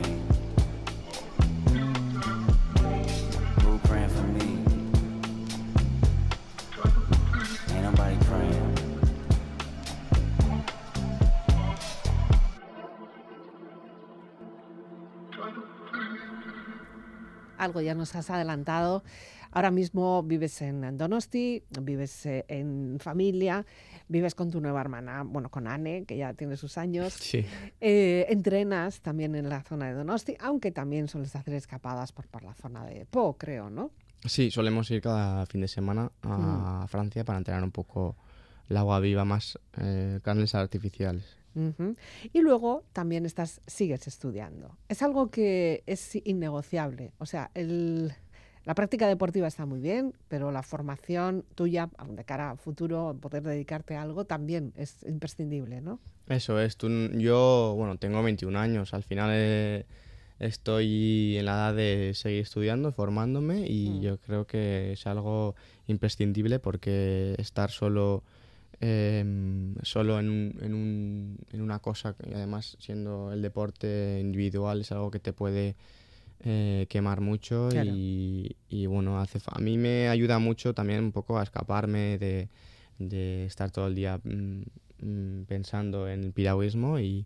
Algo 17.57 17.81
ya 17.81 17.95
nos 17.95 18.15
has 18.15 18.29
adelantado. 18.29 19.03
Ahora 19.51 19.71
mismo 19.71 20.21
vives 20.21 20.61
en 20.61 20.97
Donosti, 20.97 21.63
vives 21.81 22.25
eh, 22.25 22.43
en 22.49 22.97
familia, 22.99 23.65
vives 24.09 24.35
con 24.35 24.51
tu 24.51 24.59
nueva 24.59 24.81
hermana, 24.81 25.23
bueno, 25.25 25.49
con 25.49 25.67
Anne, 25.67 26.03
que 26.05 26.17
ya 26.17 26.33
tiene 26.33 26.57
sus 26.57 26.77
años. 26.77 27.13
Sí. 27.25 27.43
Eh, 27.81 28.27
entrenas 28.29 29.01
también 29.01 29.35
en 29.35 29.49
la 29.49 29.63
zona 29.63 29.87
de 29.87 29.93
Donosti, 29.93 30.35
aunque 30.39 30.71
también 30.71 31.07
sueles 31.07 31.35
hacer 31.35 31.53
escapadas 31.55 32.11
por, 32.11 32.27
por 32.27 32.43
la 32.43 32.53
zona 32.53 32.85
de 32.85 33.05
Po, 33.05 33.35
creo, 33.37 33.69
¿no? 33.69 33.91
Sí, 34.25 34.51
solemos 34.51 34.89
ir 34.91 35.01
cada 35.01 35.45
fin 35.45 35.61
de 35.61 35.67
semana 35.67 36.11
a 36.23 36.85
Francia 36.87 37.23
para 37.23 37.37
entrenar 37.37 37.63
un 37.63 37.71
poco 37.71 38.15
el 38.69 38.77
agua 38.77 38.99
viva, 38.99 39.25
más 39.25 39.59
eh, 39.77 40.19
carnes 40.23 40.55
artificiales. 40.55 41.37
Ujú. 41.55 41.95
Y 42.33 42.41
luego 42.41 42.83
también 42.93 43.25
estás, 43.25 43.61
sigues 43.65 44.07
estudiando. 44.07 44.77
Es 44.89 45.01
algo 45.01 45.31
que 45.31 45.83
es 45.85 46.15
innegociable. 46.25 47.11
O 47.17 47.25
sea, 47.25 47.49
el- 47.53 48.13
la 48.65 48.73
práctica 48.75 49.07
deportiva 49.07 49.47
está 49.47 49.65
muy 49.65 49.79
bien, 49.79 50.13
pero 50.27 50.51
la 50.51 50.63
formación 50.63 51.45
tuya 51.55 51.89
de 52.09 52.23
cara 52.25 52.51
a 52.51 52.55
futuro, 52.57 53.15
poder 53.21 53.43
dedicarte 53.43 53.95
a 53.95 54.01
algo, 54.01 54.25
también 54.25 54.73
es 54.75 55.03
imprescindible, 55.03 55.81
¿no? 55.81 55.99
Eso 56.27 56.59
es, 56.59 56.75
tú, 56.75 56.89
yo, 57.13 57.75
bueno, 57.77 57.97
tengo 57.97 58.23
21 58.23 58.55
años, 58.57 58.95
al 58.95 59.03
final 59.03 59.29
eh, 59.33 59.85
estoy 60.39 61.37
en 61.37 61.45
la 61.45 61.51
edad 61.53 61.75
de 61.75 62.11
seguir 62.15 62.41
estudiando, 62.41 62.91
formándome 62.91 63.67
y 63.69 63.89
Mm. 63.89 64.01
yo 64.01 64.17
creo 64.19 64.45
que 64.47 64.93
es 64.93 65.05
algo 65.07 65.55
imprescindible 65.87 66.59
porque 66.59 67.35
estar 67.37 67.69
solo, 67.71 68.23
em, 68.81 69.75
solo 69.83 70.19
en, 70.19 70.29
un- 70.29 70.57
en, 70.61 70.73
un- 70.73 71.37
en 71.51 71.61
una 71.61 71.79
cosa, 71.79 72.15
y 72.29 72.33
además 72.33 72.77
siendo 72.79 73.31
el 73.31 73.41
deporte 73.41 74.19
individual, 74.21 74.81
es 74.81 74.91
algo 74.91 75.11
que 75.11 75.19
te 75.19 75.33
puede 75.33 75.75
eh, 76.41 76.85
quemar 76.89 77.21
mucho 77.21 77.69
Claro. 77.71 77.91
y, 77.91 78.55
y, 78.69 78.85
bueno, 78.87 79.19
hace, 79.19 79.39
a 79.47 79.59
mí 79.59 79.77
me 79.77 80.09
ayuda 80.09 80.37
mucho 80.39 80.73
también 80.73 81.03
un 81.03 81.11
poco 81.11 81.39
a 81.39 81.43
escaparme 81.43 82.17
de, 82.19 82.49
de 82.99 83.45
estar 83.45 83.71
todo 83.71 83.87
el 83.87 83.95
día 83.95 84.19
mm, 84.23 84.61
mm, 85.01 85.45
pensando 85.47 86.07
en 86.09 86.23
el 86.23 86.31
piragüismo 86.33 86.99
y, 86.99 87.25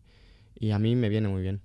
y 0.60 0.72
a 0.72 0.80
mí 0.80 0.96
me 0.96 1.10
viene 1.10 1.28
muy 1.30 1.42
bien. 1.42 1.62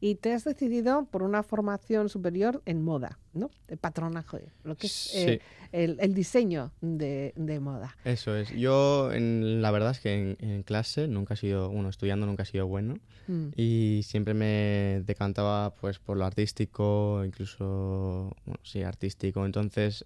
Y 0.00 0.14
te 0.16 0.32
has 0.32 0.44
decidido 0.44 1.04
por 1.04 1.22
una 1.22 1.42
formación 1.42 2.08
superior 2.08 2.62
en 2.64 2.82
moda, 2.82 3.18
¿no? 3.34 3.50
De 3.68 3.76
patronaje, 3.76 4.46
lo 4.64 4.74
que 4.76 4.86
es 4.86 5.14
eh, 5.14 5.40
el, 5.72 5.98
el 6.00 6.14
diseño 6.14 6.72
de, 6.80 7.34
de 7.36 7.60
moda. 7.60 7.96
Eso 8.04 8.34
es. 8.34 8.50
Yo, 8.50 9.12
en, 9.12 9.60
la 9.60 9.70
verdad 9.70 9.90
es 9.90 10.00
que 10.00 10.14
en, 10.14 10.36
en 10.40 10.62
clase 10.62 11.08
nunca 11.08 11.34
he 11.34 11.36
sido, 11.36 11.68
bueno, 11.70 11.88
estudiando 11.90 12.26
nunca 12.26 12.42
he 12.44 12.46
sido 12.46 12.66
bueno 12.66 12.96
Mm. 13.28 13.48
y 13.56 14.02
siempre 14.04 14.34
me 14.34 15.02
decantaba 15.04 15.74
pues 15.74 15.98
por 15.98 16.16
lo 16.16 16.24
artístico, 16.24 17.24
incluso, 17.24 18.32
bueno, 18.44 18.60
sí, 18.62 18.82
artístico. 18.84 19.44
Entonces, 19.44 20.04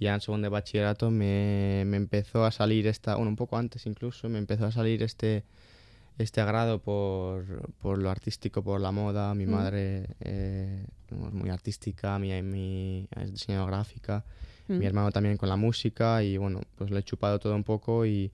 ya 0.00 0.14
en 0.14 0.22
segundo 0.22 0.46
de 0.46 0.48
bachillerato 0.48 1.10
me, 1.10 1.84
me 1.86 1.98
empezó 1.98 2.44
a 2.46 2.50
salir 2.50 2.86
esta, 2.86 3.16
bueno, 3.16 3.28
un 3.28 3.36
poco 3.36 3.58
antes 3.58 3.84
incluso, 3.84 4.30
me 4.30 4.38
empezó 4.38 4.64
a 4.64 4.72
salir 4.72 5.02
este, 5.02 5.44
este 6.18 6.40
agrado 6.40 6.80
por, 6.80 7.70
por 7.82 7.98
lo 7.98 8.10
artístico, 8.10 8.62
por 8.62 8.80
la 8.80 8.92
moda. 8.92 9.34
Mi 9.34 9.46
Mm. 9.46 9.50
madre 9.50 10.06
eh, 10.20 10.86
es 11.10 11.32
muy 11.32 11.50
artística, 11.50 12.18
mi, 12.18 12.40
mi 12.42 13.08
es 13.16 13.32
diseñadora 13.32 13.76
gráfica 13.76 14.24
mi 14.66 14.76
Mm. 14.76 14.82
hermano 14.86 15.10
también 15.12 15.36
con 15.36 15.50
la 15.50 15.56
música 15.56 16.22
y 16.22 16.38
bueno, 16.38 16.60
pues 16.76 16.90
lo 16.90 16.96
he 16.98 17.02
chupado 17.02 17.38
todo 17.38 17.54
un 17.54 17.64
poco 17.64 18.06
y, 18.06 18.32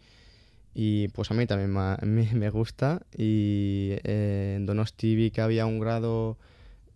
y 0.74 1.09
pues 1.09 1.28
a 1.33 1.35
mí 1.35 1.45
también 1.47 1.72
me, 1.72 1.97
me- 2.07 2.35
me 2.35 2.51
gusta 2.51 3.03
y 3.16 3.95
eh, 4.05 4.55
en 4.57 4.64
Donosti 4.66 5.16
vi 5.16 5.33
que 5.33 5.41
había 5.41 5.66
un 5.66 5.81
grado 5.81 6.37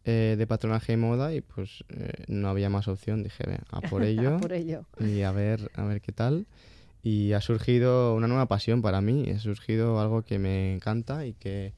eh, 0.05 0.37
de 0.39 0.47
patronaje 0.47 0.93
y 0.93 0.97
moda 0.97 1.35
y 1.35 1.41
pues 1.41 1.83
eh, 1.89 2.13
no 2.29 2.49
había 2.49 2.71
más 2.71 2.87
opción, 2.87 3.25
dije, 3.25 3.43
"Ve, 3.45 3.59
a 3.71 3.81
por 3.81 4.03
ello 4.05 4.37
A 4.37 4.39
por 4.39 4.53
ello. 4.53 4.85
y 5.01 5.23
a 5.23 5.33
ver, 5.33 5.71
a 5.75 5.85
ver 5.85 6.01
qué 6.01 6.13
tal. 6.13 6.47
Y 7.05 7.35
ha 7.35 7.41
surgido 7.41 8.15
una 8.17 8.27
nueva 8.27 8.47
pasión 8.47 8.83
para 8.83 9.01
mí, 9.01 9.31
ha 9.31 9.39
surgido 9.39 10.01
algo 10.01 10.23
que 10.23 10.41
me 10.41 10.75
encanta 10.75 11.27
y 11.27 11.35
que, 11.35 11.75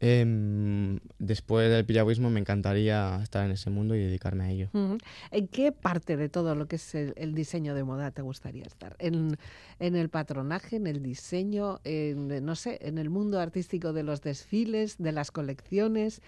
Em, 0.00 1.00
después 1.18 1.68
del 1.70 1.84
piragüismo 1.84 2.30
me 2.30 2.38
encantaría 2.38 3.18
estar 3.20 3.44
en 3.44 3.50
ese 3.50 3.68
mundo 3.68 3.96
y 3.96 3.98
dedicarme 3.98 4.44
a 4.44 4.50
ello. 4.50 4.70
¿En 5.32 5.48
qué 5.48 5.72
parte 5.72 6.16
de 6.16 6.28
todo 6.28 6.54
lo 6.54 6.68
que 6.68 6.76
es 6.76 6.94
el, 6.94 7.14
el 7.16 7.34
diseño 7.34 7.74
de 7.74 7.82
moda 7.82 8.12
te 8.12 8.22
gustaría 8.22 8.62
estar? 8.62 8.94
¿En, 9.00 9.36
en 9.80 9.96
el 9.96 10.08
patronaje, 10.08 10.76
en 10.76 10.86
el 10.86 11.02
diseño, 11.02 11.80
en, 11.82 12.44
no 12.44 12.54
sé, 12.54 12.78
en 12.82 12.98
el 12.98 13.10
mundo 13.10 13.40
artístico 13.40 13.92
de 13.92 14.04
los 14.04 14.22
desfiles, 14.22 14.98
de 14.98 15.10
las 15.10 15.32
colecciones? 15.32 16.22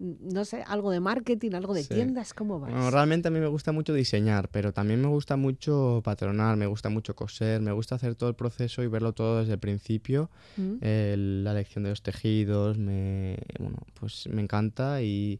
No 0.00 0.46
sé, 0.46 0.64
algo 0.66 0.90
de 0.90 0.98
marketing, 0.98 1.52
algo 1.52 1.74
de 1.74 1.82
Sí. 1.82 1.92
tiendas, 1.92 2.32
¿cómo 2.32 2.58
vas? 2.58 2.70
Bueno, 2.70 2.90
realmente 2.90 3.28
a 3.28 3.30
mí 3.30 3.38
me 3.38 3.48
gusta 3.48 3.70
mucho 3.70 3.92
diseñar, 3.92 4.48
pero 4.48 4.72
también 4.72 5.00
me 5.02 5.08
gusta 5.08 5.36
mucho 5.36 6.00
patronar, 6.02 6.56
me 6.56 6.64
gusta 6.66 6.88
mucho 6.88 7.14
coser, 7.14 7.60
me 7.60 7.70
gusta 7.72 7.96
hacer 7.96 8.14
todo 8.14 8.30
el 8.30 8.34
proceso 8.34 8.82
y 8.82 8.86
verlo 8.86 9.12
todo 9.12 9.40
desde 9.40 9.52
el 9.52 9.58
principio. 9.58 10.30
Mm. 10.56 10.76
Eh, 10.80 11.14
la 11.18 11.50
elección 11.52 11.84
de 11.84 11.90
los 11.90 12.02
tejidos, 12.02 12.78
me, 12.78 13.36
bueno, 13.58 13.76
pues 13.92 14.26
me 14.28 14.40
encanta 14.40 15.02
y 15.02 15.38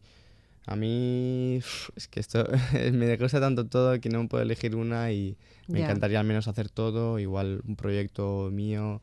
a 0.67 0.75
mí 0.75 1.59
es 1.95 2.07
que 2.07 2.19
esto 2.19 2.45
me 2.93 3.17
gusta 3.17 3.39
tanto 3.39 3.65
todo 3.65 3.99
que 3.99 4.09
no 4.09 4.27
puedo 4.27 4.43
elegir 4.43 4.75
una 4.75 5.11
y 5.11 5.37
me 5.67 5.81
encantaría 5.81 6.19
al 6.19 6.27
menos 6.27 6.47
hacer 6.47 6.69
todo, 6.69 7.17
igual 7.17 7.61
un 7.67 7.75
proyecto 7.75 8.49
mío, 8.51 9.01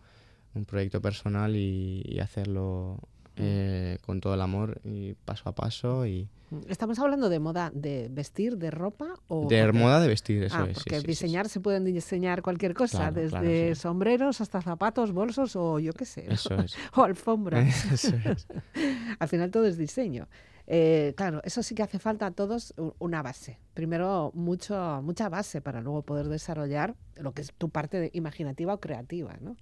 un 0.54 0.64
proyecto 0.66 1.00
personal 1.00 1.56
y, 1.56 2.02
y 2.04 2.20
hacerlo. 2.20 3.00
Eh, 3.40 3.98
con 4.04 4.20
todo 4.20 4.34
el 4.34 4.40
amor 4.40 4.80
y 4.84 5.14
paso 5.14 5.48
a 5.48 5.54
paso 5.54 6.06
y 6.06 6.28
¿Estamos 6.66 6.98
hablando 6.98 7.28
de 7.28 7.40
moda 7.40 7.70
de 7.74 8.08
vestir, 8.10 8.56
de 8.56 8.70
ropa 8.70 9.12
o...? 9.28 9.46
de 9.48 9.62
porque- 9.66 9.78
moda 9.78 10.00
de 10.00 10.08
vestir, 10.08 10.44
eso 10.44 10.56
ah, 10.56 10.62
es. 10.70 10.78
sí, 10.78 10.84
porque 10.84 10.94
sí, 10.94 10.96
sí, 10.96 11.00
sí. 11.02 11.06
diseñar 11.08 11.48
se 11.50 11.60
pueden 11.60 11.84
diseñar 11.84 12.40
cualquier 12.40 12.72
cosa, 12.72 12.96
Claro, 13.10 13.14
desde 13.16 13.28
claro, 13.30 13.74
sí. 13.74 13.80
sombreros 13.80 14.40
hasta 14.40 14.62
zapatos, 14.62 15.12
bolsos 15.12 15.56
o 15.56 15.78
yo 15.78 15.92
qué 15.92 16.06
sé. 16.06 16.24
Eso 16.32 16.54
es. 16.62 16.74
o 16.96 17.02
alfombras. 17.02 17.84
Eso 17.92 18.16
es. 18.24 18.46
Al 19.18 19.28
final 19.28 19.50
todo 19.50 19.66
es 19.66 19.76
diseño. 19.76 20.26
Eh, 20.70 21.14
claro, 21.16 21.40
eso 21.44 21.62
sí 21.62 21.74
que 21.74 21.82
hace 21.82 21.98
falta 21.98 22.26
a 22.26 22.30
todos 22.30 22.74
una 22.98 23.22
base. 23.22 23.58
Primero, 23.74 24.30
mucho, 24.34 25.00
mucha 25.02 25.28
base 25.30 25.60
para 25.62 25.80
luego 25.80 26.02
poder 26.02 26.28
desarrollar 26.28 26.94
lo 27.16 27.32
que 27.32 27.40
es 27.42 27.52
tu 27.56 27.68
parte 27.70 27.98
de- 28.00 28.10
imaginativa 28.14 28.74
o 28.74 28.80
creativa, 28.80 29.36
¿no? 29.40 29.56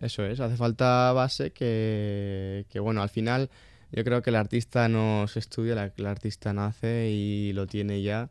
Eso 0.00 0.24
es, 0.24 0.40
hace 0.40 0.56
falta 0.56 1.12
base 1.12 1.50
que, 1.50 2.66
que, 2.70 2.80
bueno, 2.80 3.02
al 3.02 3.08
final 3.08 3.50
yo 3.90 4.04
creo 4.04 4.22
que 4.22 4.30
el 4.30 4.36
artista 4.36 4.88
no 4.88 5.26
se 5.28 5.40
estudia, 5.40 5.92
el 5.96 6.06
artista 6.06 6.52
nace 6.52 7.10
y 7.10 7.52
lo 7.52 7.66
tiene 7.66 8.02
ya. 8.02 8.30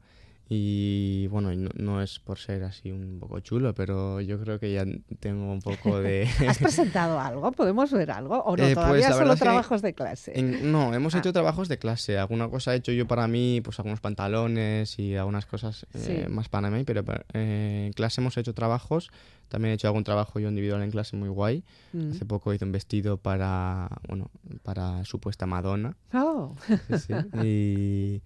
Y 0.49 1.27
bueno, 1.27 1.53
no, 1.53 1.69
no 1.75 2.01
es 2.01 2.19
por 2.19 2.39
ser 2.39 2.63
así 2.63 2.89
un 2.91 3.19
poco 3.19 3.39
chulo, 3.41 3.73
pero 3.75 4.21
yo 4.21 4.39
creo 4.39 4.59
que 4.59 4.71
ya 4.71 4.85
tengo 5.19 5.51
un 5.51 5.61
poco 5.61 5.99
de... 5.99 6.25
¿Has 6.47 6.57
presentado 6.59 7.19
algo? 7.19 7.51
¿Podemos 7.51 7.91
ver 7.91 8.11
algo? 8.11 8.39
¿O 8.43 8.55
no? 8.55 8.63
Eh, 8.63 8.73
pues, 8.73 8.75
Todavía 8.75 9.11
solo 9.11 9.35
trabajos 9.35 9.81
de 9.81 9.93
clase. 9.93 10.39
En- 10.39 10.71
no, 10.71 10.93
hemos 10.93 11.15
Ah. 11.15 11.19
hecho 11.19 11.33
trabajos 11.33 11.67
de 11.67 11.77
clase. 11.77 12.17
Alguna 12.17 12.47
cosa 12.49 12.73
he 12.73 12.77
hecho 12.77 12.93
yo 12.93 13.07
para 13.07 13.27
mí, 13.27 13.59
pues 13.61 13.77
algunos 13.79 13.99
pantalones 13.99 14.97
y 14.99 15.15
algunas 15.15 15.45
cosas 15.45 15.85
eh, 15.93 16.23
Sí. 16.25 16.31
más 16.31 16.47
para 16.47 16.69
mí, 16.69 16.83
pero 16.85 17.03
eh, 17.33 17.83
en 17.87 17.93
clase 17.93 18.21
hemos 18.21 18.37
hecho 18.37 18.53
trabajos. 18.53 19.09
También 19.49 19.71
he 19.71 19.75
hecho 19.75 19.87
algún 19.87 20.03
trabajo 20.05 20.39
yo 20.39 20.47
individual 20.49 20.81
en 20.81 20.91
clase 20.91 21.17
muy 21.17 21.29
guay. 21.29 21.63
Mm. 21.93 22.11
Hace 22.11 22.25
poco 22.25 22.53
hice 22.53 22.63
un 22.65 22.71
vestido 22.71 23.17
para, 23.17 23.89
bueno, 24.07 24.29
para 24.63 25.03
supuesta 25.03 25.45
Madonna. 25.45 25.97
Oh. 26.13 26.55
Sí, 26.87 26.97
sí. 26.99 27.13
Y, 27.45 28.21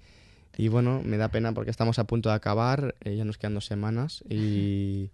y 0.58 0.68
bueno, 0.68 1.02
me 1.04 1.18
da 1.18 1.30
pena 1.30 1.54
porque 1.54 1.72
estamos 1.72 1.98
a 2.00 2.06
punto 2.06 2.30
de 2.30 2.36
acabar, 2.36 2.96
eh, 3.02 3.16
ya 3.16 3.26
nos 3.26 3.38
quedan 3.38 3.54
dos 3.56 3.66
semanas 3.66 4.24
y, 4.30 5.10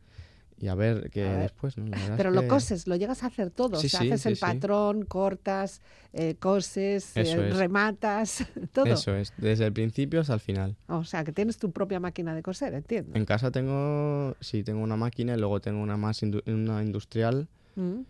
y 0.60 0.68
a 0.68 0.76
ver 0.76 1.10
qué 1.12 1.22
después, 1.38 1.78
¿no? 1.78 1.86
La 2.10 2.18
Pero 2.18 2.32
lo 2.32 2.42
que- 2.42 2.48
coses, 2.48 2.88
lo 2.88 2.96
llegas 2.96 3.24
a 3.24 3.28
hacer 3.28 3.52
todo. 3.52 3.78
Sí, 3.80 3.88
o 3.88 3.90
sea, 3.90 4.00
sí, 4.02 4.08
haces 4.08 4.22
sí, 4.22 4.30
el 4.30 4.38
patrón, 4.38 5.06
cortas, 5.06 5.82
eh, 6.14 6.36
coses, 6.40 7.16
eh, 7.16 7.52
rematas, 7.54 8.46
todo. 8.74 8.86
Eso 8.94 9.16
es, 9.16 9.32
desde 9.38 9.66
el 9.66 9.74
principio 9.74 10.22
hasta 10.22 10.34
el 10.34 10.40
final. 10.40 10.76
O 10.88 11.04
sea, 11.04 11.24
que 11.24 11.32
tienes 11.32 11.58
tu 11.58 11.72
propia 11.72 12.00
máquina 12.00 12.34
de 12.36 12.42
coser, 12.44 12.74
entiendo. 12.74 13.16
En 13.16 13.26
casa 13.26 13.52
tengo, 13.52 14.36
sí, 14.42 14.64
tengo 14.64 14.82
una 14.82 14.96
máquina 14.98 15.36
y 15.36 15.38
luego 15.40 15.60
tengo 15.62 15.82
una 15.82 15.98
más 15.98 16.24
indu- 16.24 16.44
una 16.52 16.82
industrial 16.84 17.48
Mm. 17.76 18.02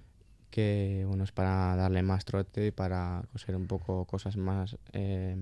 que, 0.50 1.04
bueno, 1.08 1.26
es 1.26 1.32
para 1.34 1.76
darle 1.76 2.02
más 2.04 2.24
trote 2.24 2.68
y 2.68 2.72
para 2.72 3.22
coser 3.34 3.56
un 3.58 3.68
poco 3.68 4.06
cosas 4.06 4.38
más, 4.38 4.78
eh, 4.94 5.36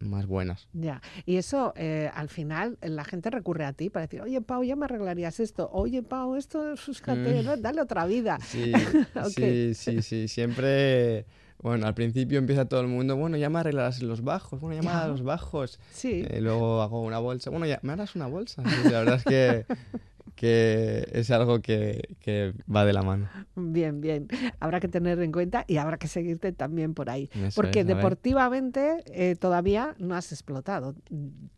más 0.00 0.26
buenas. 0.26 0.66
Ya, 0.72 1.00
y 1.26 1.36
eso 1.36 1.72
eh, 1.76 2.10
al 2.14 2.28
final 2.28 2.78
eh, 2.80 2.88
la 2.88 3.04
gente 3.04 3.30
recurre 3.30 3.64
a 3.66 3.72
ti 3.72 3.90
para 3.90 4.06
decir, 4.06 4.22
oye 4.22 4.40
Pau, 4.40 4.62
ya 4.64 4.74
me 4.76 4.86
arreglarías 4.86 5.40
esto, 5.40 5.68
oye 5.72 6.02
Pau, 6.02 6.36
esto, 6.36 6.76
fíjate, 6.76 7.42
Mm. 7.42 7.44
¿no? 7.44 7.56
dale 7.56 7.80
otra 7.82 8.06
vida. 8.06 8.38
Sí, 8.42 8.72
sí, 9.34 9.74
sí, 9.74 10.02
sí, 10.02 10.28
siempre... 10.28 11.26
Bueno, 11.62 11.86
al 11.86 11.92
principio 11.92 12.38
empieza 12.38 12.64
todo 12.66 12.80
el 12.80 12.86
mundo, 12.86 13.16
bueno, 13.16 13.36
ya 13.36 13.50
me 13.50 13.58
arreglarás 13.58 14.00
los 14.02 14.22
bajos, 14.24 14.62
bueno, 14.62 14.80
ya 14.80 15.02
me 15.02 15.08
los 15.08 15.22
bajos. 15.22 15.78
Sí, 15.92 16.24
Eh, 16.26 16.40
luego 16.40 16.80
hago 16.80 17.02
una 17.02 17.18
bolsa, 17.18 17.50
bueno, 17.50 17.66
ya 17.66 17.78
me 17.82 17.92
harás 17.92 18.16
una 18.16 18.26
bolsa. 18.28 18.62
Sí, 18.66 18.88
la 18.90 19.00
verdad 19.00 19.16
es 19.16 19.24
que, 19.24 19.66
que 20.40 21.06
es 21.12 21.30
algo 21.30 21.60
que, 21.60 22.16
que 22.18 22.54
va 22.74 22.86
de 22.86 22.94
la 22.94 23.02
mano. 23.02 23.28
bien, 23.56 24.00
bien. 24.00 24.26
Habrá 24.58 24.80
que 24.80 24.88
tener 24.88 25.20
en 25.20 25.32
cuenta 25.32 25.66
y 25.68 25.76
habrá 25.76 25.98
que 25.98 26.08
seguirte 26.08 26.50
también 26.52 26.94
por 26.94 27.10
ahí. 27.10 27.28
Eso 27.34 27.60
Porque 27.60 27.80
es, 27.80 27.86
deportivamente 27.86 29.04
eh, 29.08 29.36
todavía 29.36 29.94
no 29.98 30.14
has 30.14 30.32
explotado. 30.32 30.94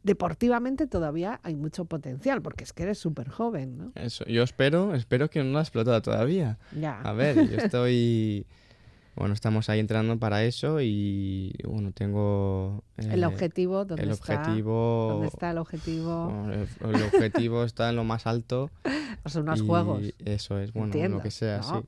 Deportivamente 0.03 0.89
todavía 0.89 1.39
hay 1.45 1.55
mucho 1.55 1.85
potencial, 1.85 2.43
porque 2.43 2.65
es 2.65 2.73
que 2.73 2.83
eres 2.83 2.99
súper 2.99 3.29
joven, 3.29 3.79
¿no? 3.79 3.93
Eso, 3.95 4.25
yo 4.25 4.43
espero, 4.43 4.97
espero 4.97 5.31
que 5.31 5.45
no 5.45 5.53
lo 5.53 5.61
explotado 5.61 6.03
todavía. 6.03 6.59
Ya. 6.77 7.01
A 7.03 7.13
ver, 7.13 7.37
yo 7.49 7.59
estoy... 7.59 8.49
Bueno, 9.15 9.35
estamos 9.35 9.69
ahí 9.69 9.79
entrenando 9.79 10.19
para 10.19 10.43
eso 10.45 10.81
y 10.81 11.53
bueno, 11.65 11.93
tengo... 11.93 12.83
el 12.97 13.23
eh, 13.23 13.27
objetivo, 13.27 13.85
¿dónde 13.85 14.03
el 14.05 14.11
está? 14.11 14.35
objetivo... 14.37 15.09
¿Dónde 15.11 15.27
está 15.29 15.51
el 15.51 15.59
objetivo? 15.59 16.25
bueno, 16.33 16.53
el, 16.55 16.95
el 16.95 17.03
objetivo 17.03 17.65
está 17.65 17.91
en 17.91 17.97
lo 17.97 18.05
más 18.05 18.27
alto. 18.27 18.71
O 19.25 19.29
sea, 19.29 19.43
unos 19.43 19.63
juegos. 19.63 20.03
Eso 20.25 20.59
es, 20.59 20.73
bueno, 20.73 20.87
Entiendo, 20.87 21.19
lo 21.19 21.23
que 21.23 21.31
sea, 21.31 21.59
¿no? 21.59 21.83
sí. 21.83 21.87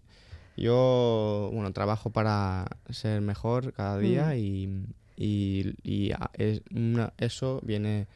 Yo, 0.57 1.51
bueno, 1.53 1.73
trabajo 1.73 2.11
para 2.11 2.67
ser 2.91 3.21
mejor 3.23 3.73
cada 3.73 3.99
día 3.99 4.27
Mm. 4.29 4.39
y, 4.39 4.87
y, 5.17 5.75
y 5.83 6.13
a- 6.13 6.31
es 6.35 6.63
una- 6.73 7.13
eso 7.19 7.61
viene, 7.65 8.07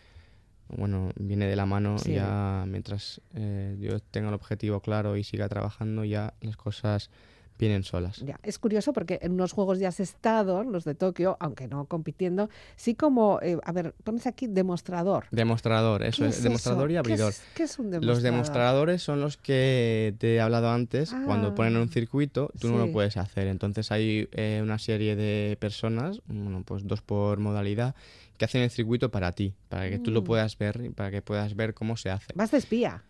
bueno, 0.69 1.11
viene 1.17 1.47
de 1.47 1.57
la 1.57 1.67
mano 1.67 1.99
Sí. 1.99 2.13
ya 2.13 2.65
mientras 2.69 3.21
eh, 3.35 3.77
yo 3.81 3.99
tenga 3.99 4.29
el 4.29 4.35
objetivo 4.35 4.79
claro 4.81 5.17
y 5.17 5.25
siga 5.25 5.49
trabajando, 5.49 6.05
ya 6.05 6.35
las 6.43 6.57
cosas 6.57 7.11
vienen 7.59 7.83
solas. 7.85 8.19
Ya, 8.25 8.39
es 8.43 8.59
curioso 8.59 8.93
porque 8.93 9.19
en 9.23 9.33
unos 9.33 9.53
juegos 9.53 9.79
ya 9.79 9.89
has 9.89 10.01
estado, 10.01 10.63
los 10.65 10.85
de 10.85 10.95
Tokio, 10.95 11.37
aunque 11.41 11.67
no 11.69 11.87
compitiendo, 11.87 12.49
sí 12.77 12.95
como, 12.95 13.41
eh, 13.43 13.59
a 13.65 13.73
ver, 13.73 13.95
pones 14.05 14.27
aquí 14.27 14.47
demostrador. 14.47 15.27
Demostrador, 15.31 16.03
eso 16.05 16.25
¿Qué 16.25 16.31
es, 16.31 16.37
es 16.39 16.43
demostrador 16.43 16.91
eso? 16.91 16.91
y 16.91 16.95
¿Qué 16.95 16.99
abridor. 16.99 17.31
es, 17.33 17.43
qué 17.55 17.63
es 17.65 17.79
un 17.79 17.91
demostrador? 17.91 18.15
Los 18.17 18.23
demostradores 18.23 19.03
son 19.03 19.21
los 19.21 19.37
que 19.37 20.15
te 20.19 20.37
he 20.37 20.41
hablado 20.41 20.71
antes. 20.71 21.15
Cuando 21.25 21.55
ponen 21.55 21.77
Ah, 21.77 21.81
un 21.83 21.89
circuito, 21.89 22.51
tú 22.59 22.69
no 22.69 22.79
lo 22.79 22.91
puedes 22.93 23.17
hacer. 23.17 23.47
Entonces 23.49 23.91
hay 23.93 24.29
eh, 24.33 24.61
una 24.63 24.79
serie 24.79 25.17
de 25.17 25.57
personas, 25.61 26.21
bueno, 26.27 26.63
pues 26.65 26.87
dos 26.87 27.03
por 27.03 27.39
modalidad, 27.39 27.95
que 28.37 28.45
hacen 28.45 28.63
el 28.63 28.71
circuito 28.71 29.11
para 29.11 29.33
ti, 29.33 29.55
para 29.69 29.91
que 29.91 29.99
tú 29.99 30.11
lo 30.11 30.23
Mm. 30.23 30.25
puedas 30.25 30.57
ver 30.59 30.81
y 30.85 30.91
para 30.91 31.11
que 31.11 31.23
puedas 31.23 31.57
ver 31.57 31.75
cómo 31.75 31.97
se 31.97 32.11
hace. 32.11 32.27
Vas 32.35 32.51
de 32.53 32.59
espía. 32.59 33.03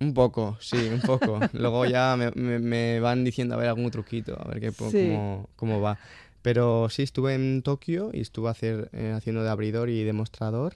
Un 0.00 0.14
poco, 0.14 0.56
sí, 0.60 0.76
un 0.90 1.00
poco. 1.00 1.38
Luego 1.52 1.84
ya 1.86 2.16
me, 2.16 2.30
me- 2.32 2.58
me 2.58 3.00
van 3.00 3.22
diciendo 3.24 3.54
a 3.54 3.58
ver 3.58 3.68
algún 3.68 3.90
truquito, 3.90 4.36
a 4.40 4.48
ver 4.48 4.60
qué, 4.60 4.72
Sí. 4.72 4.76
cómo, 4.78 5.48
cómo 5.56 5.80
va. 5.80 5.98
Pero 6.42 6.88
sí, 6.88 7.02
estuve 7.02 7.34
en 7.34 7.62
Tokio 7.62 8.10
y 8.14 8.20
estuve 8.20 8.48
hacer, 8.48 8.88
eh, 8.94 9.12
haciendo 9.14 9.42
de 9.42 9.50
abridor 9.50 9.90
y 9.90 10.02
demostrador. 10.04 10.74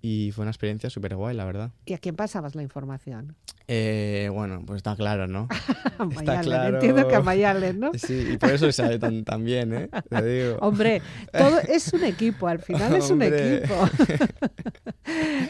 Y 0.00 0.30
fue 0.32 0.42
una 0.42 0.50
experiencia 0.50 0.90
súper 0.90 1.16
guay, 1.16 1.34
la 1.36 1.44
verdad. 1.44 1.72
¿Y 1.84 1.94
a 1.94 1.98
quién 1.98 2.14
pasabas 2.14 2.54
la 2.54 2.62
información? 2.62 3.36
Eh, 3.70 4.30
bueno, 4.32 4.62
pues 4.64 4.78
está 4.78 4.96
claro, 4.96 5.26
¿no? 5.26 5.46
A 5.50 6.04
Está 6.10 6.14
Mayalen, 6.14 6.42
claro. 6.42 6.74
Entiendo 6.76 7.08
que 7.08 7.14
a 7.14 7.20
Mayalen, 7.20 7.80
¿no? 7.80 7.90
Sí, 7.94 8.28
y 8.32 8.38
por 8.38 8.50
eso 8.50 8.70
sale 8.72 8.98
tan, 8.98 9.24
tan 9.24 9.44
bien, 9.44 9.74
¿eh? 9.74 9.90
Te 10.08 10.24
digo. 10.24 10.58
Hombre, 10.60 11.02
todo 11.32 11.58
es 11.68 11.92
un 11.92 12.04
equipo, 12.04 12.48
al 12.48 12.60
final 12.60 12.94
es 12.94 13.10
un 13.10 13.22
equipo. 13.22 13.74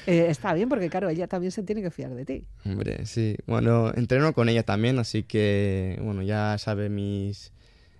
Eh, 0.06 0.26
está 0.30 0.54
bien 0.54 0.68
porque, 0.68 0.88
claro, 0.88 1.08
ella 1.10 1.28
también 1.28 1.52
se 1.52 1.62
tiene 1.62 1.82
que 1.82 1.90
fiar 1.90 2.14
de 2.14 2.24
ti. 2.24 2.44
Hombre, 2.64 3.06
sí. 3.06 3.36
Bueno, 3.46 3.92
entreno 3.94 4.32
con 4.32 4.48
ella 4.48 4.62
también, 4.62 4.98
así 4.98 5.22
que, 5.22 6.00
bueno, 6.02 6.22
ya 6.22 6.56
sabe 6.58 6.88
mis, 6.88 7.52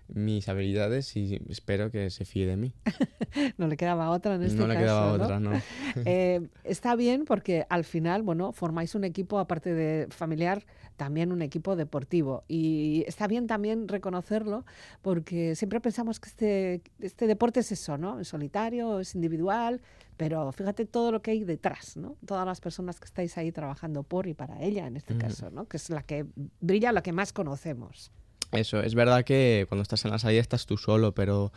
mis 0.08 0.48
habilidades 0.48 1.14
y 1.16 1.40
espero 1.48 1.90
que 1.90 2.10
se 2.10 2.24
fíe 2.24 2.46
de 2.46 2.56
mí. 2.56 2.72
No 3.58 3.66
le 3.66 3.76
quedaba 3.76 4.10
otra 4.10 4.36
en 4.36 4.42
este 4.42 4.56
no 4.58 4.66
le 4.66 4.74
caso. 4.74 4.84
quedaba 4.86 5.18
¿no? 5.18 5.24
otra, 5.24 5.40
¿no? 5.40 5.52
Eh, 6.06 6.48
está 6.64 6.96
bien 6.96 7.24
porque 7.26 7.66
al 7.68 7.84
final, 7.84 8.22
bueno, 8.22 8.52
formáis 8.52 8.94
un 8.94 9.04
equipo, 9.04 9.38
aparte 9.38 9.74
de 9.74 10.06
familiar, 10.10 10.64
también 10.96 11.30
un 11.30 11.42
equipo 11.42 11.76
deportivo. 11.76 12.44
Y 12.48 13.04
está 13.06 13.26
bien 13.26 13.46
también 13.46 13.86
reconocerlo 13.86 14.64
porque 15.02 15.54
siempre 15.56 15.80
pensamos 15.80 16.20
que 16.20 16.28
este, 16.28 16.82
este 17.00 17.26
deporte 17.26 17.60
es 17.60 17.70
eso, 17.70 17.98
¿no? 17.98 18.18
Es 18.18 18.28
solitario, 18.28 18.98
es 18.98 19.14
individual, 19.14 19.82
pero 20.16 20.50
fíjate 20.52 20.86
todo 20.86 21.12
lo 21.12 21.20
que 21.22 21.32
hay 21.32 21.44
detrás, 21.44 21.96
¿no? 21.96 22.16
Todas 22.26 22.46
las 22.46 22.60
personas 22.60 22.98
que 22.98 23.04
estáis 23.06 23.36
ahí 23.38 23.52
trabajando 23.52 24.02
por 24.02 24.26
y 24.26 24.34
para 24.34 24.60
ella, 24.62 24.86
en 24.86 24.96
este 24.96 25.16
caso, 25.16 25.50
¿no? 25.50 25.66
Que 25.66 25.76
es 25.76 25.90
la 25.90 26.02
que 26.02 26.26
brilla, 26.60 26.92
la 26.92 27.02
que 27.02 27.12
más 27.12 27.32
conocemos. 27.32 28.10
Eso, 28.52 28.80
es 28.80 28.94
verdad 28.94 29.24
que 29.24 29.66
cuando 29.68 29.82
estás 29.82 30.04
en 30.04 30.10
la 30.10 30.18
salida 30.18 30.40
estás 30.40 30.66
tú 30.66 30.76
solo, 30.76 31.12
pero 31.12 31.52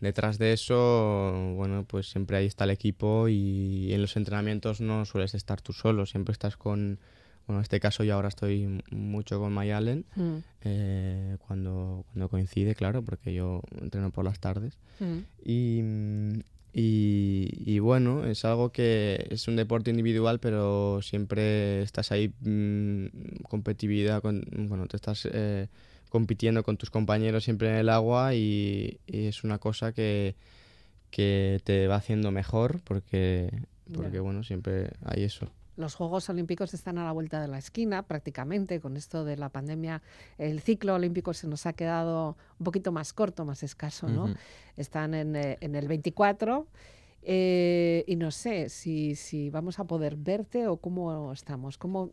detrás 0.00 0.38
de 0.38 0.52
eso, 0.52 1.52
bueno, 1.56 1.84
pues 1.86 2.08
siempre 2.08 2.36
ahí 2.36 2.46
está 2.46 2.64
el 2.64 2.70
equipo 2.70 3.28
y 3.28 3.92
en 3.92 4.02
los 4.02 4.16
entrenamientos 4.16 4.80
no 4.80 5.04
sueles 5.04 5.34
estar 5.34 5.60
tú 5.60 5.72
solo, 5.72 6.06
siempre 6.06 6.32
estás 6.32 6.56
con, 6.56 6.98
bueno, 7.46 7.60
en 7.60 7.62
este 7.62 7.78
caso 7.78 8.02
yo 8.02 8.14
ahora 8.16 8.28
estoy 8.28 8.82
mucho 8.90 9.38
con 9.38 9.52
Mayalen, 9.52 10.04
Mm, 10.16 10.36
eh, 10.64 11.36
cuando, 11.46 12.04
cuando 12.12 12.28
coincide, 12.28 12.74
claro, 12.74 13.02
porque 13.02 13.32
yo 13.32 13.62
entreno 13.80 14.10
por 14.10 14.24
las 14.24 14.40
tardes. 14.40 14.76
mm. 14.98 15.18
Y, 15.44 15.82
y, 16.74 17.48
y 17.66 17.78
bueno, 17.80 18.24
es 18.24 18.44
algo 18.44 18.72
que 18.72 19.26
es 19.30 19.46
un 19.46 19.56
deporte 19.56 19.90
individual, 19.90 20.40
pero 20.40 21.00
siempre 21.02 21.82
estás 21.82 22.10
ahí, 22.12 22.32
mm, 22.40 23.42
competitividad, 23.48 24.22
con, 24.22 24.44
bueno, 24.68 24.86
te 24.86 24.96
estás 24.96 25.28
eh, 25.30 25.68
compitiendo 26.12 26.62
con 26.62 26.76
tus 26.76 26.90
compañeros 26.90 27.42
siempre 27.42 27.70
en 27.70 27.76
el 27.76 27.88
agua 27.88 28.34
y, 28.34 29.00
y 29.06 29.28
es 29.28 29.44
una 29.44 29.56
cosa 29.56 29.92
que, 29.92 30.36
que 31.10 31.58
te 31.64 31.86
va 31.86 31.96
haciendo 31.96 32.30
mejor 32.30 32.82
porque, 32.84 33.50
porque 33.94 34.20
bueno, 34.20 34.44
siempre 34.44 34.90
hay 35.06 35.22
eso. 35.22 35.50
Los 35.78 35.94
Juegos 35.94 36.28
Olímpicos 36.28 36.74
están 36.74 36.98
a 36.98 37.04
la 37.04 37.12
vuelta 37.12 37.40
de 37.40 37.48
la 37.48 37.56
esquina, 37.56 38.02
prácticamente, 38.02 38.78
con 38.78 38.98
esto 38.98 39.24
de 39.24 39.38
la 39.38 39.48
pandemia. 39.48 40.02
El 40.36 40.60
ciclo 40.60 40.96
olímpico 40.96 41.32
se 41.32 41.48
nos 41.48 41.64
ha 41.64 41.72
quedado 41.72 42.36
un 42.58 42.64
poquito 42.64 42.92
más 42.92 43.14
corto, 43.14 43.46
más 43.46 43.62
escaso, 43.62 44.06
¿no? 44.06 44.24
Ujú. 44.24 44.34
Están 44.76 45.14
en, 45.14 45.34
eh, 45.34 45.56
en 45.62 45.74
el 45.74 45.88
24 45.88 46.66
eh, 47.22 48.04
y 48.06 48.16
no 48.16 48.30
sé 48.30 48.68
si, 48.68 49.14
si 49.14 49.50
vamos 49.50 49.78
a 49.78 49.84
poder 49.84 50.16
verte 50.16 50.66
o 50.66 50.76
cómo 50.76 51.32
estamos. 51.32 51.78
¿Cómo, 51.78 52.10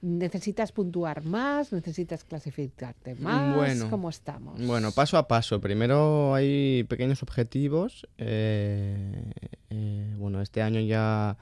¿Necesitas 0.00 0.72
puntuar 0.72 1.24
más? 1.24 1.72
¿Necesitas 1.72 2.24
clasificarte 2.24 3.14
más? 3.16 3.56
Bueno, 3.56 3.90
¿Cómo 3.90 4.08
estamos? 4.08 4.64
Bueno, 4.64 4.92
paso 4.92 5.18
a 5.18 5.26
paso. 5.28 5.60
Primero 5.60 6.34
hay 6.34 6.84
pequeños 6.84 7.22
objetivos. 7.22 8.06
eh, 8.18 9.32
eh, 9.70 10.14
bueno, 10.18 10.40
este 10.40 10.62
año 10.62 10.80
ya, 10.80 11.36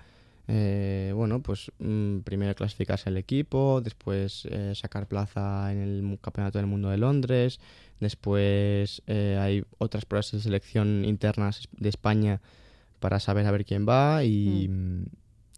eh, 0.49 1.13
bueno, 1.15 1.41
pues 1.43 1.71
mm, 1.79 2.21
primero 2.21 2.55
clasificarse 2.55 3.11
el 3.11 3.17
equipo, 3.17 3.81
después 3.83 4.47
eh, 4.51 4.73
sacar 4.75 5.07
plaza 5.07 5.71
en 5.73 5.79
el 5.79 6.19
Campeonato 6.21 6.59
del 6.59 6.67
Mundo 6.67 6.91
de 6.91 6.99
Londres, 6.99 7.61
después 7.99 9.03
eh, 9.07 9.39
hay 9.41 9.65
otras 9.79 10.05
pruebas 10.07 10.33
de 10.33 10.41
selección 10.41 11.05
internas 11.05 11.69
de 11.73 11.89
España 11.89 12.41
para 13.01 13.19
saber 13.19 13.47
a 13.47 13.51
ver 13.51 13.65
quién 13.65 13.87
va 13.89 14.23
y, 14.25 14.71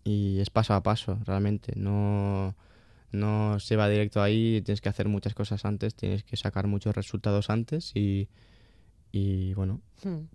y 0.04 0.40
es 0.40 0.50
paso 0.50 0.74
a 0.74 0.82
paso, 0.82 1.18
realmente. 1.26 1.72
No, 1.76 2.54
no 3.10 3.60
se 3.60 3.76
va 3.76 3.88
directo 3.88 4.22
ahí, 4.22 4.62
tienes 4.64 4.80
que 4.80 4.88
hacer 4.88 5.08
muchas 5.08 5.34
cosas 5.34 5.64
antes, 5.64 5.94
tienes 5.94 6.24
que 6.24 6.36
sacar 6.36 6.66
muchos 6.66 6.94
resultados 6.94 7.50
antes 7.50 7.92
y, 7.94 8.28
y 9.12 9.52
bueno, 9.54 9.80
Hmm. 10.02 10.26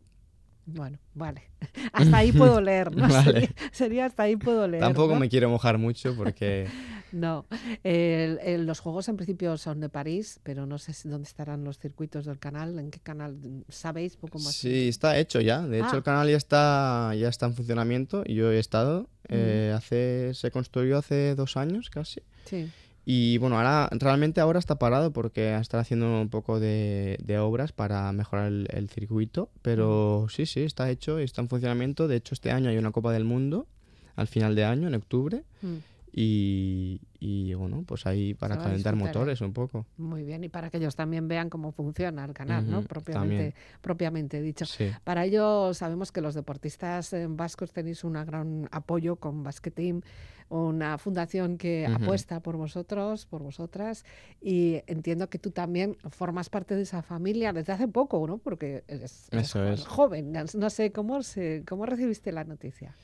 Bueno, 0.68 1.00
vale. 1.14 1.44
Hasta 1.94 2.18
ahí 2.18 2.34
puedo 2.34 2.60
leer, 2.60 2.94
¿no? 2.94 3.08
Vale. 3.08 3.24
Sería, 3.24 3.50
sería 3.72 4.06
hasta 4.06 4.24
ahí 4.24 4.36
puedo 4.36 4.68
leer. 4.68 4.84
tampoco 4.84 5.14
¿no? 5.14 5.20
me 5.22 5.30
quiero 5.30 5.50
mojar 5.50 5.78
mucho 5.78 6.14
porque 6.16 6.68
No, 7.12 7.46
el- 7.84 8.66
los 8.66 8.80
juegos 8.80 9.08
en 9.08 9.16
principio 9.18 9.58
son 9.58 9.80
de 9.80 9.90
París, 9.90 10.40
pero 10.44 10.66
no 10.66 10.78
sé 10.78 10.94
si- 10.94 11.08
dónde 11.10 11.28
estarán 11.28 11.64
los 11.64 11.78
circuitos 11.80 12.26
del 12.26 12.40
canal, 12.40 12.78
en 12.80 12.92
qué 12.92 13.00
canal, 13.00 13.38
¿sabéis 13.70 14.18
poco 14.18 14.40
más? 14.40 14.54
sí, 14.54 14.88
está 14.90 15.18
hecho 15.18 15.40
ya. 15.42 15.62
De 15.68 15.78
hecho, 15.80 15.90
Ah. 15.94 15.98
el 15.98 16.04
canal 16.04 16.30
ya 16.30 16.38
está, 16.38 17.14
ya 17.16 17.30
está 17.30 17.46
en 17.46 17.54
funcionamiento 17.54 18.24
y 18.26 18.36
yo 18.36 18.52
he 18.52 18.60
estado. 18.60 19.10
eh, 19.30 19.74
hace, 19.76 20.32
se 20.36 20.52
construyó 20.52 20.98
hace 20.98 21.36
dos 21.36 21.58
años 21.58 21.90
casi. 21.90 22.22
Sí. 22.46 22.70
Y 23.06 23.38
bueno, 23.40 23.58
ahora 23.58 23.90
realmente 23.92 24.40
ahora 24.40 24.58
está 24.58 24.80
parado 24.80 25.12
porque 25.12 25.54
están 25.58 25.82
haciendo 25.82 26.22
un 26.22 26.30
poco 26.30 26.62
de, 26.62 27.18
de 27.22 27.38
obras 27.38 27.74
para 27.74 28.10
mejorar 28.14 28.48
el, 28.48 28.68
el 28.72 28.90
circuito, 28.90 29.50
pero 29.62 30.28
sí, 30.30 30.46
sí, 30.46 30.62
está 30.62 30.90
hecho 30.90 31.20
y 31.20 31.24
está 31.26 31.42
en 31.42 31.50
funcionamiento. 31.50 32.08
De 32.08 32.16
hecho, 32.16 32.34
este 32.34 32.52
año 32.52 32.70
hay 32.70 32.78
una 32.78 32.92
Copa 32.92 33.12
del 33.12 33.26
Mundo 33.26 33.68
al 34.16 34.28
final 34.30 34.56
de 34.56 34.64
año, 34.64 34.88
en 34.88 34.96
octubre, 34.96 35.44
Mm, 35.62 35.76
y, 36.20 37.00
y, 37.20 37.54
bueno, 37.54 37.84
pues 37.86 38.08
ahí 38.08 38.34
para 38.34 38.58
calentar 38.58 38.96
¿eh? 38.96 38.98
motores 38.98 39.40
un 39.42 39.54
poco. 39.54 39.86
Muy 39.98 40.24
bien, 40.24 40.44
y 40.44 40.50
para 40.50 40.72
que 40.72 40.78
ellos 40.78 40.96
también 40.96 41.28
vean 41.28 41.48
cómo 41.52 41.72
funciona 41.72 42.26
el 42.26 42.34
canal, 42.34 42.68
¿no? 42.68 42.82
Propiamente, 42.82 43.54
propiamente 43.82 44.42
dicho. 44.42 44.66
Sí. 44.66 44.90
Para 45.04 45.26
ello 45.26 45.76
sabemos 45.76 46.12
que 46.12 46.22
los 46.22 46.34
deportistas 46.34 47.14
vascos 47.30 47.72
tenéis 47.72 48.04
un 48.04 48.14
gran 48.14 48.68
apoyo 48.72 49.18
con 49.18 49.44
Basket 49.44 49.70
Team, 49.70 50.02
una 50.50 50.98
fundación 50.98 51.60
que 51.60 51.86
apuesta 51.86 52.40
por 52.40 52.58
vosotros, 52.58 53.28
por 53.28 53.44
vosotras, 53.44 54.04
y 54.42 54.82
entiendo 54.88 55.30
que 55.30 55.38
tú 55.38 55.52
también 55.52 55.98
formas 56.10 56.50
parte 56.50 56.74
de 56.76 56.82
esa 56.82 57.04
familia 57.04 57.54
desde 57.54 57.74
hace 57.74 57.88
poco, 57.88 58.26
¿no? 58.26 58.40
Porque 58.40 58.84
eres, 58.88 59.28
eres 59.32 59.46
Eso 59.50 59.60
jo- 59.60 59.66
es. 59.68 59.86
joven, 59.86 60.34
no 60.56 60.70
sé 60.72 60.92
cómo 60.92 61.22
se, 61.22 61.64
cómo 61.68 61.86
recibiste 61.86 62.32
la 62.32 62.44
noticia. 62.44 62.96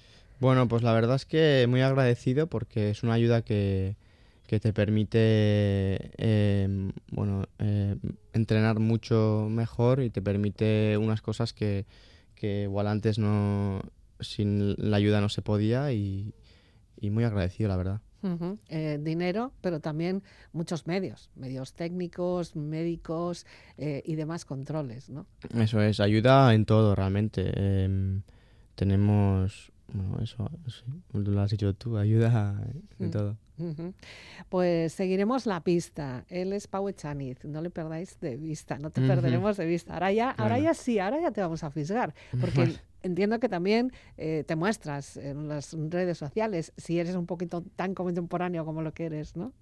Bueno, 0.44 0.68
pues 0.68 0.84
la 0.84 0.92
verdad 0.92 1.16
es 1.16 1.26
que 1.26 1.66
muy 1.70 1.80
agradecido 1.80 2.48
porque 2.48 2.90
es 2.90 3.02
una 3.02 3.14
ayuda 3.14 3.44
que, 3.44 3.96
que 4.46 4.60
te 4.60 4.74
permite 4.74 6.12
em, 6.18 6.92
bueno, 7.10 7.46
em, 7.60 7.98
entrenar 8.34 8.80
mucho 8.80 9.48
mejor 9.50 10.02
y 10.02 10.10
te 10.10 10.22
permite 10.22 10.98
unas 10.98 11.22
cosas 11.22 11.54
que, 11.54 11.86
que 12.36 12.64
igual 12.64 12.88
antes 12.88 13.20
no 13.20 13.84
sin 14.20 14.76
la 14.78 14.98
ayuda 14.98 15.22
no 15.22 15.30
se 15.30 15.42
podía 15.42 15.94
y, 15.94 16.34
y 17.00 17.10
muy 17.10 17.24
agradecido, 17.24 17.70
la 17.70 17.78
verdad. 17.78 18.02
Eh, 18.68 19.00
dinero, 19.02 19.54
pero 19.62 19.80
también 19.80 20.24
muchos 20.52 20.88
medios, 20.88 21.30
medios 21.36 21.74
técnicos, 21.74 22.58
médicos 22.58 23.46
eh, 23.78 24.04
y 24.06 24.16
demás 24.16 24.44
controles, 24.44 25.10
¿no? 25.10 25.26
Eso 25.58 25.82
es, 25.82 26.02
ayuda 26.02 26.54
en 26.54 26.66
todo 26.66 26.96
realmente. 26.96 27.52
Em, 27.56 28.24
tenemos, 28.76 29.73
bueno, 29.94 30.18
eso, 30.22 30.50
sí, 30.68 30.84
lo 31.14 31.42
has 31.42 31.52
dicho 31.52 31.74
tú, 31.76 31.98
ayuda 31.98 32.62
en 33.00 33.08
Mm. 33.08 33.12
todo. 33.12 33.38
Pues 34.50 34.94
seguiremos 34.94 35.46
la 35.46 35.62
pista. 35.62 36.26
Él 36.30 36.54
es 36.54 36.68
Pau 36.68 36.90
Echaniz, 36.90 37.44
no 37.46 37.62
le 37.62 37.70
perdáis 37.70 38.20
de 38.20 38.36
vista, 38.36 38.78
no 38.80 38.90
te 38.90 39.02
perderemos 39.02 39.58
de 39.58 39.66
vista. 39.66 39.94
Ahora 39.94 40.12
ya, 40.12 40.32
ahora 40.32 40.60
ya 40.60 40.74
sí, 40.74 41.00
ahora 41.00 41.22
ya 41.22 41.32
te 41.32 41.42
vamos 41.42 41.64
a 41.64 41.70
fisgar, 41.72 42.14
porque 42.42 42.74
entiendo 43.04 43.40
que 43.40 43.50
también 43.50 43.92
eh, 44.18 44.44
te 44.48 44.56
muestras 44.56 45.18
en 45.18 45.48
las 45.48 45.74
redes 45.90 46.18
sociales 46.18 46.74
si 46.78 47.00
eres 47.00 47.16
un 47.16 47.26
poquito 47.26 47.64
tan 47.76 47.94
contemporáneo 47.94 48.66
como 48.66 48.82
lo 48.82 48.92
que 48.94 49.06
eres, 49.06 49.36
¿no? 49.36 49.54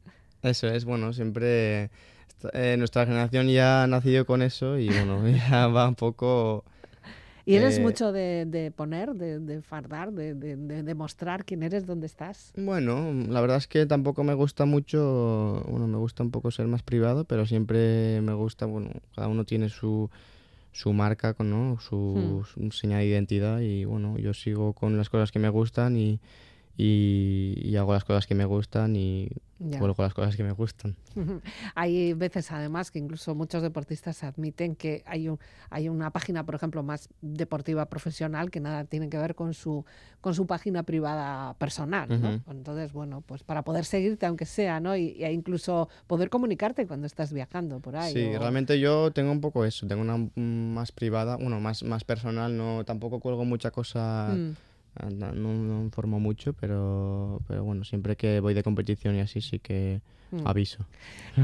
Eso 0.42 0.68
es, 0.70 0.86
bueno, 0.86 1.14
siempre 1.14 1.92
eh, 2.54 2.76
nuestra 2.78 3.06
generación 3.06 3.48
ya 3.50 3.84
ha 3.84 3.88
nacido 3.88 4.26
con 4.26 4.42
eso 4.42 4.78
y 4.80 4.88
bueno, 4.88 5.22
ya 5.52 5.68
va 5.68 5.88
un 5.88 5.96
poco... 5.96 6.64
Y 7.46 7.56
eres 7.56 7.78
Eh, 7.78 7.82
mucho 7.82 8.12
de, 8.12 8.46
de 8.48 8.72
poner, 8.72 9.14
de, 9.16 9.40
de 9.40 9.62
fardar, 9.62 10.12
de, 10.12 10.34
de, 10.36 10.56
de 10.56 10.84
demostrar 10.84 11.44
quién 11.46 11.64
eres, 11.64 11.86
dónde 11.86 12.06
estás. 12.06 12.54
Bueno, 12.56 13.12
la 13.30 13.42
verdad 13.42 13.58
es 13.58 13.68
que 13.68 13.86
tampoco 13.86 14.24
me 14.24 14.34
gusta 14.34 14.66
mucho, 14.66 15.64
bueno, 15.68 15.88
me 15.88 15.98
gusta 15.98 16.24
un 16.24 16.32
poco 16.32 16.52
ser 16.52 16.68
más 16.68 16.84
privado, 16.84 17.26
pero 17.26 17.46
siempre 17.46 18.22
me 18.22 18.34
gusta, 18.34 18.66
bueno, 18.66 18.92
cada 19.16 19.28
uno 19.28 19.44
tiene 19.44 19.70
su, 19.70 20.10
su 20.72 20.94
marca, 20.94 21.36
¿no? 21.40 21.80
Su, 21.80 22.46
su 22.54 22.72
señal 22.72 23.00
de 23.00 23.08
identidad 23.08 23.60
y 23.62 23.86
bueno, 23.86 24.18
yo 24.18 24.34
sigo 24.34 24.74
con 24.74 24.98
las 24.98 25.10
cosas 25.10 25.32
que 25.32 25.40
me 25.40 25.50
gustan 25.50 25.98
y, 25.98 26.20
y, 26.78 27.56
y 27.64 27.76
hago 27.76 27.94
las 27.94 28.04
cosas 28.04 28.26
que 28.28 28.36
me 28.36 28.46
gustan 28.46 28.96
y 28.96 29.30
Ya. 29.60 29.78
cuelgo 29.78 30.02
las 30.02 30.14
cosas 30.14 30.36
que 30.36 30.44
me 30.44 30.54
gustan. 30.54 30.96
Hay 31.76 32.14
veces, 32.14 32.52
además, 32.52 32.90
que 32.90 32.98
incluso 33.00 33.36
muchos 33.36 33.62
deportistas 33.62 34.24
admiten 34.24 34.76
que 34.76 35.04
hay, 35.06 35.28
un, 35.30 35.38
hay 35.70 35.88
una 35.90 36.10
página, 36.12 36.44
por 36.46 36.56
ejemplo, 36.56 36.82
más 36.82 37.10
deportiva 37.22 37.86
profesional 37.88 38.50
que 38.50 38.60
nada 38.60 38.86
tiene 38.86 39.10
que 39.10 39.18
ver 39.18 39.36
con 39.36 39.54
su, 39.54 39.86
con 40.20 40.34
su 40.34 40.48
página 40.48 40.82
privada 40.84 41.54
personal. 41.56 42.10
¿no? 42.10 42.36
Ujú. 42.36 42.52
Entonces, 42.52 42.92
bueno, 42.94 43.22
pues 43.22 43.44
para 43.44 43.64
poder 43.64 43.86
seguirte, 43.86 44.26
aunque 44.26 44.46
sea, 44.46 44.80
¿no? 44.80 44.96
Y, 44.96 45.24
e 45.24 45.32
incluso 45.32 45.90
poder 46.08 46.30
comunicarte 46.30 46.88
cuando 46.88 47.06
estás 47.06 47.32
viajando 47.32 47.80
por 47.80 47.96
ahí. 47.96 48.14
Sí, 48.14 48.36
o- 48.36 48.40
realmente 48.40 48.80
yo 48.80 49.12
tengo 49.12 49.32
un 49.32 49.42
poco 49.42 49.64
eso, 49.66 49.86
tengo 49.86 50.02
una 50.02 50.18
más 50.36 50.92
privada, 50.92 51.36
bueno, 51.36 51.60
más, 51.60 51.84
más 51.84 52.04
personal, 52.04 52.58
no 52.58 52.84
tampoco 52.86 53.20
cuelgo 53.20 53.46
mucha 53.46 53.70
cosa, 53.72 54.30
Mm. 54.36 54.54
No, 55.10 55.34
no, 55.34 55.82
informo 55.84 56.20
mucho, 56.20 56.54
pero, 56.54 57.42
pero 57.48 57.64
bueno, 57.64 57.84
siempre 57.84 58.16
que 58.16 58.40
voy 58.40 58.54
de 58.54 58.64
competición 58.64 59.16
y 59.16 59.22
así 59.22 59.42
sí 59.42 59.60
que 59.60 60.02
Mm. 60.32 60.48
aviso. 60.48 60.86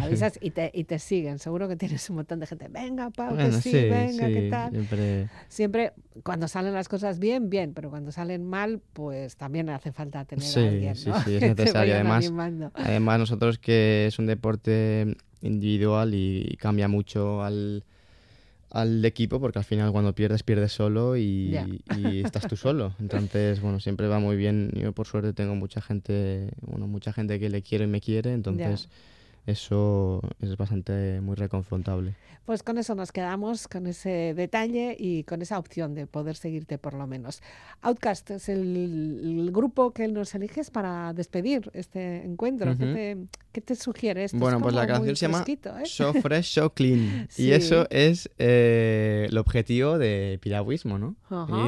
Avisas 0.01 0.39
y 0.41 0.51
te, 0.51 0.71
y 0.73 0.85
te 0.85 0.97
siguen. 0.99 1.39
Seguro 1.39 1.67
que 1.67 1.75
tienes 1.75 2.09
un 2.09 2.17
montón 2.17 2.39
de 2.39 2.47
gente. 2.47 2.67
Venga, 2.69 3.09
Pau, 3.09 3.35
que 3.35 3.43
Bueno, 3.43 3.61
sí, 3.61 3.71
venga, 3.73 4.27
¿qué 4.27 4.41
sí, 4.41 4.49
tal? 4.49 4.71
siempre... 4.71 5.27
Siempre, 5.49 5.93
cuando 6.23 6.47
salen 6.47 6.73
las 6.73 6.87
cosas 6.87 7.19
bien, 7.19 7.49
bien, 7.49 7.73
pero 7.73 7.89
cuando 7.89 8.11
salen 8.11 8.45
mal, 8.45 8.81
pues 8.93 9.35
también 9.35 9.69
hace 9.69 9.91
falta 9.91 10.23
tener 10.25 10.45
Sí, 10.45 10.59
a 10.59 10.69
alguien, 10.69 10.95
sí, 10.95 11.09
¿no? 11.09 11.19
sí, 11.21 11.35
es 11.35 11.39
que 11.39 11.55
te 11.55 11.63
necesario. 11.63 11.95
Además, 11.95 12.25
animando. 12.25 12.71
Además 12.75 13.19
nosotros 13.19 13.59
que 13.59 14.07
es 14.07 14.19
un 14.19 14.25
deporte 14.25 15.17
individual 15.41 16.13
y, 16.13 16.55
cambia 16.57 16.87
mucho 16.87 17.43
al, 17.43 17.83
al 18.69 19.03
equipo 19.05 19.39
porque 19.39 19.59
al 19.59 19.65
final 19.65 19.91
cuando 19.91 20.13
pierdes 20.13 20.43
pierdes 20.43 20.71
solo 20.71 21.17
y, 21.17 21.57
estás 22.23 22.47
tú 22.47 22.55
solo. 22.55 22.93
Entonces, 22.99 23.61
bueno, 23.61 23.79
siempre 23.79 24.07
va 24.07 24.19
muy 24.19 24.35
bien. 24.35 24.71
Yo 24.73 24.91
por 24.91 25.07
suerte 25.07 25.33
tengo 25.33 25.55
mucha 25.55 25.81
gente, 25.81 26.51
bueno, 26.61 26.87
mucha 26.87 27.13
gente 27.13 27.39
que 27.39 27.49
le 27.49 27.61
quiero 27.61 27.83
y 27.83 27.87
me 27.87 28.01
quiere, 28.01 28.33
entonces 28.33 28.89
eso 29.47 30.21
es 30.41 30.57
bastante 30.57 31.21
muy 31.21 31.35
reconfortable. 31.35 32.15
Pues 32.47 32.63
con 32.63 32.77
eso 32.77 32.95
nos 32.95 33.11
quedamos, 33.11 33.67
con 33.67 33.87
ese 33.87 34.33
detalle 34.33 34.95
y 34.97 35.23
con 35.23 35.41
esa 35.41 35.57
opción 35.57 35.95
de 35.95 36.05
poder 36.05 36.35
seguirte 36.35 36.77
por 36.77 36.93
lo 36.93 37.05
menos. 37.07 37.41
Outcast 37.81 38.31
es 38.31 38.47
el, 38.49 39.49
grupo 39.53 39.91
que 39.91 40.07
nos 40.07 40.35
eliges 40.35 40.69
para 40.69 41.13
despedir 41.13 41.69
este 41.73 42.23
encuentro. 42.25 42.75
¿Qué, 42.77 43.61
te, 43.61 43.75
sugiere 43.75 44.25
esto? 44.25 44.37
Bueno, 44.37 44.61
pues 44.61 44.75
la 44.75 44.85
canción 44.85 45.15
se 45.15 45.27
llama 45.27 45.43
¿eh? 45.45 45.85
So 45.85 46.13
Fresh, 46.21 46.53
So 46.53 46.73
Clean. 46.73 47.27
Y 47.37 47.51
eso 47.51 47.87
es 47.89 48.29
eh, 48.37 49.27
el 49.29 49.37
objetivo 49.37 49.97
de 49.97 50.39
piragüismo, 50.41 50.97
¿no? 50.97 51.15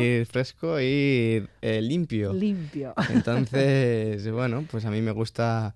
Ir 0.01 0.25
fresco 0.25 0.79
y 0.79 1.45
eh, 1.61 1.81
limpio. 1.81 2.33
Limpio. 2.33 2.93
Entonces, 3.09 4.29
bueno, 4.31 4.65
pues 4.69 4.85
a 4.85 4.91
mí 4.91 5.01
me 5.01 5.11
gusta... 5.11 5.75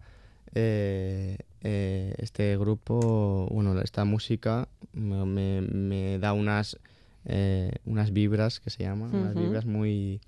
Eh, 0.56 1.38
este 1.64 2.57
grupo, 2.57 3.47
bueno, 3.51 3.80
esta 3.82 4.05
música 4.05 4.68
me, 4.91 5.61
me, 5.61 6.20
da 6.20 6.34
unas, 6.34 6.78
eh, 7.26 7.72
unas 7.86 8.11
vibras 8.11 8.59
que 8.59 8.70
se 8.70 8.84
llaman, 8.84 9.16
unas 9.16 9.34
vibras 9.34 9.66
muy, 9.66 10.20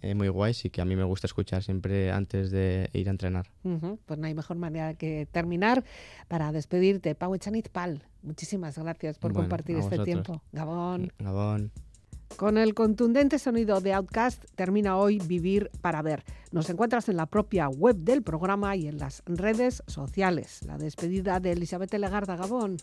eh, 0.00 0.14
muy 0.14 0.28
guays 0.28 0.64
y 0.64 0.70
que 0.70 0.80
a 0.80 0.84
mí 0.84 0.96
me 0.96 1.04
gusta 1.04 1.26
escuchar 1.26 1.62
siempre 1.62 2.10
antes 2.10 2.50
de 2.50 2.90
ir 2.92 3.08
a 3.08 3.10
entrenar. 3.10 3.50
Pues 4.06 4.18
no 4.18 4.26
hay 4.26 4.34
mejor 4.34 4.56
manera 4.56 4.94
que 4.94 5.28
terminar 5.30 5.84
para 6.28 6.52
despedirte. 6.52 7.14
Pau 7.14 7.34
Echanit 7.34 7.68
Pal, 7.68 8.02
muchísimas 8.22 8.78
gracias 8.78 9.18
por 9.18 9.32
compartir 9.32 9.76
este 9.76 9.98
tiempo. 9.98 10.42
Gabón. 10.52 11.12
Gabón. 11.18 11.70
Con 12.36 12.58
el 12.58 12.74
contundente 12.74 13.38
sonido 13.38 13.80
de 13.80 13.92
Outcast 13.92 14.44
termina 14.54 14.96
hoy 14.96 15.18
Vivir 15.18 15.70
para 15.80 16.02
Ver. 16.02 16.24
Nos 16.50 16.68
encuentras 16.70 17.08
en 17.08 17.16
la 17.16 17.26
propia 17.26 17.68
web 17.68 17.96
del 17.96 18.22
programa 18.22 18.74
y 18.76 18.88
en 18.88 18.98
las 18.98 19.22
redes 19.26 19.82
sociales. 19.86 20.60
La 20.66 20.76
despedida 20.76 21.40
de 21.40 21.52
Elizabeth 21.52 21.94
Legarda 21.94 22.36
Gabón. 22.36 22.78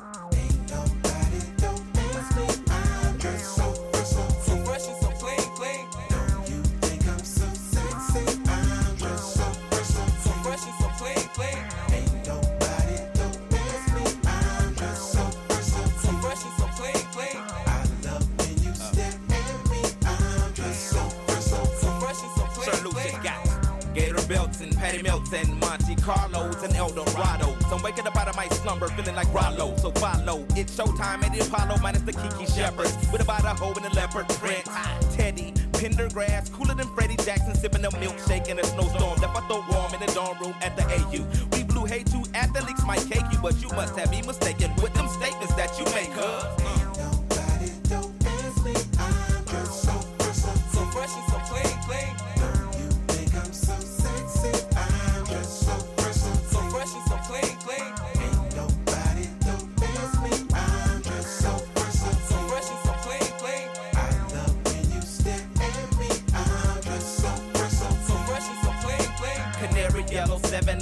Patty 24.80 25.04
Melts 25.04 25.34
and 25.34 25.60
Monte 25.60 25.96
Carlos 25.98 26.64
and 26.64 26.74
El 26.76 26.90
Dorado. 26.90 27.56
So 27.70 27.76
I'm 27.76 27.84
waking 27.84 28.08
up 28.08 28.16
out 28.16 28.30
of 28.30 28.36
my 28.36 28.48
slumber 28.48 28.88
feeling 28.88 29.16
like 29.16 29.32
Rollo. 29.34 29.76
So 29.78 29.92
follow, 29.92 30.46
it's 30.56 30.76
showtime 30.76 31.22
at 31.24 31.34
the 31.34 31.42
Apollo 31.46 31.78
minus 31.82 32.02
the 32.04 32.14
Kiki 32.14 32.46
Shepherds. 32.46 32.96
With 33.12 33.22
about 33.22 33.44
a 33.44 33.50
hoe 33.50 33.74
in 33.74 33.86
a 33.86 33.94
leopard 33.94 34.28
print. 34.30 34.64
Teddy, 35.12 35.52
Pendergrass, 35.74 36.52
cooler 36.52 36.76
than 36.76 36.88
Freddie 36.96 37.18
Jackson, 37.18 37.54
sipping 37.56 37.84
a 37.84 37.90
milkshake 37.90 38.48
in 38.48 38.58
a 38.58 38.64
snowstorm. 38.64 39.20
Left 39.20 39.36
I 39.36 39.48
throw 39.48 39.64
warm 39.70 39.94
in 39.94 40.00
the 40.00 40.12
dorm 40.14 40.40
room 40.40 40.56
at 40.62 40.78
the 40.78 40.84
AU. 40.86 41.26
We 41.56 41.64
blew 41.64 41.86
hay 41.86 42.04
two 42.04 42.24
athletes 42.34 42.86
might 42.86 43.06
cake 43.10 43.26
you, 43.32 43.40
but 43.40 43.62
you 43.62 43.70
must 43.70 43.98
have 43.98 44.10
me 44.10 44.22
mistaken 44.22 44.74
with 44.82 44.94
them 44.94 45.08
statements 45.10 45.54
that 45.56 45.78
you 45.78 45.86
make, 45.94 46.10
huh? 46.14 46.79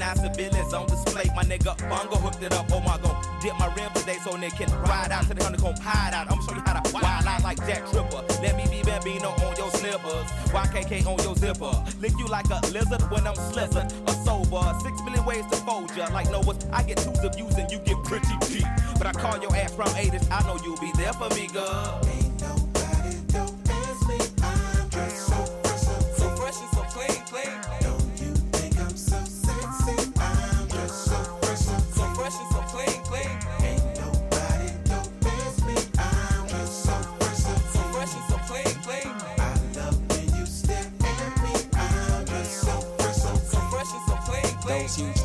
Nine 0.08 0.74
on 0.74 0.86
display. 0.88 1.26
My 1.36 1.44
nigga 1.44 1.78
Bongo 1.90 2.16
hooked 2.16 2.42
it 2.42 2.54
up. 2.54 2.72
Oh 2.72 2.80
my 2.80 2.98
god, 3.04 3.28
dip 3.42 3.60
my 3.60 3.68
rim 3.76 3.92
today 3.94 4.18
so 4.24 4.38
they 4.38 4.50
can 4.50 4.72
ride 4.84 5.12
out 5.12 5.28
to 5.28 5.34
the 5.34 5.44
honeycomb 5.44 5.76
hide 5.82 6.14
out. 6.14 6.32
I'm 6.32 6.40
gonna 6.40 6.48
show 6.48 6.56
you 6.56 6.64
how 6.66 6.80
to 6.80 6.94
wild 6.94 7.26
out 7.28 7.44
like 7.44 7.58
Jack 7.68 7.84
Tripper. 7.92 8.24
Let 8.42 8.56
me 8.56 8.64
be 8.72 8.84
Bambino 8.84 9.32
on 9.32 9.56
your 9.58 9.70
slippers. 9.70 10.28
YKK 10.56 11.06
on 11.06 11.22
your 11.24 11.36
zipper. 11.36 11.76
Lick 12.00 12.14
you 12.18 12.28
like 12.28 12.48
a 12.50 12.62
lizard 12.72 13.02
when 13.12 13.28
I'm 13.28 13.36
slizzard. 13.36 13.92
A 14.08 14.14
sober. 14.24 14.64
Six 14.80 15.02
million 15.04 15.26
ways 15.26 15.44
to 15.52 15.58
fold 15.68 15.94
ya. 15.98 16.08
Like 16.14 16.32
Noah's, 16.32 16.66
I 16.72 16.84
get 16.84 17.00
twos 17.00 17.20
of 17.26 17.36
views 17.36 17.56
and 17.56 17.70
you 17.70 17.80
get 17.80 18.02
pretty 18.06 18.32
deep. 18.48 18.68
But 18.98 19.08
I 19.08 19.12
call 19.12 19.42
your 19.42 19.54
ass 19.58 19.76
from 19.76 19.88
80s. 19.88 20.26
I 20.32 20.42
know 20.48 20.58
you'll 20.64 20.80
be 20.80 20.94
there 20.96 21.12
for 21.12 21.28
me, 21.36 21.48
girl. 21.48 22.00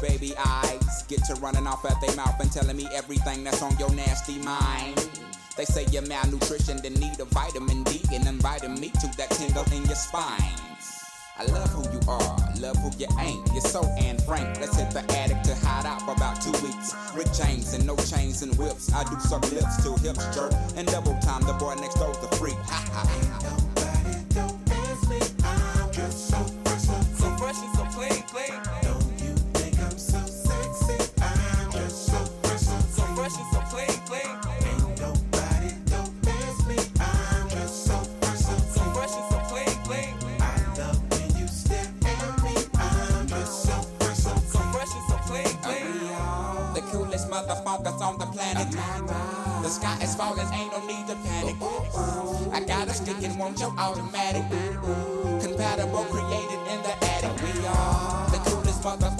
Baby 0.02 0.34
eyes 0.36 1.04
get 1.04 1.24
to 1.24 1.34
running 1.36 1.66
off 1.66 1.84
at 1.84 1.98
their 2.00 2.14
mouth 2.16 2.38
and 2.40 2.50
telling 2.50 2.76
me 2.76 2.88
everything 2.92 3.44
that's 3.44 3.62
on 3.62 3.78
your 3.78 3.94
nasty 3.94 4.38
mind. 4.40 5.08
They 5.56 5.64
say 5.64 5.86
you're 5.92 6.02
malnutrition, 6.02 6.82
then 6.82 6.94
need 6.94 7.20
a 7.20 7.24
vitamin 7.26 7.84
D 7.84 8.00
and 8.12 8.26
inviting 8.26 8.74
me 8.80 8.88
to 8.88 9.06
that 9.16 9.30
tingle 9.30 9.64
in 9.72 9.84
your 9.86 9.94
spine. 9.94 10.42
I 11.38 11.44
love 11.46 11.70
who 11.70 11.82
you 11.92 12.00
are, 12.08 12.36
love 12.58 12.76
who 12.78 12.90
you 12.98 13.06
ain't. 13.20 13.46
You're 13.52 13.62
so 13.62 13.84
Anne 13.98 14.18
Frank. 14.18 14.60
Let's 14.60 14.76
hit 14.76 14.90
the 14.90 15.04
attic 15.16 15.42
to 15.44 15.54
hide 15.54 15.86
out 15.86 16.02
for 16.02 16.12
about 16.12 16.42
two 16.42 16.52
weeks. 16.66 16.94
With 17.16 17.32
chains 17.38 17.72
and 17.72 17.86
no 17.86 17.96
chains 17.96 18.42
and 18.42 18.56
whips. 18.58 18.92
I 18.92 19.04
do 19.04 19.18
suck 19.20 19.50
lips 19.52 19.82
till 19.82 19.96
hips 19.98 20.34
jerk. 20.34 20.52
And 20.76 20.86
double 20.88 21.16
time, 21.20 21.42
the 21.42 21.54
boy 21.54 21.74
next 21.76 21.94
door's 21.94 22.18
the 22.18 22.28
freak. 22.36 22.54
Ha 22.54 22.90
ha 22.92 23.61
the. 48.70 49.62
The 49.62 49.68
sky 49.68 49.98
is 50.02 50.14
falling, 50.14 50.46
ain't 50.52 50.72
no 50.72 50.84
need 50.86 51.06
to 51.06 51.16
panic. 51.16 51.56
I 52.52 52.60
got 52.66 52.88
a 52.88 52.94
stick 52.94 53.16
and 53.22 53.38
want 53.38 53.60
your 53.60 53.72
automatic. 53.78 54.42
Compatible, 55.40 56.04
created 56.10 56.60
in 56.72 56.82
the 56.82 56.94
attic. 57.04 57.34
We 57.42 57.66
are 57.66 58.30
the 58.30 58.38
coolest 58.50 58.84
mother 58.84 59.11